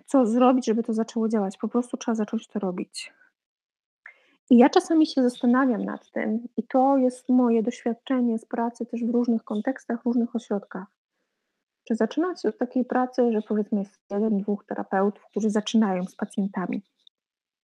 co 0.06 0.26
zrobić, 0.26 0.66
żeby 0.66 0.82
to 0.82 0.92
zaczęło 0.92 1.28
działać? 1.28 1.58
Po 1.58 1.68
prostu 1.68 1.96
trzeba 1.96 2.14
zacząć 2.14 2.48
to 2.48 2.58
robić. 2.58 3.12
I 4.50 4.58
ja 4.58 4.68
czasami 4.68 5.06
się 5.06 5.22
zastanawiam 5.22 5.84
nad 5.84 6.10
tym, 6.10 6.48
i 6.56 6.62
to 6.62 6.96
jest 6.96 7.28
moje 7.28 7.62
doświadczenie 7.62 8.38
z 8.38 8.44
pracy 8.44 8.86
też 8.86 9.04
w 9.04 9.10
różnych 9.10 9.44
kontekstach, 9.44 10.04
różnych 10.04 10.36
ośrodkach. 10.36 10.86
Czy 11.84 11.94
zaczynać 11.94 12.46
od 12.46 12.58
takiej 12.58 12.84
pracy, 12.84 13.32
że 13.32 13.42
powiedzmy 13.42 13.78
jest 13.78 14.00
jeden, 14.10 14.38
dwóch 14.38 14.64
terapeutów, 14.64 15.24
którzy 15.30 15.50
zaczynają 15.50 16.04
z 16.04 16.16
pacjentami 16.16 16.82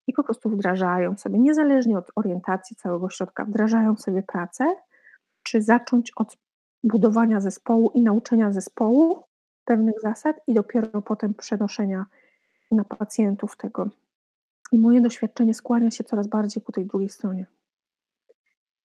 i 0.06 0.12
po 0.12 0.24
prostu 0.24 0.50
wdrażają 0.50 1.16
sobie, 1.16 1.38
niezależnie 1.38 1.98
od 1.98 2.10
orientacji 2.16 2.76
całego 2.76 3.06
ośrodka, 3.06 3.44
wdrażają 3.44 3.96
sobie 3.96 4.22
pracę, 4.22 4.76
czy 5.42 5.62
zacząć 5.62 6.12
od 6.16 6.36
budowania 6.86 7.40
zespołu 7.40 7.90
i 7.94 8.00
nauczenia 8.00 8.52
zespołu 8.52 9.22
pewnych 9.64 10.00
zasad 10.00 10.36
i 10.46 10.54
dopiero 10.54 11.02
potem 11.02 11.34
przenoszenia 11.34 12.06
na 12.70 12.84
pacjentów 12.84 13.56
tego. 13.56 13.90
I 14.72 14.78
moje 14.78 15.00
doświadczenie 15.00 15.54
skłania 15.54 15.90
się 15.90 16.04
coraz 16.04 16.26
bardziej 16.26 16.62
ku 16.62 16.72
tej 16.72 16.86
drugiej 16.86 17.08
stronie. 17.08 17.46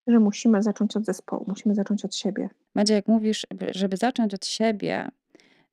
Że 0.08 0.20
musimy 0.20 0.64
zacząć 0.64 0.97
od 0.97 1.06
zespołu, 1.06 1.45
musimy 1.47 1.76
zacząć 1.76 2.06
od 2.06 2.16
siebie. 2.16 2.49
Madzia, 2.76 2.95
jak 2.95 3.08
mówisz, 3.08 3.47
by- 3.56 3.72
żeby 3.74 3.97
zacząć 3.97 4.34
od 4.34 4.45
siebie, 4.45 5.10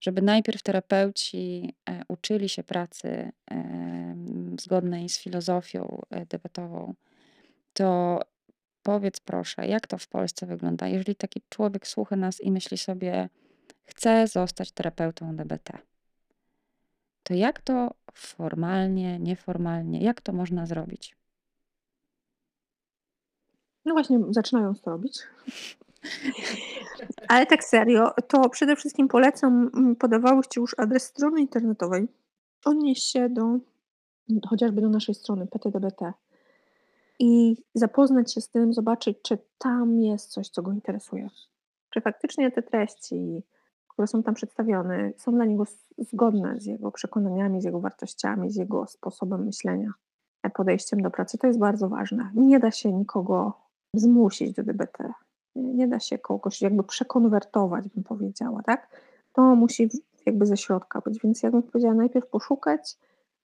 żeby 0.01 0.23
najpierw 0.23 0.63
terapeuci 0.63 1.75
e, 1.91 2.03
uczyli 2.09 2.49
się 2.49 2.63
pracy 2.63 3.33
zgodnej 4.61 5.09
z 5.09 5.19
filozofią 5.19 6.03
e, 6.11 6.27
debatową, 6.27 6.95
to 7.73 8.21
powiedz 8.89 9.21
proszę, 9.21 9.67
jak 9.67 9.87
to 9.87 9.99
w 9.99 10.09
Polsce 10.09 10.47
wygląda? 10.47 10.89
Jeżeli 10.89 11.17
taki 11.17 11.43
człowiek 11.49 11.87
słucha 11.87 12.17
nas 12.17 12.41
i 12.41 12.51
myśli 12.51 12.79
sobie, 12.79 13.29
chcę 13.85 14.27
zostać 14.27 14.73
terapeutą 14.73 15.37
DBT, 15.37 15.79
to 17.23 17.35
jak 17.35 17.61
to 17.61 17.95
formalnie, 18.15 19.19
nieformalnie, 19.19 20.01
jak 20.01 20.21
to 20.21 20.33
można 20.33 20.67
zrobić? 20.67 21.17
No 23.85 23.95
właśnie, 23.95 24.19
zaczynają 24.31 24.75
to 24.75 24.91
robić. 24.91 25.19
Ale 27.29 27.47
tak 27.47 27.65
serio, 27.65 28.11
to 28.29 28.49
przede 28.49 28.77
wszystkim 28.77 29.09
polecam, 29.09 29.71
mm, 29.75 29.97
podawałyście 29.97 30.61
już 30.61 30.75
adres 30.79 31.03
strony 31.03 31.41
internetowej. 31.41 32.09
Odnieść 32.65 33.13
się 33.13 33.29
do 33.29 33.59
chociażby 34.49 34.81
do 34.81 34.89
naszej 34.89 35.15
strony 35.15 35.47
PTDBT 35.47 36.13
i 37.19 37.57
zapoznać 37.75 38.35
się 38.35 38.41
z 38.41 38.51
tym, 38.51 38.73
zobaczyć, 38.73 39.19
czy 39.23 39.39
tam 39.59 40.01
jest 40.01 40.31
coś, 40.31 40.49
co 40.49 40.63
go 40.63 40.73
interesuje. 40.73 41.29
Czy 41.91 42.01
faktycznie 42.01 42.51
te 42.51 42.63
treści, 42.63 43.43
które 43.89 44.09
są 44.09 44.23
tam 44.23 44.35
przedstawione, 44.35 45.13
są 45.17 45.33
dla 45.33 45.45
niego 45.45 45.65
zgodne 45.99 46.61
z 46.61 46.67
jego 46.67 46.93
przekonaniami, 46.93 47.63
z 47.63 47.65
jego 47.65 47.81
wartościami, 47.81 48.51
z 48.51 48.57
jego 48.57 48.87
sposobem 48.87 49.45
myślenia, 49.45 49.93
e, 50.43 50.51
podejściem 50.51 51.03
do 51.03 51.11
pracy. 51.11 51.39
To 51.39 51.47
jest 51.47 51.59
bardzo 51.59 51.89
ważne. 51.89 52.31
Nie 52.35 52.61
da 52.61 52.71
się 52.71 52.93
nikogo 52.93 53.53
zmusić 53.95 54.53
do 54.53 54.63
DBT. 54.63 55.13
Nie, 55.57 55.89
da 55.89 56.01
się 56.01 56.19
kogoś 56.19 56.63
jakby 56.63 56.83
przekonwertować, 56.85 57.89
bym 57.89 58.05
powiedziała, 58.05 58.63
tak? 58.63 59.01
To 59.33 59.43
musi 59.43 59.89
jakby 60.27 60.47
ze 60.47 60.57
środka 60.57 61.01
być. 61.01 61.21
Więc 61.25 61.43
ja 61.43 61.51
bym 61.51 61.63
powiedziała, 61.63 61.95
najpierw 61.95 62.27
poszukać 62.27 62.99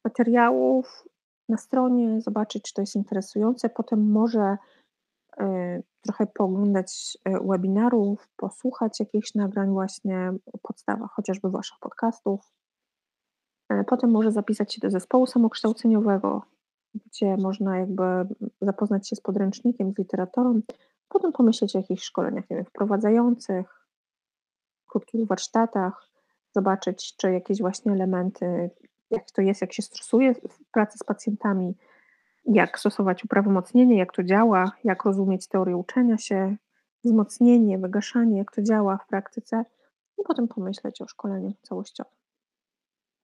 materiałów 0.05 1.09
na 1.49 1.57
stronie, 1.57 2.21
zobaczyć, 2.21 2.63
czy 2.63 2.75
to 2.75 2.83
jest 2.83 2.97
interesujące, 2.97 3.69
potem 3.69 4.11
może 4.11 4.59
y, 5.41 5.83
trochę 6.01 6.27
pooglądać 6.27 7.19
y, 7.29 7.49
webinarów, 7.49 8.29
posłuchać 8.37 9.01
jakichś 9.01 9.35
nagrań 9.35 9.71
właśnie 9.71 10.33
o 10.53 10.59
podstawach 10.59 11.11
chociażby 11.11 11.51
waszych 11.51 11.79
podcastów. 11.81 12.53
E, 13.69 13.85
Potem 13.85 14.11
może 14.11 14.33
zapisać 14.33 14.75
się 14.75 14.81
do 14.81 14.91
zespołu 14.91 15.27
samokształceniowego, 15.27 16.43
gdzie 16.95 17.37
można 17.37 17.79
jakby 17.79 18.03
zapoznać 18.61 19.09
się 19.09 19.17
z 19.17 19.21
podręcznikiem, 19.21 19.93
z 19.93 19.99
literaturą, 19.99 20.61
potem 21.09 21.33
pomyśleć 21.33 21.77
o 21.77 21.79
jakichś 21.79 22.03
szkoleniach, 22.05 22.51
nie 22.51 22.57
wiem, 22.57 22.65
wprowadzających, 22.65 23.89
krótkich 24.87 25.27
warsztatach, 25.27 26.09
zobaczyć, 26.55 27.17
czy 27.17 27.33
jakieś 27.33 27.61
właśnie 27.61 27.93
elementy, 27.93 28.71
jak 29.11 29.31
to 29.31 29.43
jest, 29.43 29.61
jak 29.61 29.73
się 29.73 29.83
stosuje 29.83 30.35
w 30.35 30.71
pracy 30.73 30.99
z 30.99 31.05
pacjentami, 31.05 31.75
jak 32.45 32.79
stosować 32.79 33.25
uprawomocnienie, 33.25 33.99
jak 33.99 34.13
to 34.13 34.25
działa, 34.25 34.73
jak 34.85 35.05
rozumieć 35.05 35.49
teorię 35.49 35.77
uczenia 35.77 36.19
się, 36.19 36.57
wzmocnienie, 37.05 37.79
wygaszanie, 37.79 38.39
jak 38.39 38.53
to 38.55 38.63
działa 38.63 38.99
w 38.99 39.07
praktyce 39.07 39.65
i 40.19 40.23
potem 40.27 40.49
pomyśleć 40.49 41.03
o 41.03 41.09
szkoleniu 41.09 41.53
całościowym. 41.63 42.13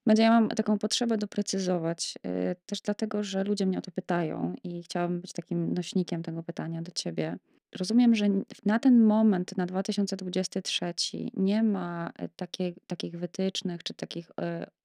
Madzia, 0.05 0.23
ja 0.23 0.31
mam 0.31 0.49
taką 0.49 0.77
potrzebę 0.77 1.17
doprecyzować, 1.17 2.15
y, 2.25 2.55
też 2.65 2.81
dlatego, 2.81 3.23
że 3.23 3.43
ludzie 3.43 3.65
mnie 3.65 3.77
o 3.77 3.81
to 3.81 3.91
pytają 3.91 4.55
i 4.63 4.83
chciałabym 4.83 5.21
być 5.21 5.33
takim 5.33 5.73
nośnikiem 5.73 6.23
tego 6.23 6.43
pytania 6.43 6.81
do 6.81 6.91
ciebie. 6.91 7.37
Rozumiem, 7.79 8.15
że 8.15 8.25
na 8.65 8.79
ten 8.79 9.03
moment, 9.03 9.57
na 9.57 9.65
2023, 9.65 10.93
nie 11.33 11.63
ma 11.63 12.11
y, 12.21 12.29
takiej, 12.35 12.75
takich 12.87 13.17
wytycznych 13.17 13.83
czy 13.83 13.93
takich 13.93 14.29
y, 14.29 14.33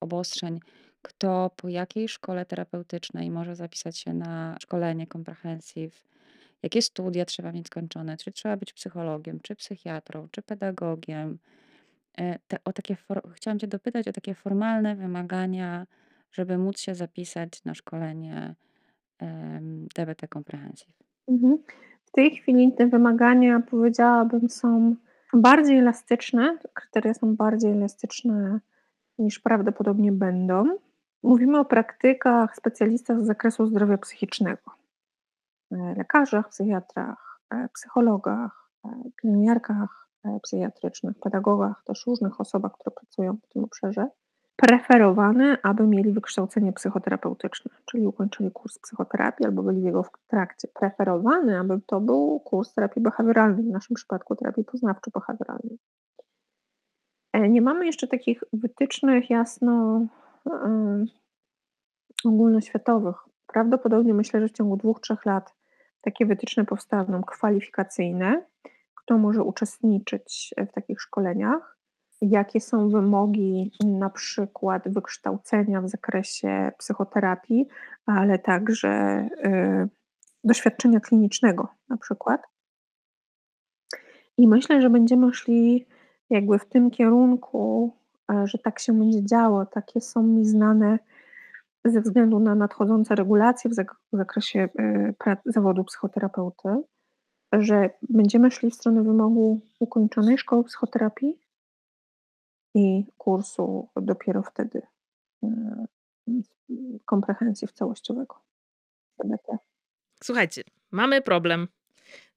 obostrzeń, 0.01 0.61
kto 1.03 1.51
po 1.57 1.69
jakiej 1.69 2.09
szkole 2.09 2.47
terapeutycznej 2.47 3.31
może 3.31 3.57
zapisać 3.57 3.99
się 3.99 4.15
na 4.15 4.57
szkolenie 4.61 5.07
comprehensive, 5.07 6.05
jakie 6.63 6.83
studia 6.83 7.25
trzeba 7.25 7.53
mieć 7.53 7.67
skończone, 7.67 8.17
czy 8.17 8.33
trzeba 8.33 8.57
być 8.57 8.73
psychologiem, 8.73 9.41
czy 9.41 9.55
psychiatrą, 9.55 10.29
czy 10.31 10.43
pedagogiem. 10.43 11.39
E, 12.19 12.39
te, 12.49 12.57
o 12.65 12.73
takie 12.73 12.97
chciałam 13.35 13.59
Cię 13.59 13.67
dopytać 13.67 14.09
o 14.09 14.13
takie 14.13 14.35
formalne 14.35 14.97
wymagania, 14.97 15.87
żeby 16.33 16.59
móc 16.59 16.81
się 16.81 16.95
zapisać 16.95 17.65
na 17.65 17.75
szkolenie 17.75 18.55
em, 19.19 19.87
DBT 19.97 20.29
Comprehensive. 20.29 20.95
Mhm. 21.29 21.59
Tej 22.17 22.37
chwili 22.37 22.73
te 22.73 22.87
wymagania, 22.87 23.61
powiedziałabym, 23.71 24.51
są 24.51 24.95
bardziej 25.33 25.79
elastyczne. 25.79 26.59
Kryteria 26.75 27.15
są 27.15 27.37
bardziej 27.37 27.73
elastyczne 27.73 28.61
niż 29.19 29.39
prawdopodobnie 29.39 30.13
będą. 30.13 30.79
Mówimy 31.23 31.59
o 31.59 31.65
praktykach, 31.65 32.57
specjalistach 32.57 33.21
z 33.21 33.27
zakresu 33.27 33.67
zdrowia 33.67 33.99
psychicznego. 33.99 34.71
e, 35.73 35.95
lekarzach, 35.97 36.49
psychiatrach, 36.49 37.41
e, 37.51 37.69
psychologach, 37.75 38.71
e, 38.85 38.89
pielęgniarkach 39.23 40.09
psychiatrycznych, 40.43 41.19
pedagogach, 41.19 41.85
też 41.85 42.07
różnych 42.07 42.41
osobach, 42.41 42.73
które 42.73 42.95
pracują 42.95 43.37
w 43.37 43.49
tym 43.49 43.65
obszarze, 43.65 44.07
preferowane, 44.57 45.59
aby 45.63 45.87
mieli 45.87 46.13
wykształcenie 46.13 46.73
psychoterapeutyczne, 46.73 47.71
czyli 47.85 48.07
ukończyli 48.07 48.51
kurs 48.51 48.79
psychoterapii 48.79 49.47
albo 49.47 49.63
byli 49.63 49.81
w 49.81 49.85
jego 49.85 50.05
trakcie. 50.27 50.69
Preferowane, 50.75 51.59
aby 51.59 51.81
to 51.87 52.01
był 52.01 52.41
kurs 52.41 52.75
terapii 52.75 53.03
behawioralnej, 53.03 53.65
w 53.65 53.69
naszym 53.69 53.95
przypadku 53.95 54.37
terapii 54.37 54.65
poznawczo-behawioralnej. 54.65 55.77
E, 57.33 57.49
Nie 57.49 57.63
mamy 57.63 57.87
jeszcze 57.87 58.09
takich 58.09 58.45
wytycznych 58.53 59.31
jasno 59.31 60.07
ogólnoświatowych. 62.25 63.17
Prawdopodobnie 63.47 64.15
myślę, 64.15 64.41
że 64.41 64.49
w 64.49 64.53
ciągu 64.53 64.77
dwóch, 64.77 65.01
trzech 65.01 65.27
lat 65.27 65.55
takie 66.01 66.27
wytyczne 66.27 66.65
powstaną 66.65 67.23
kwalifikacyjne, 67.23 68.47
kto 68.95 69.19
może 69.19 69.43
uczestniczyć 69.43 70.55
w 70.69 70.73
takich 70.73 71.01
szkoleniach, 71.01 71.76
jakie 72.31 72.61
są 72.61 72.89
wymogi 72.89 73.73
na 73.85 74.11
przykład 74.11 74.89
wykształcenia 74.89 75.81
w 75.81 75.89
zakresie 75.89 76.73
psychoterapii, 76.79 77.67
ale 78.07 78.39
także 78.39 79.29
y, 79.45 79.89
doświadczenia 80.45 81.01
klinicznego 81.01 81.69
na 81.89 81.97
przykład. 81.97 82.43
I 84.39 84.49
myślę, 84.49 84.83
że 84.83 84.91
będziemy 84.91 85.35
szli 85.35 85.87
jakby 86.31 86.59
w 86.59 86.69
tym 86.69 86.91
kierunku, 86.91 87.93
że 88.45 88.59
tak 88.59 88.79
się 88.79 88.93
będzie 88.93 89.25
działo. 89.25 89.67
Takie 89.67 90.01
są 90.01 90.23
mi 90.23 90.45
znane 90.45 90.99
ze 91.85 92.01
względu 92.01 92.41
na 92.41 92.55
nadchodzące 92.55 93.15
regulacje 93.15 93.71
w 93.71 93.75
zak- 93.75 93.97
w 94.13 94.17
zakresie 94.17 94.69
y, 95.27 95.37
zawodu 95.45 95.85
psychoterapeuty, 95.85 96.69
że 97.53 97.91
będziemy 98.03 98.51
szli 98.51 98.71
w 98.71 98.75
stronę 98.75 99.03
wymogu 99.03 99.61
ukończonej 99.81 100.39
szkoły 100.39 100.65
psychoterapii 100.65 101.46
i 102.77 103.05
kursu 103.19 103.89
dopiero 103.97 104.43
wtedy 104.43 104.83
y, 105.45 105.49
komprehensyw 107.05 107.73
całościowego. 107.73 108.35
Słuchajcie, 110.25 110.63
mamy 110.91 111.23
problem. 111.23 111.69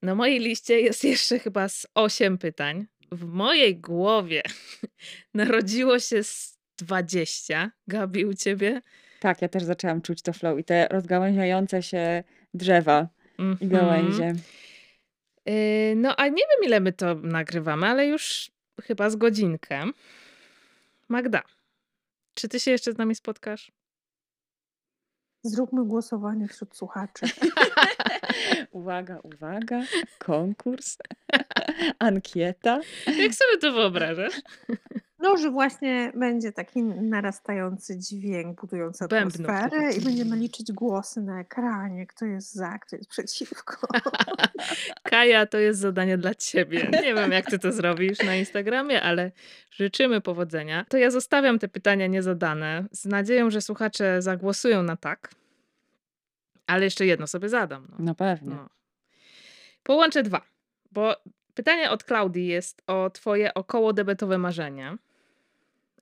Na 0.01 0.15
mojej 0.15 0.39
liście 0.39 0.79
jest 0.81 1.03
jeszcze 1.03 1.39
chyba 1.39 1.69
z 1.69 1.87
8 1.95 2.37
pytań. 2.37 2.85
W 3.11 3.25
mojej 3.25 3.77
głowie 3.77 4.43
narodziło 5.33 5.99
się 5.99 6.23
z 6.23 6.57
20. 6.77 7.71
Gabi, 7.87 8.25
u 8.25 8.33
ciebie? 8.33 8.81
Tak, 9.19 9.41
ja 9.41 9.49
też 9.49 9.63
zaczęłam 9.63 10.01
czuć 10.01 10.21
to 10.21 10.33
flow 10.33 10.59
i 10.59 10.63
te 10.63 10.87
rozgałęziające 10.91 11.83
się 11.83 12.23
drzewa 12.53 13.07
i 13.37 13.41
Mhm. 13.41 13.71
gałęzie. 13.71 14.33
Yy, 15.45 15.95
No, 15.95 16.15
a 16.15 16.27
nie 16.27 16.33
wiem, 16.35 16.65
ile 16.65 16.79
my 16.79 16.93
to 16.93 17.15
nagrywamy, 17.15 17.87
ale 17.87 18.07
już 18.07 18.51
chyba 18.81 19.09
z 19.09 19.15
godzinkę. 19.15 19.83
Magda, 21.09 21.41
czy 22.33 22.49
ty 22.49 22.59
się 22.59 22.71
jeszcze 22.71 22.91
z 22.91 22.97
nami 22.97 23.15
spotkasz? 23.15 23.71
Zróbmy 25.43 25.85
głosowanie 25.85 26.47
wśród 26.47 26.75
słuchaczy. 26.77 27.25
uwaga, 28.71 29.19
uwaga, 29.23 29.81
konkurs, 30.19 30.97
ankieta. 31.99 32.79
Jak 33.07 33.33
sobie 33.33 33.57
to 33.61 33.71
wyobrażasz? 33.71 34.33
No, 35.19 35.37
że 35.37 35.51
właśnie 35.51 36.11
będzie 36.15 36.51
taki 36.51 36.83
narastający 36.83 37.97
dźwięk 37.97 38.61
budujący 38.61 39.07
Bębnów 39.07 39.49
atmosferę 39.49 39.93
i 39.93 40.01
będziemy 40.01 40.37
liczyć 40.37 40.71
głosy 40.71 41.21
na 41.21 41.39
ekranie, 41.39 42.07
kto 42.07 42.25
jest 42.25 42.53
za, 42.53 42.79
kto 42.79 42.95
jest 42.95 43.09
przeciwko. 43.09 43.87
Kaja, 45.03 45.45
to 45.45 45.57
jest 45.57 45.79
zadanie 45.79 46.17
dla 46.17 46.35
ciebie. 46.35 46.89
Nie 47.03 47.13
wiem, 47.13 47.31
jak 47.31 47.45
ty 47.45 47.59
to 47.59 47.71
zrobisz 47.71 48.19
na 48.19 48.35
Instagramie, 48.35 49.01
ale 49.01 49.31
życzymy 49.71 50.21
powodzenia. 50.21 50.85
To 50.89 50.97
ja 50.97 51.11
zostawiam 51.11 51.59
te 51.59 51.67
pytania 51.67 52.07
niezadane 52.07 52.85
z 52.91 53.05
nadzieją, 53.05 53.49
że 53.49 53.61
słuchacze 53.61 54.21
zagłosują 54.21 54.83
na 54.83 54.97
tak. 54.97 55.31
Ale 56.67 56.83
jeszcze 56.83 57.05
jedno 57.05 57.27
sobie 57.27 57.49
zadam. 57.49 57.87
No. 57.89 57.95
No 57.99 58.15
pewnie. 58.15 58.55
No. 58.55 58.69
Połączę 59.83 60.23
dwa, 60.23 60.41
bo 60.91 61.15
pytanie 61.53 61.91
od 61.91 62.03
Klaudii 62.03 62.47
jest 62.47 62.83
o 62.87 63.09
twoje 63.09 63.53
około 63.53 63.93
debetowe 63.93 64.37
marzenie, 64.37 64.97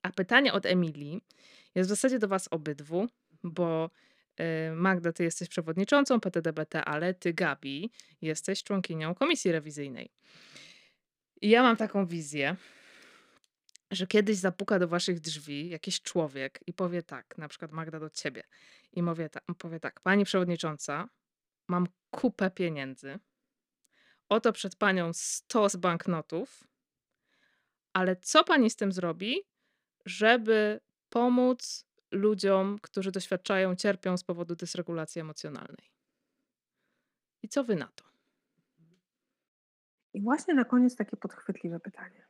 a 0.08 0.12
pytanie 0.12 0.54
od 0.54 0.66
Emilii. 0.66 1.22
Jest 1.76 1.90
w 1.90 1.94
zasadzie 1.96 2.20
do 2.20 2.28
was 2.28 2.48
obydwu, 2.52 3.08
bo 3.44 3.90
y, 4.40 4.72
Magda, 4.76 5.14
ty 5.14 5.24
jesteś 5.24 5.50
przewodniczącą 5.50 6.20
PTDBT, 6.20 6.76
ale 6.86 7.14
ty, 7.14 7.34
Gabi, 7.34 7.92
jesteś 8.22 8.64
członkinią 8.64 9.16
komisji 9.16 9.52
rewizyjnej. 9.52 10.12
I 11.42 11.50
ja 11.50 11.64
mam 11.64 11.78
taką 11.78 12.06
wizję, 12.06 12.56
że 13.92 14.08
kiedyś 14.08 14.38
zapuka 14.38 14.80
do 14.80 14.88
waszych 14.88 15.20
drzwi 15.20 15.70
jakiś 15.70 16.02
człowiek 16.02 16.60
i 16.68 16.74
powie 16.74 17.04
tak, 17.04 17.38
na 17.38 17.48
przykład 17.48 17.72
Magda 17.72 18.00
do 18.00 18.10
ciebie, 18.10 18.44
i 18.92 19.04
powie, 19.04 19.30
ta, 19.30 19.40
powie 19.58 19.80
tak, 19.80 20.02
pani 20.02 20.26
przewodnicząca, 20.26 21.10
mam 21.68 21.88
kupę 22.12 22.52
pieniędzy, 22.52 23.20
oto 24.30 24.54
przed 24.54 24.76
panią 24.76 25.14
stos 25.14 25.76
banknotów, 25.76 26.64
ale 27.94 28.16
co 28.16 28.44
pani 28.44 28.70
z 28.70 28.76
tym 28.76 28.92
zrobi, 28.92 29.44
żeby 30.08 30.80
pomóc 31.10 31.86
ludziom, 32.12 32.80
którzy 32.82 33.12
doświadczają, 33.12 33.76
cierpią 33.76 34.18
z 34.18 34.24
powodu 34.24 34.56
dysregulacji 34.56 35.22
emocjonalnej? 35.22 35.92
I 37.44 37.50
co 37.50 37.64
wy 37.64 37.76
na 37.76 37.88
to? 37.96 38.04
I 40.14 40.22
właśnie 40.22 40.54
na 40.54 40.66
koniec 40.66 40.96
takie 40.96 41.18
podchwytliwe 41.18 41.80
pytanie. 41.80 42.28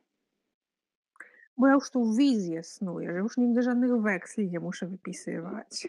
Bo 1.56 1.66
ja 1.66 1.74
już 1.74 1.90
tu 1.90 2.14
wizję 2.14 2.62
snuję, 2.62 3.12
że 3.12 3.18
już 3.18 3.36
nigdy 3.36 3.62
żadnych 3.62 4.02
weksli 4.02 4.50
nie 4.50 4.60
muszę 4.60 4.86
wypisywać. 4.86 5.88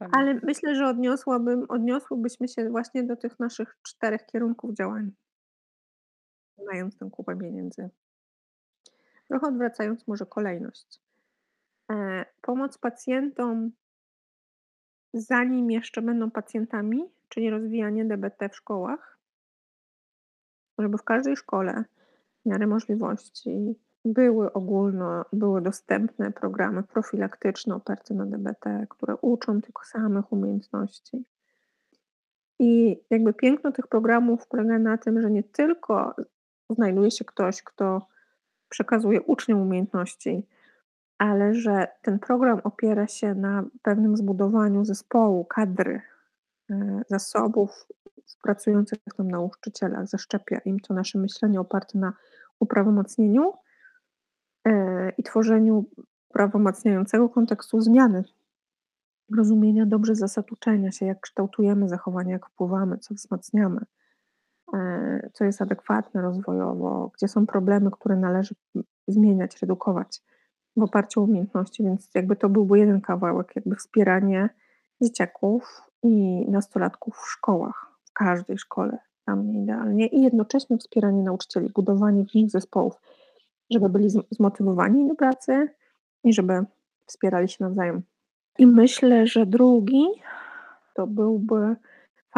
Ale 0.12 0.34
myślę, 0.42 0.74
że 0.74 0.86
odniosłabym, 0.86 1.66
odniosłybyśmy 1.68 2.48
się 2.48 2.70
właśnie 2.70 3.02
do 3.02 3.16
tych 3.16 3.38
naszych 3.38 3.76
czterech 3.82 4.26
kierunków 4.26 4.74
działań, 4.74 5.12
mając 6.72 6.98
tę 6.98 7.08
kupę 7.12 7.36
pieniędzy. 7.36 7.90
Trochę 9.28 9.46
odwracając 9.46 10.08
może 10.08 10.26
kolejność. 10.26 11.00
E, 11.90 12.24
pomoc 12.42 12.78
pacjentom, 12.78 13.70
zanim 15.14 15.70
jeszcze 15.70 16.02
będą 16.02 16.30
pacjentami, 16.30 17.04
czyli 17.28 17.50
rozwijanie 17.50 18.04
DBT 18.04 18.48
w 18.48 18.56
szkołach, 18.56 19.18
żeby 20.78 20.98
w 20.98 21.04
każdej 21.04 21.36
szkole 21.36 21.84
w 22.42 22.48
miarę 22.48 22.66
możliwości 22.66 23.76
były 24.04 24.52
ogólno, 24.52 25.24
były 25.32 25.62
dostępne 25.62 26.32
programy 26.32 26.82
profilaktyczne 26.82 27.74
oparte 27.74 28.14
na 28.14 28.26
DBT, 28.26 28.86
które 28.88 29.16
uczą 29.16 29.60
tych 29.60 29.74
samych 29.84 30.32
umiejętności. 30.32 31.24
I 32.58 33.00
jakby 33.10 33.32
piękno 33.32 33.72
tych 33.72 33.86
programów 33.86 34.48
polega 34.48 34.78
na 34.78 34.98
tym, 34.98 35.22
że 35.22 35.30
nie 35.30 35.42
tylko 35.42 36.14
znajduje 36.70 37.10
się 37.10 37.24
ktoś, 37.24 37.62
kto 37.62 38.06
przekazuje 38.68 39.22
uczniom 39.22 39.60
umiejętności, 39.60 40.46
ale 41.18 41.54
że 41.54 41.88
ten 42.02 42.18
program 42.18 42.60
opiera 42.64 43.06
się 43.06 43.34
na 43.34 43.64
pewnym 43.82 44.16
zbudowaniu 44.16 44.84
zespołu, 44.84 45.44
kadry, 45.44 46.00
e, 46.70 47.02
zasobów 47.08 47.86
pracujących 48.42 48.98
tam 49.16 49.30
nauczycielach, 49.30 50.06
zaszczepia 50.08 50.58
im 50.58 50.80
to 50.80 50.94
nasze 50.94 51.18
myślenie 51.18 51.60
oparte 51.60 51.98
na 51.98 52.12
uprawomocnieniu 52.60 53.52
e, 54.64 55.10
i 55.18 55.22
tworzeniu 55.22 55.84
prawomacniającego 56.28 57.28
kontekstu 57.28 57.80
zmiany, 57.80 58.24
rozumienia 59.36 59.86
dobrze 59.86 60.14
zasad 60.14 60.52
uczenia 60.52 60.92
się, 60.92 61.06
jak 61.06 61.20
kształtujemy 61.20 61.88
zachowania, 61.88 62.32
jak 62.32 62.46
wpływamy, 62.46 62.98
co 62.98 63.14
wzmacniamy, 63.14 63.80
co 65.32 65.44
jest 65.44 65.62
adekwatne 65.62 66.22
rozwojowo, 66.22 67.10
gdzie 67.14 67.28
są 67.28 67.46
problemy, 67.46 67.90
które 67.90 68.16
należy 68.16 68.54
zmieniać, 69.08 69.60
redukować 69.62 70.20
w 70.76 70.82
oparciu 70.82 71.20
o 71.20 71.24
umiejętności, 71.24 71.82
więc 71.82 72.10
jakby 72.14 72.36
to 72.36 72.48
byłby 72.48 72.78
jeden 72.78 73.00
kawałek, 73.00 73.56
jakby 73.56 73.76
wspieranie 73.76 74.48
dzieciaków 75.02 75.82
i 76.02 76.44
nastolatków 76.50 77.16
w 77.16 77.30
szkołach, 77.30 77.86
w 78.04 78.12
każdej 78.12 78.58
szkole, 78.58 78.98
mnie 79.26 79.62
idealnie, 79.62 80.06
i 80.06 80.22
jednocześnie 80.22 80.78
wspieranie 80.78 81.22
nauczycieli, 81.22 81.70
budowanie 81.74 82.24
w 82.24 82.34
nich 82.34 82.50
zespołów, 82.50 82.94
żeby 83.70 83.88
byli 83.88 84.08
zm- 84.08 84.24
zmotywowani 84.30 85.08
do 85.08 85.14
pracy 85.14 85.68
i 86.24 86.32
żeby 86.32 86.64
wspierali 87.06 87.48
się 87.48 87.64
nawzajem. 87.64 88.02
I 88.58 88.66
myślę, 88.66 89.26
że 89.26 89.46
drugi 89.46 90.06
to 90.94 91.06
byłby 91.06 91.76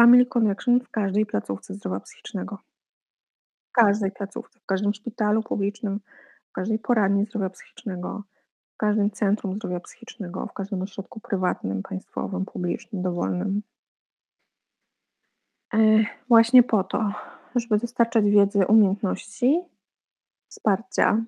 Family 0.01 0.25
Connection 0.25 0.79
w 0.79 0.89
każdej 0.89 1.25
placówce 1.25 1.73
zdrowia 1.73 1.99
psychicznego. 1.99 2.57
W 3.69 3.71
każdej 3.71 4.11
placówce, 4.11 4.59
w 4.59 4.65
każdym 4.65 4.93
szpitalu 4.93 5.43
publicznym, 5.43 5.99
w 6.49 6.51
każdej 6.51 6.79
poradni 6.79 7.25
zdrowia 7.25 7.49
psychicznego, 7.49 8.23
w 8.73 8.77
każdym 8.77 9.11
centrum 9.11 9.55
zdrowia 9.55 9.79
psychicznego, 9.79 10.47
w 10.47 10.53
każdym 10.53 10.81
ośrodku 10.81 11.19
prywatnym, 11.19 11.83
państwowym, 11.83 12.45
publicznym, 12.45 13.01
dowolnym. 13.01 13.61
E, 15.73 15.77
właśnie 16.27 16.63
po 16.63 16.83
to, 16.83 17.13
żeby 17.55 17.77
dostarczać 17.77 18.25
wiedzy, 18.25 18.67
umiejętności, 18.67 19.61
wsparcia 20.47 21.23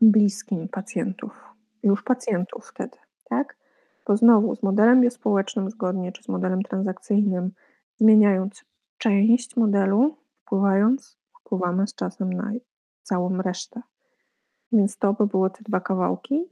bliskim 0.00 0.68
pacjentów, 0.68 1.44
już 1.82 2.02
pacjentów 2.02 2.66
wtedy, 2.66 2.98
tak? 3.24 3.61
Bo 4.06 4.16
znowu 4.16 4.56
z 4.56 4.62
modelem 4.62 5.00
biospołecznym 5.00 5.70
zgodnie, 5.70 6.12
czy 6.12 6.22
z 6.22 6.28
modelem 6.28 6.62
transakcyjnym, 6.62 7.52
zmieniając 7.96 8.64
część 8.98 9.56
modelu, 9.56 10.16
wpływając, 10.42 11.18
wpływamy 11.40 11.86
z 11.86 11.94
czasem 11.94 12.32
na 12.32 12.52
całą 13.02 13.42
resztę. 13.42 13.82
Więc 14.72 14.98
to 14.98 15.12
by 15.12 15.26
były 15.26 15.50
te 15.50 15.58
dwa 15.62 15.80
kawałki. 15.80 16.44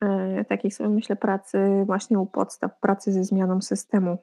E, 0.00 0.44
takiej 0.44 0.70
sobie 0.70 0.88
myślę 0.88 1.16
pracy 1.16 1.82
właśnie 1.86 2.18
u 2.18 2.26
podstaw, 2.26 2.80
pracy 2.80 3.12
ze 3.12 3.24
zmianą 3.24 3.60
systemu. 3.60 4.18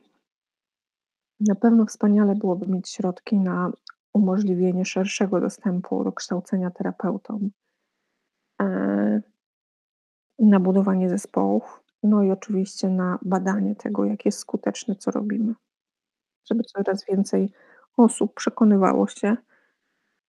Na 1.39 1.55
pewno 1.55 1.85
wspaniale 1.85 2.35
byłoby 2.35 2.67
mieć 2.67 2.89
środki 2.89 3.37
na 3.37 3.71
umożliwienie 4.13 4.85
szerszego 4.85 5.41
dostępu 5.41 6.03
do 6.03 6.11
kształcenia 6.11 6.71
terapeutom, 6.71 7.49
e, 8.61 9.21
na 10.39 10.59
budowanie 10.59 11.09
zespołów, 11.09 11.83
no 12.03 12.23
i 12.23 12.31
oczywiście 12.31 12.89
na 12.89 13.19
badanie 13.21 13.75
tego, 13.75 14.05
jak 14.05 14.25
jest 14.25 14.39
skuteczne, 14.39 14.95
co 14.95 15.11
robimy. 15.11 15.53
Żeby 16.49 16.63
coraz 16.63 17.05
więcej 17.05 17.49
osób 17.97 18.33
przekonywało 18.33 19.07
się, 19.07 19.37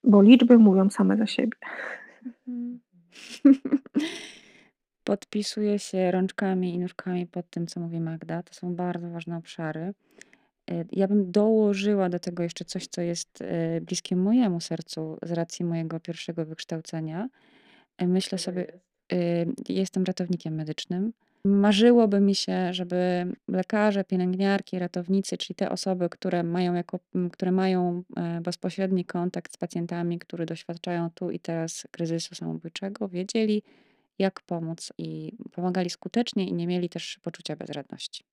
bo 0.04 0.22
liczby 0.22 0.58
mówią 0.58 0.90
same 0.90 1.16
za 1.16 1.26
siebie. 1.26 1.56
Podpisuję 5.04 5.78
się 5.78 6.11
rączkami 6.11 6.74
i 6.74 6.78
nóżkami 6.78 7.26
pod 7.26 7.50
tym, 7.50 7.66
co 7.66 7.80
mówi 7.80 8.00
Magda. 8.00 8.42
To 8.42 8.54
są 8.54 8.74
bardzo 8.74 9.11
ważne 9.11 9.36
obszary. 9.36 9.94
E, 10.70 10.84
ja 10.92 11.08
bym 11.08 11.32
dołożyła 11.32 12.08
do 12.08 12.18
tego 12.18 12.42
jeszcze 12.42 12.64
coś, 12.64 12.86
co 12.86 13.00
jest 13.00 13.42
e, 13.42 13.80
bliskie 13.80 14.16
mojemu 14.16 14.61
sercu 14.61 15.18
z 15.22 15.32
racji 15.32 15.64
mojego 15.64 16.00
pierwszego 16.00 16.44
wykształcenia. 16.44 17.28
E, 17.98 18.06
myślę 18.06 18.38
sobie, 18.38 18.66
jestem 19.68 20.04
ratownikiem 20.04 20.54
medycznym. 20.54 21.12
Marzyłoby 21.44 22.20
mi 22.20 22.34
się, 22.34 22.74
żeby 22.74 23.26
lekarze, 23.48 24.04
pielęgniarki, 24.04 24.78
ratownicy, 24.78 25.38
czyli 25.38 25.54
te 25.54 25.70
osoby, 25.70 26.08
które 26.08 26.42
mają, 26.42 26.74
jako, 26.74 26.98
które 27.32 27.52
mają 27.52 28.02
bezpośredni 28.42 29.04
kontakt 29.04 29.54
z 29.54 29.56
pacjentami, 29.56 30.18
które 30.18 30.46
doświadczają 30.46 31.11
tu 31.14 31.30
i 31.30 31.38
teraz 31.38 31.86
kryzysu 31.90 32.34
samobójczego, 32.34 33.08
wiedzieli, 33.08 33.62
jak 34.18 34.40
pomóc 34.40 34.92
i 34.98 35.32
pomagali 35.52 35.90
skutecznie 35.90 36.48
i 36.48 36.52
nie 36.52 36.66
mieli 36.66 36.88
też 36.88 37.18
poczucia 37.22 37.56
bezradności. 37.56 38.24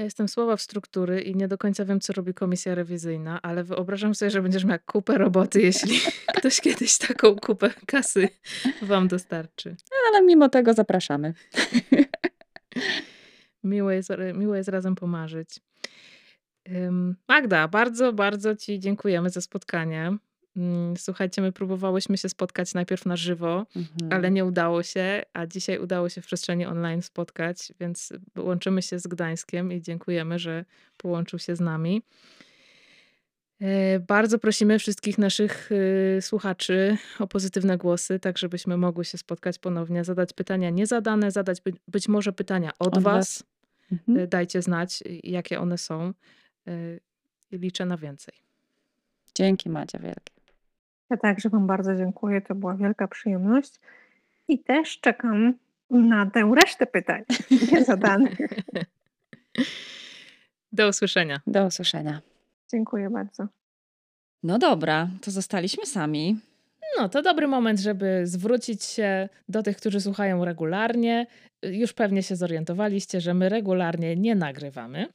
Ja 0.00 0.04
jestem 0.04 0.28
słaba 0.28 0.56
w 0.56 0.60
struktury 0.60 1.20
i 1.20 1.36
nie 1.36 1.48
do 1.48 1.58
końca 1.58 1.84
wiem, 1.84 2.00
co 2.00 2.12
robi 2.12 2.34
komisja 2.34 2.74
rewizyjna, 2.74 3.42
ale 3.42 3.64
wyobrażam 3.64 4.14
sobie, 4.14 4.30
że 4.30 4.42
będziesz 4.42 4.64
miał 4.64 4.78
kupę 4.86 5.18
roboty, 5.18 5.62
jeśli 5.62 6.00
ktoś 6.36 6.60
kiedyś 6.60 6.98
taką 6.98 7.36
kupę 7.36 7.70
kasy 7.86 8.28
wam 8.82 9.08
dostarczy. 9.08 9.76
Ale 10.08 10.22
mimo 10.22 10.48
tego 10.48 10.74
zapraszamy. 10.74 11.34
Miło 13.64 13.90
jest, 13.90 14.10
miło 14.34 14.54
jest 14.54 14.68
razem 14.68 14.94
pomarzyć. 14.94 15.60
Magda, 17.28 17.68
bardzo, 17.68 18.12
bardzo 18.12 18.56
Ci 18.56 18.78
dziękujemy 18.78 19.30
za 19.30 19.40
spotkanie. 19.40 20.16
Mm, 20.56 20.96
słuchajcie, 20.96 21.42
my 21.42 21.52
próbowałyśmy 21.52 22.18
się 22.18 22.28
spotkać 22.28 22.74
najpierw 22.74 23.06
na 23.06 23.16
żywo, 23.16 23.66
mhm. 23.76 24.12
ale 24.12 24.30
nie 24.30 24.44
udało 24.44 24.82
się, 24.82 25.22
a 25.32 25.46
dzisiaj 25.46 25.78
udało 25.78 26.08
się 26.08 26.20
w 26.20 26.26
przestrzeni 26.26 26.66
online 26.66 27.02
spotkać, 27.02 27.72
więc 27.80 28.12
łączymy 28.38 28.82
się 28.82 28.98
z 28.98 29.06
Gdańskiem 29.06 29.72
i 29.72 29.82
dziękujemy, 29.82 30.38
że 30.38 30.64
połączył 30.96 31.38
się 31.38 31.56
z 31.56 31.60
nami. 31.60 32.02
E, 33.60 34.00
bardzo 34.00 34.38
prosimy 34.38 34.78
wszystkich 34.78 35.18
naszych 35.18 35.72
y, 35.72 36.18
słuchaczy 36.20 36.96
o 37.18 37.26
pozytywne 37.26 37.78
głosy, 37.78 38.18
tak 38.18 38.38
żebyśmy 38.38 38.76
mogły 38.76 39.04
się 39.04 39.18
spotkać 39.18 39.58
ponownie, 39.58 40.04
zadać 40.04 40.32
pytania 40.32 40.70
niezadane, 40.70 41.30
zadać 41.30 41.58
być 41.88 42.08
może 42.08 42.32
pytania 42.32 42.70
od, 42.78 42.96
od 42.96 43.02
was. 43.02 43.14
was. 43.14 43.44
Mhm. 43.92 44.18
E, 44.18 44.26
dajcie 44.26 44.62
znać, 44.62 45.02
jakie 45.22 45.60
one 45.60 45.78
są. 45.78 46.12
E, 46.66 46.72
liczę 47.52 47.86
na 47.86 47.96
więcej. 47.96 48.34
Dzięki 49.34 49.70
Madzia 49.70 49.98
wielkie. 49.98 50.39
Ja 51.10 51.16
także 51.16 51.48
Wam 51.48 51.66
bardzo 51.66 51.96
dziękuję. 51.96 52.40
To 52.40 52.54
była 52.54 52.74
wielka 52.74 53.08
przyjemność. 53.08 53.80
I 54.48 54.58
też 54.58 55.00
czekam 55.00 55.54
na 55.90 56.30
tę 56.30 56.52
resztę 56.54 56.86
pytań 56.86 57.22
niezadanych. 57.72 58.38
Do 60.72 60.88
usłyszenia. 60.88 61.40
Do 61.46 61.66
usłyszenia. 61.66 62.20
Dziękuję 62.70 63.10
bardzo. 63.10 63.46
No 64.42 64.58
dobra, 64.58 65.08
to 65.20 65.30
zostaliśmy 65.30 65.86
sami. 65.86 66.40
No, 66.98 67.08
to 67.08 67.22
dobry 67.22 67.48
moment, 67.48 67.80
żeby 67.80 68.26
zwrócić 68.26 68.84
się 68.84 69.28
do 69.48 69.62
tych, 69.62 69.76
którzy 69.76 70.00
słuchają 70.00 70.44
regularnie. 70.44 71.26
Już 71.62 71.92
pewnie 71.92 72.22
się 72.22 72.36
zorientowaliście, 72.36 73.20
że 73.20 73.34
my 73.34 73.48
regularnie 73.48 74.16
nie 74.16 74.34
nagrywamy. 74.34 75.06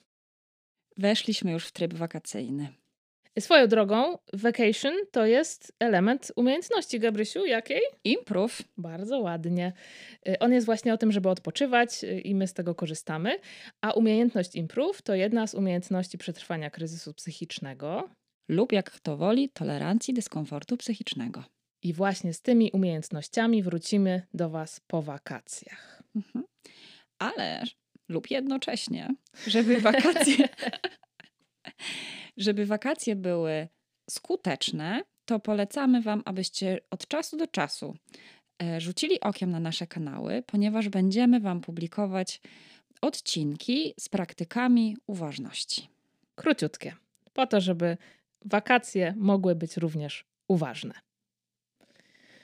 Weszliśmy 0.97 1.51
już 1.51 1.67
w 1.67 1.71
tryb 1.71 1.93
wakacyjny. 1.93 2.67
Swoją 3.39 3.67
drogą, 3.67 4.17
vacation 4.33 4.93
to 5.11 5.25
jest 5.25 5.73
element 5.79 6.31
umiejętności, 6.35 6.99
Gabrysiu, 6.99 7.45
jakiej? 7.45 7.81
Improve. 8.03 8.63
Bardzo 8.77 9.19
ładnie. 9.19 9.73
Y, 10.27 10.39
on 10.39 10.53
jest 10.53 10.65
właśnie 10.65 10.93
o 10.93 10.97
tym, 10.97 11.11
żeby 11.11 11.29
odpoczywać 11.29 12.03
y, 12.03 12.19
i 12.19 12.35
my 12.35 12.47
z 12.47 12.53
tego 12.53 12.75
korzystamy. 12.75 13.39
A 13.81 13.91
umiejętność 13.91 14.55
improve 14.55 15.01
to 15.01 15.15
jedna 15.15 15.47
z 15.47 15.53
umiejętności 15.53 16.17
przetrwania 16.17 16.69
kryzysu 16.69 17.13
psychicznego. 17.13 18.09
Lub 18.49 18.71
jak 18.71 18.91
kto 18.91 19.17
woli, 19.17 19.49
tolerancji 19.49 20.13
dyskomfortu 20.13 20.77
psychicznego. 20.77 21.43
I 21.83 21.93
właśnie 21.93 22.33
z 22.33 22.41
tymi 22.41 22.71
umiejętnościami 22.71 23.63
wrócimy 23.63 24.21
do 24.33 24.49
Was 24.49 24.79
po 24.87 25.01
wakacjach. 25.01 26.03
Mhm. 26.15 26.45
Ale 27.19 27.63
lub 28.09 28.31
jednocześnie, 28.31 29.15
żeby 29.47 29.81
wakacje 29.81 30.47
Żeby 32.37 32.65
wakacje 32.65 33.15
były 33.15 33.67
skuteczne, 34.09 35.03
to 35.25 35.39
polecamy 35.39 36.01
Wam, 36.01 36.21
abyście 36.25 36.79
od 36.91 37.07
czasu 37.07 37.37
do 37.37 37.47
czasu 37.47 37.95
e, 38.63 38.81
rzucili 38.81 39.19
okiem 39.19 39.51
na 39.51 39.59
nasze 39.59 39.87
kanały, 39.87 40.43
ponieważ 40.47 40.89
będziemy 40.89 41.39
Wam 41.39 41.61
publikować 41.61 42.41
odcinki 43.01 43.93
z 43.99 44.09
praktykami 44.09 44.97
uważności. 45.07 45.89
Króciutkie, 46.35 46.95
po 47.33 47.47
to, 47.47 47.61
żeby 47.61 47.97
wakacje 48.45 49.13
mogły 49.17 49.55
być 49.55 49.77
również 49.77 50.25
uważne. 50.47 50.93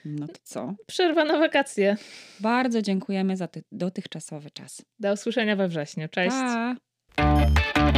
No 0.04 0.28
to 0.28 0.34
co? 0.42 0.74
Przerwa 0.86 1.24
na 1.24 1.38
wakacje. 1.38 1.96
Bardzo 2.40 2.82
dziękujemy 2.82 3.36
za 3.36 3.48
dotychczasowy 3.72 4.50
czas. 4.50 4.82
Do 5.00 5.12
usłyszenia 5.12 5.56
we 5.56 5.68
wrześniu. 5.68 6.08
Cześć. 6.08 6.36
Pa. 7.16 7.61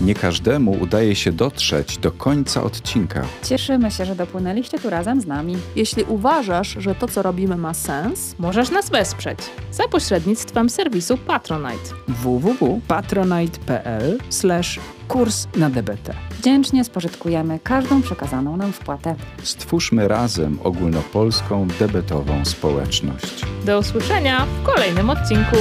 Nie 0.00 0.14
każdemu 0.14 0.76
udaje 0.80 1.16
się 1.16 1.32
dotrzeć 1.32 1.98
do 1.98 2.12
końca 2.12 2.62
odcinka. 2.62 3.22
Cieszymy 3.42 3.90
się, 3.90 4.04
że 4.04 4.16
dopłynęliście 4.16 4.78
tu 4.78 4.90
razem 4.90 5.20
z 5.20 5.26
nami. 5.26 5.56
Jeśli 5.76 6.04
uważasz, 6.04 6.76
że 6.78 6.94
to, 6.94 7.08
co 7.08 7.22
robimy, 7.22 7.56
ma 7.56 7.74
sens, 7.74 8.34
możesz 8.38 8.70
nas 8.70 8.90
wesprzeć 8.90 9.38
za 9.70 9.88
pośrednictwem 9.88 10.70
serwisu 10.70 11.18
Patronite. 11.18 11.94
www.patronite.pl 12.08 14.18
kurs 15.08 15.46
na 15.56 15.70
DBT. 15.70 16.14
Wdzięcznie 16.38 16.84
spożytkujemy 16.84 17.58
każdą 17.62 18.02
przekazaną 18.02 18.56
nam 18.56 18.72
wpłatę. 18.72 19.14
Stwórzmy 19.42 20.08
razem 20.08 20.58
ogólnopolską 20.64 21.68
debetową 21.78 22.44
społeczność. 22.44 23.44
Do 23.64 23.78
usłyszenia 23.78 24.46
w 24.46 24.62
kolejnym 24.66 25.10
odcinku. 25.10 25.56